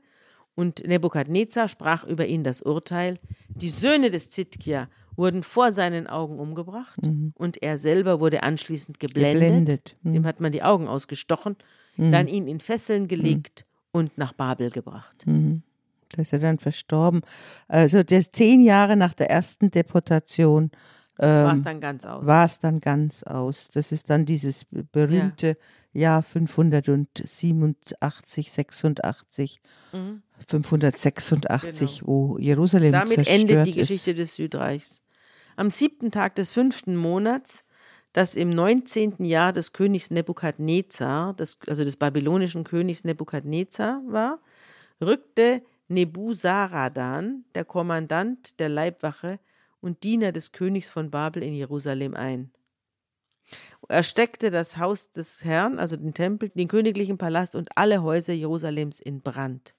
Und 0.56 0.86
Nebukadnezar 0.86 1.68
sprach 1.68 2.04
über 2.04 2.28
ihn 2.28 2.43
das 2.43 2.62
Urteil. 2.62 3.18
Die 3.49 3.70
Söhne 3.70 4.12
des 4.12 4.30
Zitkia 4.30 4.88
wurden 5.16 5.43
vor 5.43 5.72
seinen 5.72 6.08
Augen 6.08 6.39
umgebracht 6.39 6.99
und 7.36 7.62
er 7.62 7.78
selber 7.78 8.20
wurde 8.20 8.43
anschließend 8.43 8.99
geblendet. 8.99 9.41
Geblendet. 9.41 9.95
Mhm. 10.04 10.14
Dem 10.14 10.26
hat 10.26 10.39
man 10.39 10.51
die 10.51 10.64
Augen 10.64 10.88
ausgestochen, 10.88 11.56
dann 11.97 12.28
ihn 12.28 12.47
in 12.47 12.60
Fesseln 12.60 13.08
gelegt 13.08 13.66
und 13.91 14.18
nach 14.18 14.34
Babel 14.34 14.70
gebracht. 14.72 15.26
Da 15.26 16.22
ist 16.22 16.34
er 16.34 16.39
dann 16.39 16.60
verstorben. 16.60 17.22
Also 17.68 18.04
der 18.04 18.22
zehn 18.22 18.62
Jahre 18.62 18.95
nach 18.95 19.14
der 19.14 19.30
ersten 19.30 19.72
Deportation 19.72 20.72
War 21.18 21.53
es 21.53 21.59
ähm, 21.59 21.66
dann 21.66 21.80
ganz 21.80 22.05
aus. 22.05 22.26
war 22.26 22.45
es 22.45 22.59
dann 22.59 22.80
ganz 22.80 23.24
aus. 23.24 23.70
Das 23.72 23.91
ist 23.91 24.09
dann 24.09 24.26
dieses 24.26 24.66
berühmte 24.91 25.57
Jahr 25.93 26.24
587, 26.24 28.51
86, 28.51 29.61
586, 30.47 32.01
wo 32.05 32.38
Jerusalem 32.39 32.91
Mhm. 32.91 32.91
Genau. 32.91 33.03
Damit 33.05 33.26
zerstört 33.26 33.41
endet 33.41 33.66
die 33.68 33.72
ist. 33.72 33.78
Geschichte 33.88 34.14
des 34.16 34.36
Südreichs. 34.36 35.03
Am 35.55 35.70
siebten 35.70 36.09
Tag 36.09 36.34
des 36.36 36.49
fünften 36.49 36.95
Monats, 36.95 37.64
das 38.11 38.36
im 38.36 38.49
19. 38.49 39.24
Jahr 39.24 39.53
des 39.53 39.72
Königs 39.72 40.09
Nebukadnezar, 40.09 41.36
des, 41.36 41.59
also 41.68 41.84
des 41.84 41.97
babylonischen 41.97 42.64
Königs 42.64 43.03
Nebukadnezar 43.03 44.01
war, 44.07 44.39
rückte 44.99 45.61
Nebuzaradan, 45.89 47.45
der 47.53 47.66
Kommandant 47.66 48.59
der 48.59 48.70
Leibwache 48.70 49.39
und 49.84 50.04
Diener 50.04 50.32
des 50.32 50.52
Königs 50.52 50.90
von 50.90 51.12
Babel 51.12 51.44
in 51.44 51.54
Jerusalem 51.54 52.16
ein. 52.16 52.52
Er 53.90 54.04
steckte 54.04 54.50
das 54.50 54.78
Haus 54.78 55.12
des 55.12 55.44
Herrn, 55.44 55.78
also 55.78 55.98
den 55.98 56.14
Tempel, 56.14 56.50
den 56.50 56.68
königlichen 56.68 57.18
Palast 57.18 57.56
und 57.56 57.70
alle 57.76 58.02
Häuser 58.02 58.34
Jerusalems 58.34 59.00
in 59.00 59.22
Brand. 59.22 59.76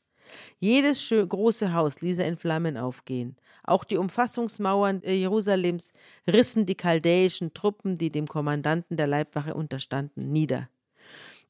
Jedes 0.58 1.08
große 1.08 1.72
Haus 1.72 2.00
ließ 2.00 2.18
er 2.18 2.28
in 2.28 2.36
Flammen 2.36 2.76
aufgehen. 2.76 3.36
Auch 3.62 3.84
die 3.84 3.96
Umfassungsmauern 3.96 5.02
äh, 5.02 5.14
Jerusalems 5.14 5.92
rissen 6.26 6.66
die 6.66 6.76
chaldäischen 6.76 7.54
Truppen, 7.54 7.96
die 7.96 8.10
dem 8.10 8.26
Kommandanten 8.26 8.96
der 8.96 9.06
Leibwache 9.06 9.54
unterstanden, 9.54 10.32
nieder. 10.32 10.68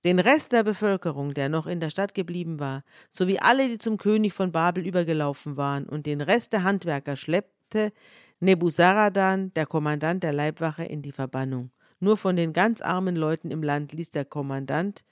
Den 0.05 0.19
Rest 0.19 0.53
der 0.53 0.65
Bevölkerung, 0.65 1.35
der 1.35 1.49
noch 1.49 1.67
in 1.67 1.81
der 1.81 1.91
Stadt 1.91 2.15
geblieben 2.15 2.61
war, 2.61 2.85
sowie 3.09 3.39
alle, 3.39 3.69
die 3.69 3.79
zum 3.79 3.97
König 3.97 4.35
von 4.35 4.53
Babel 4.53 4.87
übergelaufen 4.87 5.57
waren, 5.57 5.87
und 5.87 6.07
den 6.07 6.21
Rest 6.21 6.53
der 6.53 6.63
Handwerker 6.63 7.17
schleppte 7.17 7.93
Nebuzaradan, 8.41 9.53
der 9.55 9.67
Kommandant 9.67 10.23
der 10.23 10.33
Leibwache, 10.33 10.85
in 10.85 11.03
die 11.03 11.13
Verbannung. 11.13 11.71
Nur 12.01 12.17
von 12.17 12.37
den 12.37 12.53
ganz 12.53 12.81
armen 12.83 13.17
Leuten 13.17 13.51
im 13.51 13.63
Land 13.63 13.93
ließ 13.93 14.11
der 14.11 14.25
Kommandant 14.25 15.05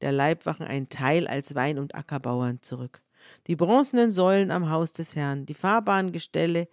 der 0.00 0.12
Leibwachen 0.12 0.66
einen 0.66 0.88
Teil 0.88 1.26
als 1.26 1.54
Wein- 1.54 1.78
und 1.78 1.94
Ackerbauern 1.94 2.62
zurück. 2.62 3.02
Die 3.46 3.56
bronzenen 3.56 4.10
Säulen 4.10 4.50
am 4.50 4.70
Haus 4.70 4.92
des 4.92 5.14
Herrn, 5.14 5.46
die 5.46 5.54
fahrbaren 5.54 6.12
Gestelle, 6.12 6.68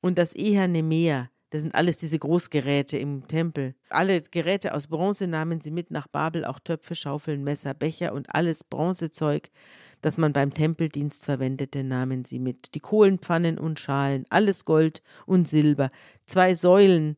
und 0.00 0.16
das 0.16 0.34
eherne 0.34 0.82
Meer. 0.82 1.30
Das 1.50 1.62
sind 1.62 1.74
alles 1.74 1.96
diese 1.96 2.18
Großgeräte 2.18 2.98
im 2.98 3.26
Tempel. 3.26 3.74
Alle 3.88 4.20
Geräte 4.20 4.74
aus 4.74 4.86
Bronze 4.86 5.26
nahmen 5.26 5.60
sie 5.60 5.70
mit 5.70 5.90
nach 5.90 6.06
Babel, 6.06 6.44
auch 6.44 6.60
Töpfe, 6.60 6.94
Schaufeln, 6.94 7.42
Messer, 7.42 7.74
Becher 7.74 8.12
und 8.12 8.34
alles 8.34 8.64
Bronzezeug, 8.64 9.50
das 10.00 10.18
man 10.18 10.32
beim 10.32 10.52
Tempeldienst 10.52 11.24
verwendete, 11.24 11.84
nahmen 11.84 12.24
sie 12.24 12.38
mit. 12.38 12.74
Die 12.74 12.80
Kohlenpfannen 12.80 13.58
und 13.58 13.80
Schalen, 13.80 14.24
alles 14.30 14.64
Gold 14.64 15.02
und 15.26 15.48
Silber, 15.48 15.90
zwei 16.26 16.54
Säulen, 16.54 17.16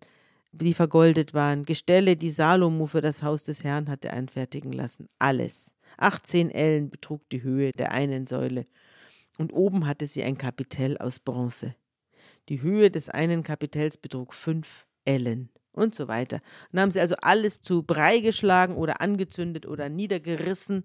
die 0.53 0.74
vergoldet 0.74 1.35
waren, 1.35 1.64
Gestelle, 1.64 2.16
die 2.16 2.31
Salomo 2.31 2.87
für 2.87 3.01
das 3.01 3.22
Haus 3.22 3.45
des 3.45 3.62
Herrn 3.64 3.89
hatte 3.89 4.12
einfertigen 4.12 4.72
lassen, 4.72 5.09
alles. 5.18 5.76
18 5.99 6.51
Ellen 6.51 6.91
betrug 6.91 7.28
die 7.31 7.43
Höhe 7.43 7.72
der 7.72 7.93
einen 7.93 8.26
Säule, 8.26 8.66
und 9.39 9.53
oben 9.53 9.87
hatte 9.87 10.07
sie 10.07 10.22
ein 10.22 10.39
Kapitell 10.39 10.99
aus 10.99 11.18
Bronze. 11.18 11.74
Die 12.49 12.62
Höhe 12.62 12.91
des 12.91 13.09
einen 13.09 13.43
Kapitells 13.43 13.97
betrug 13.97 14.35
fünf 14.35 14.87
Ellen 15.05 15.51
und 15.72 15.95
so 15.95 16.09
weiter. 16.09 16.41
Und 16.72 16.81
haben 16.81 16.91
sie 16.91 17.01
also 17.01 17.14
alles 17.22 17.62
zu 17.62 17.83
Brei 17.83 18.18
geschlagen 18.20 18.76
oder 18.76 19.01
angezündet 19.01 19.66
oder 19.66 19.89
niedergerissen. 19.89 20.85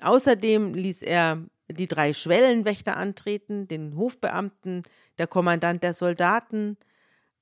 Außerdem 0.00 0.74
ließ 0.74 1.02
er 1.02 1.42
die 1.68 1.88
drei 1.88 2.12
Schwellenwächter 2.12 2.96
antreten, 2.96 3.66
den 3.68 3.96
Hofbeamten, 3.96 4.82
der 5.18 5.26
Kommandant 5.26 5.82
der 5.82 5.94
Soldaten 5.94 6.76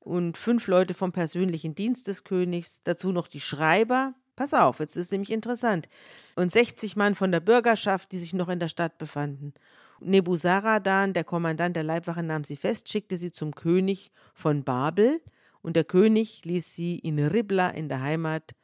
und 0.00 0.36
fünf 0.36 0.66
Leute 0.66 0.94
vom 0.94 1.12
persönlichen 1.12 1.74
Dienst 1.74 2.06
des 2.06 2.24
Königs, 2.24 2.82
dazu 2.84 3.12
noch 3.12 3.28
die 3.28 3.40
Schreiber. 3.40 4.14
Pass 4.36 4.54
auf, 4.54 4.80
jetzt 4.80 4.96
ist 4.96 5.12
nämlich 5.12 5.30
interessant. 5.30 5.88
Und 6.36 6.50
60 6.50 6.96
Mann 6.96 7.14
von 7.14 7.32
der 7.32 7.40
Bürgerschaft, 7.40 8.12
die 8.12 8.18
sich 8.18 8.34
noch 8.34 8.48
in 8.48 8.58
der 8.58 8.68
Stadt 8.68 8.98
befanden. 8.98 9.54
Nebuzaradan, 10.00 11.12
der 11.12 11.24
Kommandant 11.24 11.76
der 11.76 11.84
Leibwache, 11.84 12.22
nahm 12.22 12.44
sie 12.44 12.56
fest, 12.56 12.88
schickte 12.88 13.16
sie 13.16 13.30
zum 13.30 13.54
König 13.54 14.12
von 14.34 14.64
Babel, 14.64 15.20
und 15.62 15.76
der 15.76 15.84
König 15.84 16.44
ließ 16.44 16.74
sie 16.74 16.98
in 16.98 17.18
Ribla 17.18 17.70
in 17.70 17.88
der 17.88 18.02
Heimat, 18.02 18.54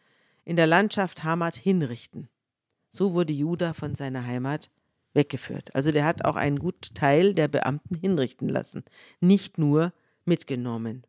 in 0.44 0.56
der 0.56 0.66
Landschaft 0.66 1.24
Hamad 1.24 1.56
hinrichten. 1.56 2.28
So 2.90 3.14
wurde 3.14 3.32
Juda 3.32 3.72
von 3.72 3.94
seiner 3.94 4.26
Heimat 4.26 4.70
weggeführt. 5.14 5.74
Also 5.74 5.92
der 5.92 6.04
hat 6.04 6.24
auch 6.24 6.36
einen 6.36 6.58
guten 6.58 6.94
Teil 6.94 7.34
der 7.34 7.48
Beamten 7.48 7.94
hinrichten 7.96 8.48
lassen, 8.48 8.84
nicht 9.20 9.58
nur 9.58 9.92
mitgenommen. 10.24 11.04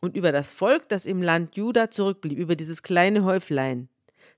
Und 0.00 0.16
über 0.16 0.32
das 0.32 0.52
Volk, 0.52 0.88
das 0.88 1.06
im 1.06 1.22
Land 1.22 1.56
Juda 1.56 1.90
zurückblieb, 1.90 2.38
über 2.38 2.56
dieses 2.56 2.82
kleine 2.82 3.24
Häuflein, 3.24 3.88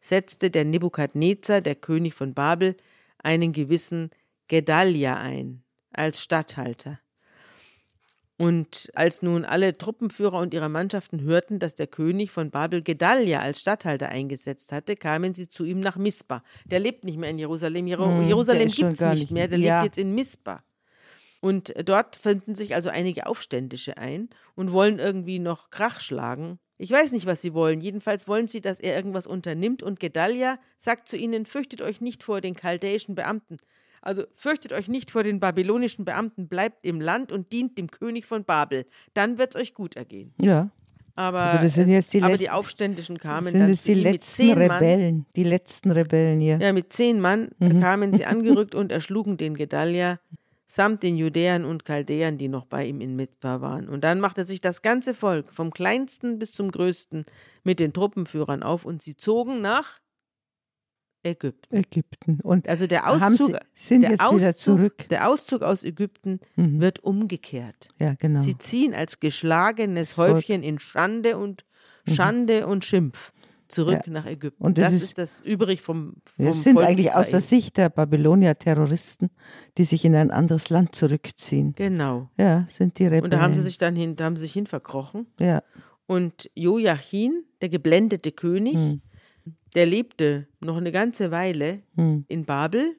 setzte 0.00 0.50
der 0.50 0.64
Nebukadnezar, 0.64 1.60
der 1.60 1.74
König 1.74 2.14
von 2.14 2.34
Babel, 2.34 2.76
einen 3.18 3.52
gewissen 3.52 4.10
Gedalia 4.46 5.16
ein 5.16 5.62
als 5.92 6.22
Statthalter. 6.22 7.00
Und 8.38 8.88
als 8.94 9.20
nun 9.20 9.44
alle 9.44 9.76
Truppenführer 9.76 10.38
und 10.38 10.54
ihre 10.54 10.68
Mannschaften 10.68 11.22
hörten, 11.22 11.58
dass 11.58 11.74
der 11.74 11.88
König 11.88 12.30
von 12.30 12.50
Babel 12.50 12.82
Gedalia 12.82 13.40
als 13.40 13.60
Statthalter 13.60 14.10
eingesetzt 14.10 14.70
hatte, 14.70 14.94
kamen 14.94 15.34
sie 15.34 15.48
zu 15.48 15.64
ihm 15.64 15.80
nach 15.80 15.96
Mispa. 15.96 16.44
Der 16.64 16.78
lebt 16.78 17.02
nicht 17.02 17.18
mehr 17.18 17.30
in 17.30 17.38
Jerusalem. 17.40 17.88
Jer 17.88 17.98
hm, 17.98 18.28
Jerusalem 18.28 18.68
gibt 18.68 18.92
es 18.92 19.00
nicht 19.00 19.32
mehr, 19.32 19.48
der 19.48 19.58
ja. 19.58 19.80
lebt 19.82 19.96
jetzt 19.96 19.98
in 19.98 20.14
Mispa. 20.14 20.62
Und 21.40 21.74
dort 21.84 22.14
finden 22.14 22.54
sich 22.54 22.76
also 22.76 22.90
einige 22.90 23.26
Aufständische 23.26 23.98
ein 23.98 24.28
und 24.54 24.70
wollen 24.70 25.00
irgendwie 25.00 25.40
noch 25.40 25.70
Krach 25.70 25.98
schlagen. 25.98 26.60
Ich 26.78 26.92
weiß 26.92 27.10
nicht, 27.10 27.26
was 27.26 27.42
sie 27.42 27.54
wollen. 27.54 27.80
Jedenfalls 27.80 28.28
wollen 28.28 28.46
sie, 28.46 28.60
dass 28.60 28.78
er 28.78 28.94
irgendwas 28.94 29.26
unternimmt. 29.26 29.82
Und 29.82 29.98
Gedalia 29.98 30.60
sagt 30.76 31.08
zu 31.08 31.16
ihnen: 31.16 31.44
Fürchtet 31.44 31.82
euch 31.82 32.00
nicht 32.00 32.22
vor 32.22 32.40
den 32.40 32.54
chaldäischen 32.54 33.16
Beamten. 33.16 33.58
Also 34.08 34.24
fürchtet 34.36 34.72
euch 34.72 34.88
nicht 34.88 35.10
vor 35.10 35.22
den 35.22 35.38
babylonischen 35.38 36.06
Beamten, 36.06 36.48
bleibt 36.48 36.86
im 36.86 36.98
Land 36.98 37.30
und 37.30 37.52
dient 37.52 37.76
dem 37.76 37.90
König 37.90 38.24
von 38.24 38.42
Babel. 38.42 38.86
Dann 39.12 39.36
wird 39.36 39.54
es 39.54 39.60
euch 39.60 39.74
gut 39.74 39.96
ergehen. 39.96 40.32
Ja. 40.40 40.70
Aber, 41.14 41.40
also 41.40 41.62
das 41.62 41.74
sind 41.74 41.90
jetzt 41.90 42.14
die, 42.14 42.22
aber 42.22 42.28
letzten, 42.28 42.44
die 42.44 42.50
Aufständischen 42.50 43.18
kamen 43.18 43.50
sind 43.52 43.60
dann 43.60 43.70
es 43.70 43.82
die 43.82 43.92
letzten 43.92 44.52
Rebellen, 44.52 45.16
Mann, 45.16 45.26
die 45.36 45.44
letzten 45.44 45.90
Rebellen 45.90 46.40
hier. 46.40 46.58
Ja, 46.58 46.72
mit 46.72 46.90
zehn 46.90 47.20
Mann 47.20 47.50
mhm. 47.58 47.80
kamen 47.82 48.14
sie 48.14 48.24
angerückt 48.24 48.74
und 48.74 48.92
erschlugen 48.92 49.36
den 49.36 49.54
Gedalia 49.54 50.18
samt 50.66 51.02
den 51.02 51.16
Judäern 51.16 51.66
und 51.66 51.84
Chaldäern, 51.84 52.38
die 52.38 52.48
noch 52.48 52.64
bei 52.64 52.86
ihm 52.86 53.02
in 53.02 53.14
Mizpah 53.14 53.60
waren. 53.60 53.90
Und 53.90 54.04
dann 54.04 54.20
machte 54.20 54.46
sich 54.46 54.60
das 54.62 54.80
ganze 54.80 55.12
Volk, 55.12 55.52
vom 55.52 55.70
kleinsten 55.70 56.38
bis 56.38 56.52
zum 56.52 56.70
größten, 56.70 57.24
mit 57.62 57.78
den 57.78 57.92
Truppenführern 57.92 58.62
auf 58.62 58.84
und 58.86 59.02
sie 59.02 59.16
zogen 59.16 59.60
nach 59.60 59.98
Ägypten. 61.28 61.76
Ägypten. 61.76 62.40
Und 62.42 62.68
also 62.68 62.86
der 62.86 63.08
Auszug, 63.08 63.58
Sie, 63.74 63.84
sind 63.94 64.02
der 64.02 64.16
Auszug. 64.20 65.08
Der 65.08 65.28
Auszug 65.28 65.62
aus 65.62 65.84
Ägypten 65.84 66.40
mhm. 66.56 66.80
wird 66.80 67.04
umgekehrt. 67.04 67.88
Ja, 67.98 68.14
genau. 68.14 68.40
Sie 68.40 68.58
ziehen 68.58 68.94
als 68.94 69.20
geschlagenes 69.20 70.16
Häufchen 70.16 70.62
in 70.62 70.78
Schande 70.78 71.38
und 71.38 71.64
mhm. 72.06 72.12
Schande 72.12 72.62
mhm. 72.64 72.72
und 72.72 72.84
Schimpf 72.84 73.32
zurück 73.68 74.00
ja. 74.06 74.12
nach 74.12 74.26
Ägypten. 74.26 74.64
Und 74.64 74.78
das, 74.78 74.86
das 74.86 74.94
ist, 74.94 75.02
ist, 75.02 75.18
das 75.18 75.40
übrig 75.40 75.82
vom, 75.82 76.14
vom 76.24 76.44
Das 76.46 76.62
sind 76.62 76.74
Volk 76.76 76.88
eigentlich 76.88 77.08
Israel. 77.08 77.20
aus 77.20 77.30
der 77.30 77.40
Sicht 77.40 77.76
der 77.76 77.90
Babylonier 77.90 78.58
Terroristen, 78.58 79.30
die 79.76 79.84
sich 79.84 80.04
in 80.04 80.14
ein 80.14 80.30
anderes 80.30 80.70
Land 80.70 80.94
zurückziehen. 80.94 81.74
Genau. 81.76 82.30
Ja, 82.38 82.64
sind 82.68 82.98
die 82.98 83.04
Rebellen. 83.04 83.24
Und 83.24 83.32
da 83.32 83.40
haben 83.40 83.54
sie 83.54 83.60
sich 83.60 83.78
dann 83.78 83.94
hin, 83.94 84.16
da 84.16 84.24
haben 84.24 84.36
sie 84.36 84.42
sich 84.42 84.52
hin 84.52 84.66
verkrochen. 84.66 85.26
Ja. 85.38 85.62
Und 86.06 86.50
Joachim, 86.54 87.44
der 87.60 87.68
geblendete 87.68 88.32
König, 88.32 88.74
mhm 88.74 89.02
der 89.74 89.86
lebte 89.86 90.46
noch 90.60 90.76
eine 90.76 90.92
ganze 90.92 91.30
Weile 91.30 91.82
hm. 91.94 92.24
in 92.28 92.44
Babel 92.44 92.96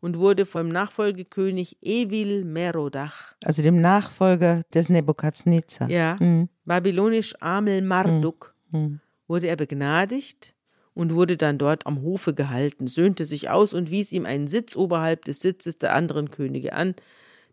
und 0.00 0.18
wurde 0.18 0.44
vom 0.44 0.68
Nachfolgekönig 0.68 1.78
Evil 1.80 2.44
Merodach. 2.44 3.34
Also 3.42 3.62
dem 3.62 3.80
Nachfolger 3.80 4.62
des 4.74 4.88
Nebukadnezar. 4.88 5.88
Ja, 5.88 6.18
hm. 6.18 6.48
babylonisch 6.64 7.34
Amel 7.40 7.82
Marduk, 7.82 8.54
hm. 8.70 8.80
hm. 8.80 9.00
wurde 9.26 9.46
er 9.46 9.56
begnadigt 9.56 10.54
und 10.94 11.14
wurde 11.14 11.36
dann 11.36 11.58
dort 11.58 11.86
am 11.86 12.02
Hofe 12.02 12.34
gehalten, 12.34 12.86
söhnte 12.86 13.24
sich 13.24 13.50
aus 13.50 13.74
und 13.74 13.90
wies 13.90 14.12
ihm 14.12 14.26
einen 14.26 14.46
Sitz 14.46 14.76
oberhalb 14.76 15.24
des 15.24 15.40
Sitzes 15.40 15.78
der 15.78 15.94
anderen 15.94 16.30
Könige 16.30 16.72
an, 16.74 16.94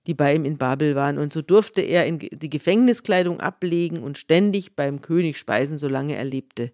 die 0.07 0.13
bei 0.13 0.35
ihm 0.35 0.45
in 0.45 0.57
Babel 0.57 0.95
waren. 0.95 1.17
Und 1.17 1.33
so 1.33 1.41
durfte 1.41 1.81
er 1.81 2.09
die 2.11 2.49
Gefängniskleidung 2.49 3.39
ablegen 3.39 4.03
und 4.03 4.17
ständig 4.17 4.75
beim 4.75 5.01
König 5.01 5.37
speisen, 5.37 5.77
solange 5.77 6.15
er 6.15 6.25
lebte. 6.25 6.71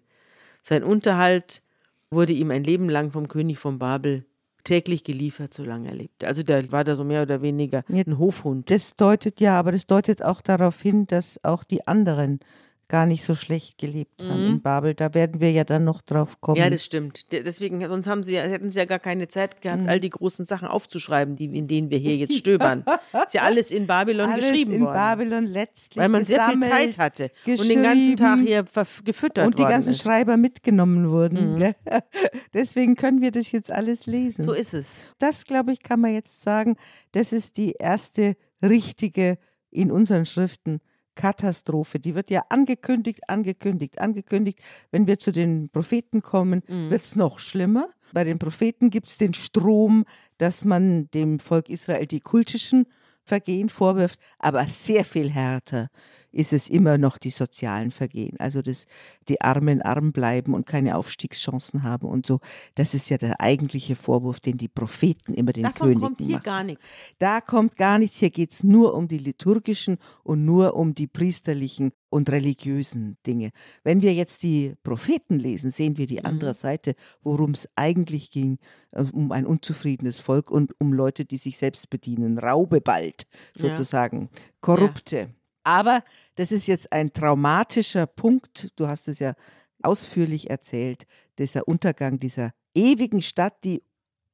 Sein 0.62 0.82
Unterhalt 0.82 1.62
wurde 2.10 2.32
ihm 2.32 2.50
ein 2.50 2.64
Leben 2.64 2.88
lang 2.88 3.10
vom 3.10 3.28
König 3.28 3.58
von 3.58 3.78
Babel 3.78 4.24
täglich 4.64 5.04
geliefert, 5.04 5.54
solange 5.54 5.88
er 5.88 5.94
lebte. 5.94 6.26
Also 6.26 6.42
der 6.42 6.70
war 6.72 6.84
da 6.84 6.94
so 6.94 7.04
mehr 7.04 7.22
oder 7.22 7.42
weniger 7.42 7.84
ein 7.88 8.18
Hofhund. 8.18 8.70
Das 8.70 8.96
deutet 8.96 9.40
ja, 9.40 9.58
aber 9.58 9.72
das 9.72 9.86
deutet 9.86 10.22
auch 10.22 10.42
darauf 10.42 10.80
hin, 10.80 11.06
dass 11.06 11.42
auch 11.44 11.64
die 11.64 11.86
anderen 11.86 12.40
gar 12.88 13.04
nicht 13.04 13.22
so 13.22 13.34
schlecht 13.34 13.76
gelebt 13.76 14.22
haben 14.22 14.44
mhm. 14.44 14.50
in 14.54 14.62
Babel. 14.62 14.94
Da 14.94 15.12
werden 15.12 15.40
wir 15.40 15.52
ja 15.52 15.64
dann 15.64 15.84
noch 15.84 16.00
drauf 16.00 16.40
kommen. 16.40 16.58
Ja, 16.58 16.70
das 16.70 16.84
stimmt. 16.84 17.32
Deswegen, 17.32 17.86
sonst 17.86 18.06
haben 18.06 18.22
sie, 18.22 18.38
hätten 18.38 18.70
sie 18.70 18.78
ja 18.78 18.86
gar 18.86 18.98
keine 18.98 19.28
Zeit 19.28 19.60
gehabt, 19.60 19.82
mhm. 19.82 19.88
all 19.88 20.00
die 20.00 20.08
großen 20.08 20.46
Sachen 20.46 20.66
aufzuschreiben, 20.66 21.36
die, 21.36 21.44
in 21.56 21.68
denen 21.68 21.90
wir 21.90 21.98
hier 21.98 22.16
jetzt 22.16 22.34
stöbern. 22.34 22.84
ist 23.24 23.34
ja 23.34 23.42
alles 23.42 23.70
in 23.70 23.86
Babylon 23.86 24.30
alles 24.30 24.50
geschrieben 24.50 24.72
in 24.72 24.80
worden. 24.82 24.94
Babylon 24.94 25.46
letztlich 25.46 26.02
Weil 26.02 26.08
man 26.08 26.24
sehr 26.24 26.48
viel 26.48 26.60
Zeit 26.60 26.98
hatte 26.98 27.30
und 27.46 27.68
den 27.68 27.82
ganzen 27.82 28.16
Tag 28.16 28.40
hier 28.40 28.64
gefüttert 29.04 29.46
Und 29.46 29.58
die 29.58 29.64
ganzen 29.64 29.90
ist. 29.90 30.02
Schreiber 30.02 30.36
mitgenommen 30.36 31.10
wurden. 31.10 31.56
Mhm. 31.56 31.74
Deswegen 32.54 32.96
können 32.96 33.20
wir 33.20 33.30
das 33.30 33.52
jetzt 33.52 33.70
alles 33.70 34.06
lesen. 34.06 34.42
So 34.42 34.52
ist 34.52 34.72
es. 34.72 35.04
Das, 35.18 35.44
glaube 35.44 35.72
ich, 35.72 35.82
kann 35.82 36.00
man 36.00 36.14
jetzt 36.14 36.40
sagen, 36.40 36.76
das 37.12 37.32
ist 37.32 37.58
die 37.58 37.72
erste 37.72 38.36
richtige 38.62 39.38
in 39.70 39.92
unseren 39.92 40.24
Schriften 40.24 40.80
Katastrophe. 41.18 41.98
Die 41.98 42.14
wird 42.14 42.30
ja 42.30 42.44
angekündigt, 42.48 43.28
angekündigt, 43.28 44.00
angekündigt. 44.00 44.60
Wenn 44.92 45.08
wir 45.08 45.18
zu 45.18 45.32
den 45.32 45.68
Propheten 45.68 46.22
kommen, 46.22 46.62
mhm. 46.68 46.90
wird 46.90 47.02
es 47.02 47.16
noch 47.16 47.40
schlimmer. 47.40 47.88
Bei 48.12 48.22
den 48.24 48.38
Propheten 48.38 48.88
gibt 48.88 49.08
es 49.08 49.18
den 49.18 49.34
Strom, 49.34 50.04
dass 50.38 50.64
man 50.64 51.10
dem 51.10 51.40
Volk 51.40 51.68
Israel 51.68 52.06
die 52.06 52.20
kultischen 52.20 52.86
Vergehen 53.24 53.68
vorwirft, 53.68 54.20
aber 54.38 54.64
sehr 54.66 55.04
viel 55.04 55.28
härter 55.28 55.88
ist 56.32 56.52
es 56.52 56.68
immer 56.68 56.98
noch 56.98 57.18
die 57.18 57.30
sozialen 57.30 57.90
Vergehen. 57.90 58.38
Also 58.38 58.62
dass 58.62 58.86
die 59.28 59.40
Armen 59.40 59.82
arm 59.82 60.12
bleiben 60.12 60.54
und 60.54 60.66
keine 60.66 60.96
Aufstiegschancen 60.96 61.82
haben 61.82 62.08
und 62.08 62.26
so. 62.26 62.40
Das 62.74 62.94
ist 62.94 63.08
ja 63.08 63.18
der 63.18 63.40
eigentliche 63.40 63.96
Vorwurf, 63.96 64.40
den 64.40 64.56
die 64.56 64.68
Propheten 64.68 65.34
immer 65.34 65.52
den 65.52 65.64
Davon 65.64 65.88
Königen 65.88 66.00
kommt 66.00 66.20
hier 66.20 66.36
machen. 66.36 66.42
gar 66.42 66.64
nichts. 66.64 66.84
Da 67.18 67.40
kommt 67.40 67.76
gar 67.76 67.98
nichts. 67.98 68.18
Hier 68.18 68.30
geht 68.30 68.52
es 68.52 68.64
nur 68.64 68.94
um 68.94 69.08
die 69.08 69.18
liturgischen 69.18 69.98
und 70.22 70.44
nur 70.44 70.74
um 70.76 70.94
die 70.94 71.06
priesterlichen 71.06 71.92
und 72.10 72.30
religiösen 72.30 73.18
Dinge. 73.26 73.50
Wenn 73.84 74.02
wir 74.02 74.14
jetzt 74.14 74.42
die 74.42 74.74
Propheten 74.82 75.38
lesen, 75.38 75.70
sehen 75.70 75.98
wir 75.98 76.06
die 76.06 76.24
andere 76.24 76.50
mhm. 76.50 76.54
Seite, 76.54 76.94
worum 77.22 77.52
es 77.52 77.68
eigentlich 77.76 78.30
ging, 78.30 78.58
äh, 78.92 79.02
um 79.12 79.32
ein 79.32 79.46
unzufriedenes 79.46 80.18
Volk 80.18 80.50
und 80.50 80.72
um 80.80 80.92
Leute, 80.92 81.24
die 81.24 81.36
sich 81.36 81.58
selbst 81.58 81.90
bedienen, 81.90 82.38
Raube 82.38 82.80
bald 82.80 83.26
sozusagen, 83.54 84.30
ja. 84.32 84.40
Korrupte. 84.60 85.16
Ja. 85.16 85.26
Aber 85.68 86.02
das 86.36 86.50
ist 86.50 86.66
jetzt 86.66 86.92
ein 86.92 87.12
traumatischer 87.12 88.06
Punkt. 88.06 88.72
Du 88.76 88.88
hast 88.88 89.06
es 89.06 89.18
ja 89.18 89.34
ausführlich 89.82 90.48
erzählt, 90.48 91.06
dieser 91.38 91.68
Untergang 91.68 92.18
dieser 92.18 92.54
ewigen 92.74 93.20
Stadt, 93.20 93.62
die 93.64 93.82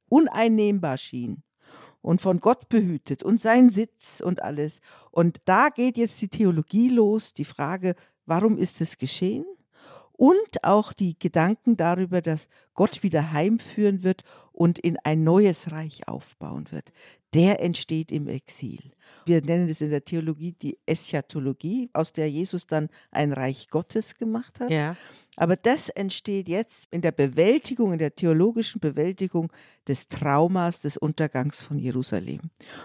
uneinnehmbar 0.07 0.97
schien. 0.97 1.43
und 2.01 2.21
von 2.21 2.39
Gott 2.39 2.69
behütet 2.69 3.21
und 3.21 3.41
sein 3.41 3.69
Sitz 3.69 4.21
und 4.23 4.43
alles. 4.43 4.79
Und 5.11 5.41
da 5.43 5.67
geht 5.67 5.97
jetzt 5.97 6.21
die 6.21 6.29
Theologie 6.29 6.87
los, 6.87 7.33
die 7.33 7.43
Frage, 7.43 7.95
warum 8.25 8.57
ist 8.57 8.79
es 8.79 8.97
geschehen? 8.97 9.43
Und 10.13 10.63
auch 10.63 10.93
die 10.93 11.19
Gedanken 11.19 11.75
darüber, 11.75 12.21
dass 12.21 12.47
Gott 12.75 13.03
wieder 13.03 13.33
heimführen 13.33 14.03
wird 14.03 14.23
und 14.53 14.79
in 14.79 14.97
ein 15.03 15.25
neues 15.25 15.71
Reich 15.71 16.07
aufbauen 16.07 16.71
wird. 16.71 16.93
Der 17.35 17.61
entsteht 17.61 18.11
im 18.11 18.27
Exil. 18.27 18.79
Wir 19.25 19.41
nennen 19.41 19.69
es 19.69 19.81
in 19.81 19.89
der 19.89 20.05
Theologie 20.05 20.53
die 20.53 20.77
Eschatologie, 20.85 21.89
aus 21.93 22.13
der 22.13 22.29
Jesus 22.29 22.65
dann 22.67 22.89
ein 23.11 23.33
Reich 23.33 23.69
Gottes 23.69 24.15
gemacht 24.15 24.59
hat. 24.59 24.69
Ja. 24.71 24.95
Aber 25.37 25.57
das 25.57 25.89
entsteht 25.89 26.47
jetzt 26.47 26.87
in 26.91 27.01
der 27.01 27.11
Bewältigung, 27.11 27.91
in 27.91 27.99
der 27.99 28.15
theologischen 28.15 28.79
Bewältigung 28.79 29.51
des 29.87 30.07
Traumas 30.07 30.79
des 30.79 30.95
Untergangs 30.95 31.61
von 31.61 31.77
Jerusalem. 31.77 32.39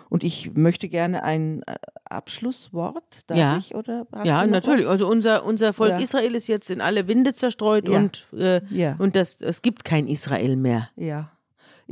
Und 0.09 0.25
ich 0.25 0.53
möchte 0.55 0.89
gerne 0.89 1.23
ein 1.23 1.63
äh, 1.63 1.77
Abschlusswort, 2.05 3.21
darf 3.29 3.39
Ja. 3.39 3.59
ich? 3.59 3.75
Oder 3.75 4.07
hast 4.13 4.27
Ja, 4.27 4.47
natürlich. 4.47 4.87
Was? 4.87 4.91
Also 4.93 5.09
unser, 5.09 5.45
unser 5.45 5.73
Volk 5.73 5.93
Ja. 5.93 5.99
Israel 6.01 6.35
ist 6.35 6.49
jetzt 6.49 6.71
in 6.71 6.81
alle 6.81 7.07
Winde 7.07 7.35
zerstreut 7.35 7.89
Ja. 7.89 7.99
und, 7.99 8.27
äh, 8.33 8.61
und 8.99 9.15
das, 9.15 9.41
es 9.43 9.63
gibt 9.63 9.85
kein 9.85 10.07
Israel 10.09 10.57
mehr. 10.57 10.89
Ja. 10.97 11.31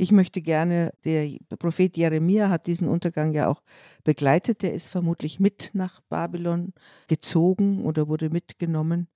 Ich 0.01 0.13
möchte 0.13 0.41
gerne, 0.41 0.93
der 1.03 1.29
Prophet 1.57 1.97
Jeremia 1.97 2.47
hat 2.47 2.67
diesen 2.67 2.87
Untergang 2.87 3.33
ja 3.33 3.49
auch 3.49 3.61
begleitet. 4.05 4.61
Der 4.61 4.73
ist 4.73 4.87
vermutlich 4.87 5.41
mit 5.41 5.71
nach 5.73 5.99
Babylon 6.07 6.71
gezogen 7.09 7.83
oder 7.83 8.07
wurde 8.07 8.29
mitgenommen. 8.29 9.09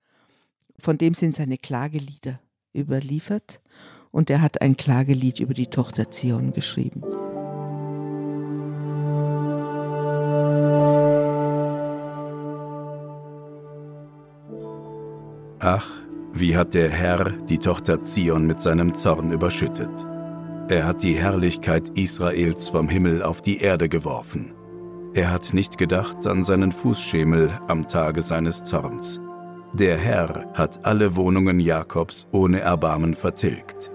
Von 0.77 0.97
dem 0.97 1.13
sind 1.13 1.35
seine 1.35 1.57
Klagelieder 1.57 2.41
überliefert. 2.75 3.61
Und 4.11 4.29
er 4.29 4.41
hat 4.41 4.61
ein 4.61 4.75
Klagelied 4.75 5.39
über 5.39 5.53
die 5.53 5.67
Tochter 5.67 6.11
Zion 6.11 6.51
geschrieben. 6.51 7.01
Ach, 15.59 15.89
wie 16.33 16.57
hat 16.57 16.73
der 16.73 16.89
Herr 16.89 17.31
die 17.31 17.59
Tochter 17.59 18.03
Zion 18.03 18.45
mit 18.45 18.59
seinem 18.59 18.97
Zorn 18.97 19.31
überschüttet. 19.31 20.12
Er 20.69 20.87
hat 20.87 21.03
die 21.03 21.15
Herrlichkeit 21.15 21.89
Israels 21.97 22.69
vom 22.69 22.87
Himmel 22.87 23.21
auf 23.21 23.41
die 23.41 23.57
Erde 23.57 23.89
geworfen. 23.89 24.53
Er 25.13 25.29
hat 25.29 25.53
nicht 25.53 25.77
gedacht 25.77 26.25
an 26.25 26.45
seinen 26.45 26.71
Fußschemel 26.71 27.51
am 27.67 27.87
Tage 27.87 28.21
seines 28.21 28.63
Zorns. 28.63 29.19
Der 29.73 29.97
Herr 29.97 30.45
hat 30.53 30.85
alle 30.85 31.17
Wohnungen 31.17 31.59
Jakobs 31.59 32.27
ohne 32.31 32.61
Erbarmen 32.61 33.13
vertilgt. 33.13 33.91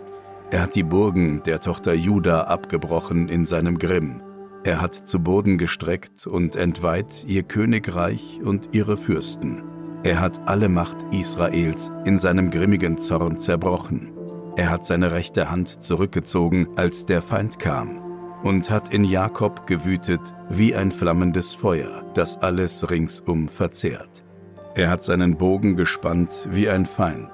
Er 0.50 0.62
hat 0.62 0.74
die 0.74 0.82
Burgen 0.82 1.42
der 1.44 1.60
Tochter 1.60 1.94
Juda 1.94 2.42
abgebrochen 2.42 3.28
in 3.28 3.46
seinem 3.46 3.78
Grimm. 3.78 4.20
Er 4.62 4.80
hat 4.82 4.94
zu 4.94 5.20
Boden 5.20 5.56
gestreckt 5.56 6.26
und 6.26 6.54
entweiht 6.54 7.24
ihr 7.26 7.44
Königreich 7.44 8.40
und 8.44 8.70
ihre 8.72 8.98
Fürsten. 8.98 9.62
Er 10.02 10.20
hat 10.20 10.46
alle 10.46 10.68
Macht 10.68 10.98
Israels 11.12 11.90
in 12.04 12.18
seinem 12.18 12.50
grimmigen 12.50 12.98
Zorn 12.98 13.38
zerbrochen. 13.40 14.17
Er 14.58 14.70
hat 14.70 14.84
seine 14.84 15.12
rechte 15.12 15.52
Hand 15.52 15.84
zurückgezogen, 15.84 16.66
als 16.74 17.06
der 17.06 17.22
Feind 17.22 17.60
kam, 17.60 18.00
und 18.42 18.70
hat 18.70 18.92
in 18.92 19.04
Jakob 19.04 19.68
gewütet 19.68 20.20
wie 20.50 20.74
ein 20.74 20.90
flammendes 20.90 21.54
Feuer, 21.54 22.02
das 22.14 22.38
alles 22.38 22.90
ringsum 22.90 23.48
verzehrt. 23.48 24.24
Er 24.74 24.90
hat 24.90 25.04
seinen 25.04 25.36
Bogen 25.36 25.76
gespannt 25.76 26.48
wie 26.50 26.68
ein 26.68 26.86
Feind. 26.86 27.30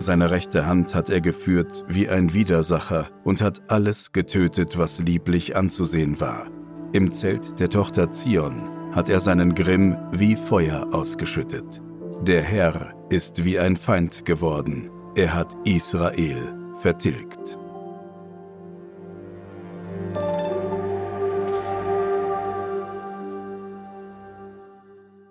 Seine 0.00 0.30
rechte 0.30 0.66
Hand 0.66 0.94
hat 0.94 1.08
er 1.08 1.22
geführt 1.22 1.82
wie 1.88 2.10
ein 2.10 2.34
Widersacher 2.34 3.08
und 3.24 3.40
hat 3.40 3.62
alles 3.68 4.12
getötet, 4.12 4.76
was 4.76 5.00
lieblich 5.00 5.56
anzusehen 5.56 6.20
war. 6.20 6.48
Im 6.92 7.14
Zelt 7.14 7.58
der 7.58 7.70
Tochter 7.70 8.12
Zion 8.12 8.68
hat 8.92 9.08
er 9.08 9.20
seinen 9.20 9.54
Grimm 9.54 9.96
wie 10.12 10.36
Feuer 10.36 10.88
ausgeschüttet. 10.92 11.80
Der 12.20 12.42
Herr 12.42 12.92
ist 13.08 13.44
wie 13.44 13.58
ein 13.58 13.76
Feind 13.76 14.26
geworden. 14.26 14.90
Er 15.16 15.34
hat 15.34 15.56
Israel 15.64 16.54
vertilgt. 16.80 17.58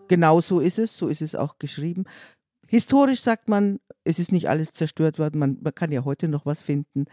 Genau 0.10 0.42
so 0.42 0.60
ist 0.60 0.80
es, 0.80 0.98
so 0.98 1.08
ist 1.08 1.22
es 1.22 1.34
auch 1.34 1.60
geschrieben. 1.60 2.04
Historisch 2.68 3.22
sagt 3.22 3.48
man, 3.48 3.80
es 4.04 4.20
ist 4.20 4.34
nicht 4.34 4.50
alles 4.50 4.74
zerstört 4.74 5.18
worden, 5.18 5.40
man, 5.40 5.58
man 5.62 5.74
kann 5.74 5.94
ja 5.94 6.04
heute 6.04 6.28
noch 6.28 6.46
was 6.46 6.62
finden 6.62 7.06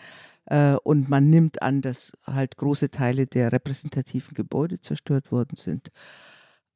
äh, 0.47 0.75
und 0.83 1.09
man 1.09 1.31
nimmt 1.31 1.63
an, 1.63 1.83
dass 1.83 2.15
halt 2.25 2.57
große 2.57 2.91
Teile 2.91 3.29
der 3.29 3.53
repräsentativen 3.53 4.35
Gebäude 4.35 4.81
zerstört 4.81 5.31
worden 5.31 5.55
sind. 5.57 5.93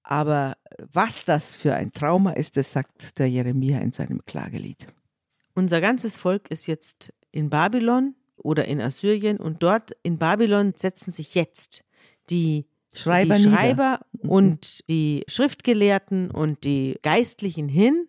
Aber 0.05 0.55
was 0.93 1.24
das 1.24 1.57
für 1.57 1.74
ein 1.74 1.91
Trauma 1.91 2.30
ist, 2.30 2.57
das 2.57 2.70
sagt 2.70 3.18
der 3.18 3.28
Jeremia 3.28 3.80
in 3.80 3.91
seinem 3.91 4.24
Klagelied. 4.24 4.86
Unser 5.55 5.80
ganzes 5.80 6.16
Volk 6.16 6.51
ist 6.51 6.66
jetzt 6.66 7.12
in 7.32 7.51
Babylon 7.51 8.14
oder 8.36 8.64
in 8.66 8.80
Assyrien 8.80 9.38
und 9.38 9.62
dort 9.62 9.92
in 10.03 10.18
Babylon 10.18 10.72
setzen 10.76 11.12
sich 11.12 11.34
jetzt 11.34 11.84
die 12.30 12.66
Schreiber 12.92 13.36
die. 13.36 13.42
Schreiber 13.42 14.01
Mhm. 14.22 14.30
und 14.30 14.88
die 14.88 15.24
Schriftgelehrten 15.28 16.30
und 16.30 16.64
die 16.64 16.98
Geistlichen 17.03 17.68
hin 17.68 18.09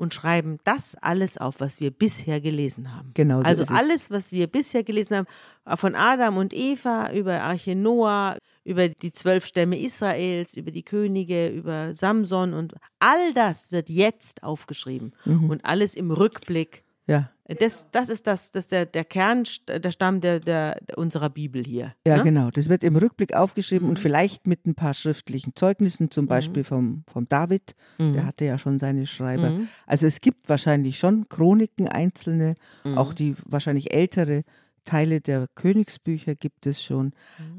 und 0.00 0.14
schreiben 0.14 0.58
das 0.64 0.96
alles 1.02 1.36
auf, 1.36 1.60
was 1.60 1.78
wir 1.78 1.90
bisher 1.90 2.40
gelesen 2.40 2.96
haben. 2.96 3.10
Genau 3.12 3.40
so 3.42 3.44
also 3.44 3.64
alles, 3.74 4.10
was 4.10 4.32
wir 4.32 4.46
bisher 4.46 4.82
gelesen 4.82 5.18
haben, 5.18 5.76
von 5.78 5.94
Adam 5.94 6.38
und 6.38 6.54
Eva 6.54 7.12
über 7.12 7.42
Arche 7.42 7.76
Noah, 7.76 8.38
über 8.64 8.88
die 8.88 9.12
zwölf 9.12 9.44
Stämme 9.44 9.78
Israels, 9.78 10.56
über 10.56 10.70
die 10.70 10.82
Könige, 10.84 11.48
über 11.48 11.94
Samson 11.94 12.54
und 12.54 12.74
all 12.98 13.34
das 13.34 13.72
wird 13.72 13.90
jetzt 13.90 14.42
aufgeschrieben 14.42 15.12
Mhm. 15.26 15.50
und 15.50 15.64
alles 15.66 15.94
im 15.94 16.10
Rückblick. 16.10 16.82
Ja, 17.06 17.30
Das, 17.58 17.86
das 17.90 18.08
ist 18.08 18.26
das, 18.26 18.50
das 18.52 18.68
der, 18.68 18.86
der 18.86 19.04
Kern, 19.04 19.42
der 19.68 19.90
Stamm 19.90 20.20
der, 20.20 20.38
der, 20.40 20.76
unserer 20.96 21.30
Bibel 21.30 21.64
hier. 21.64 21.94
ja 22.06 22.18
ne? 22.18 22.22
genau. 22.22 22.50
Das 22.50 22.68
wird 22.68 22.84
im 22.84 22.94
Rückblick 22.96 23.34
aufgeschrieben 23.34 23.88
und 23.88 23.98
Mhm. 23.98 24.02
vielleicht 24.02 24.46
mit 24.46 24.66
ein 24.66 24.74
paar 24.74 24.94
schriftlichen 24.94 25.56
Zeugnissen, 25.56 26.10
zum 26.10 26.26
Beispiel 26.26 26.62
vom, 26.64 27.02
vom 27.12 27.28
David. 27.28 27.74
Mhm. 27.98 28.12
Der 28.12 28.26
hatte 28.26 28.44
ja 28.44 28.56
schon 28.58 28.78
seine 28.78 29.06
Schreiber. 29.06 29.50
Mhm. 29.50 29.68
Also 29.86 30.06
es 30.06 30.20
gibt 30.20 30.48
wahrscheinlich 30.48 30.98
schon 30.98 31.28
Chroniken, 31.28 31.88
einzelne, 31.88 32.54
Mhm. 32.84 32.98
auch 32.98 33.12
die 33.14 33.34
wahrscheinlich 33.44 33.92
ältere 33.92 34.44
Teile 34.84 35.20
der 35.20 35.46
Königsbücher 35.54 36.34
gibt 36.34 36.66
es 36.66 36.82
schon. 36.82 37.12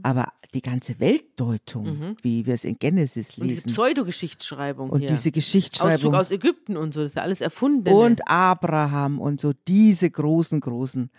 Aber 0.04 0.28
die 0.54 0.62
ganze 0.62 1.00
Weltdeutung, 1.00 1.84
Mhm. 1.86 2.16
wie 2.24 2.46
wir 2.46 2.54
es 2.56 2.66
in 2.66 2.78
Genesis 2.78 3.38
Und 3.38 3.46
diese 3.48 3.62
lesen 3.62 3.72
Pseudogeschichtsschreibung 3.72 4.90
und 4.90 5.00
hier. 5.00 5.08
diese 5.10 5.20
Auszug 5.22 5.34
Geschichtsschreibung 5.34 6.14
aus 6.14 6.30
Ägypten 6.32 6.76
und 6.76 6.94
so, 6.94 7.00
das 7.02 7.12
ist 7.12 7.16
ja 7.16 7.22
alles 7.22 7.40
erfunden. 7.40 7.88
und 7.94 8.28
Abraham 8.28 9.20
und 9.20 9.40
so 9.40 9.54
diese 9.68 10.10
großen, 10.12 10.60
großen 10.60 11.10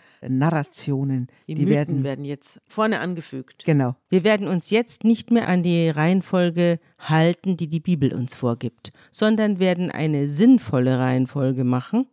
Narrationen, 0.43 1.27
die, 1.47 1.55
die, 1.55 1.61
Mythen 1.65 1.73
werden, 1.75 2.03
werden, 2.03 2.25
jetzt 2.25 2.59
vorne 2.67 2.99
angefügt. 2.99 3.63
genau, 3.65 3.95
Wir 4.09 4.23
werden 4.23 4.47
uns 4.47 4.69
jetzt 4.69 5.03
nicht 5.03 5.31
mehr 5.31 5.47
an 5.47 5.63
die 5.63 5.89
Reihenfolge 5.89 6.79
halten, 6.99 7.57
die 7.57 7.67
die 7.67 7.79
Bibel 7.79 8.13
uns 8.13 8.35
vorgibt, 8.35 8.91
sondern 9.11 9.57
werden 9.59 9.89
eine 9.89 10.29
sinnvolle 10.29 10.99
Reihenfolge 10.99 11.63
machen, 11.63 12.07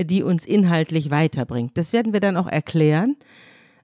die 0.00 0.22
uns 0.22 0.44
inhaltlich 0.44 1.10
weiterbringt. 1.10 1.76
Das 1.76 1.92
werden 1.92 2.12
wir 2.12 2.20
dann 2.20 2.36
auch 2.36 2.46
erklären. 2.46 3.16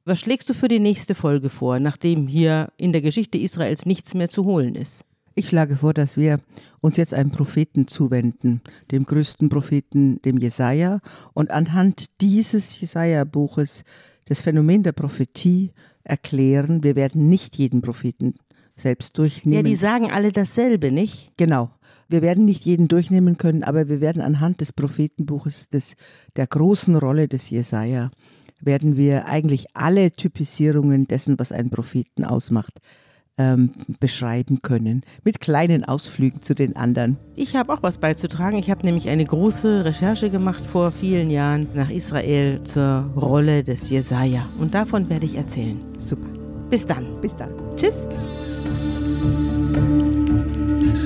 Was 0.05 0.21
schlägst 0.21 0.51
du 0.51 0.55
für 0.55 0.69
die 0.69 0.81
nächste 0.81 1.15
Folge 1.15 1.49
vor, 1.49 1.79
nachdem 1.79 2.27
hier 2.27 2.73
in 2.77 2.93
der 2.93 3.03
Geschichte 3.03 3.39
Israels 3.39 3.87
nichts 3.87 4.15
mehr 4.15 4.29
zu 4.29 4.45
holen 4.45 4.75
ist? 4.75 5.05
Ich 5.35 5.49
schlage 5.49 5.77
vor, 5.77 5.95
dass 5.95 6.17
wir 6.17 6.41
uns 6.81 6.97
jetzt 6.97 7.15
einem 7.15 7.31
Propheten 7.31 7.87
zuwenden, 7.87 8.61
dem 8.91 9.07
größten 9.07 9.49
Propheten, 9.49 10.21
dem 10.23 10.37
Jesaja, 10.39 11.01
und 11.33 11.51
anhand 11.51 12.07
dieses 12.21 12.79
Jesaja-Buches 12.81 13.85
das 14.27 14.43
Phänomen 14.43 14.83
der 14.83 14.93
Prophetie 14.93 15.71
erklären. 16.05 16.83
Wir 16.83 16.97
werden 16.97 17.29
nicht 17.29 17.57
jeden 17.57 17.81
Propheten 17.81 18.35
selbst 18.77 19.17
durchnehmen. 19.19 19.65
Ja, 19.65 19.71
die 19.71 19.77
sagen 19.77 20.11
alle 20.11 20.33
dasselbe, 20.33 20.91
nicht? 20.91 21.33
Genau. 21.37 21.71
Wir 22.13 22.21
werden 22.21 22.45
nicht 22.45 22.65
jeden 22.65 22.89
durchnehmen 22.89 23.39
können, 23.39 23.65
aber 23.65 23.89
wir 23.89 24.03
werden 24.03 24.21
anhand 24.21 24.61
des 24.61 24.73
Prophetenbuches, 24.73 25.71
des, 25.71 25.95
der 26.37 26.47
großen 26.47 26.95
Rolle 26.95 27.27
des 27.27 27.49
Jesaja, 27.49 28.11
werden 28.61 28.97
wir 28.97 29.27
eigentlich 29.27 29.67
alle 29.75 30.13
Typisierungen 30.13 31.07
dessen, 31.09 31.39
was 31.39 31.53
einen 31.53 31.71
Propheten 31.71 32.25
ausmacht, 32.25 32.81
ähm, 33.39 33.71
beschreiben 33.99 34.61
können. 34.61 35.03
Mit 35.25 35.41
kleinen 35.41 35.85
Ausflügen 35.85 36.43
zu 36.43 36.55
den 36.55 36.77
anderen. 36.77 37.17
Ich 37.35 37.57
habe 37.57 37.73
auch 37.73 37.83
was 37.83 37.97
beizutragen. 37.97 38.59
Ich 38.59 38.71
habe 38.71 38.85
nämlich 38.85 39.09
eine 39.09 39.25
große 39.25 39.87
Recherche 39.87 40.29
gemacht 40.29 40.67
vor 40.67 40.93
vielen 40.93 41.31
Jahren 41.31 41.67
nach 41.75 41.89
Israel 41.89 42.63
zur 42.63 43.11
Rolle 43.17 43.65
des 43.65 43.89
Jesaja. 43.89 44.47
Und 44.59 44.75
davon 44.75 45.09
werde 45.09 45.25
ich 45.25 45.37
erzählen. 45.37 45.81
Super. 45.99 46.29
Bis 46.69 46.85
dann. 46.85 47.07
Bis 47.23 47.35
dann. 47.35 47.51
Tschüss. 47.75 48.07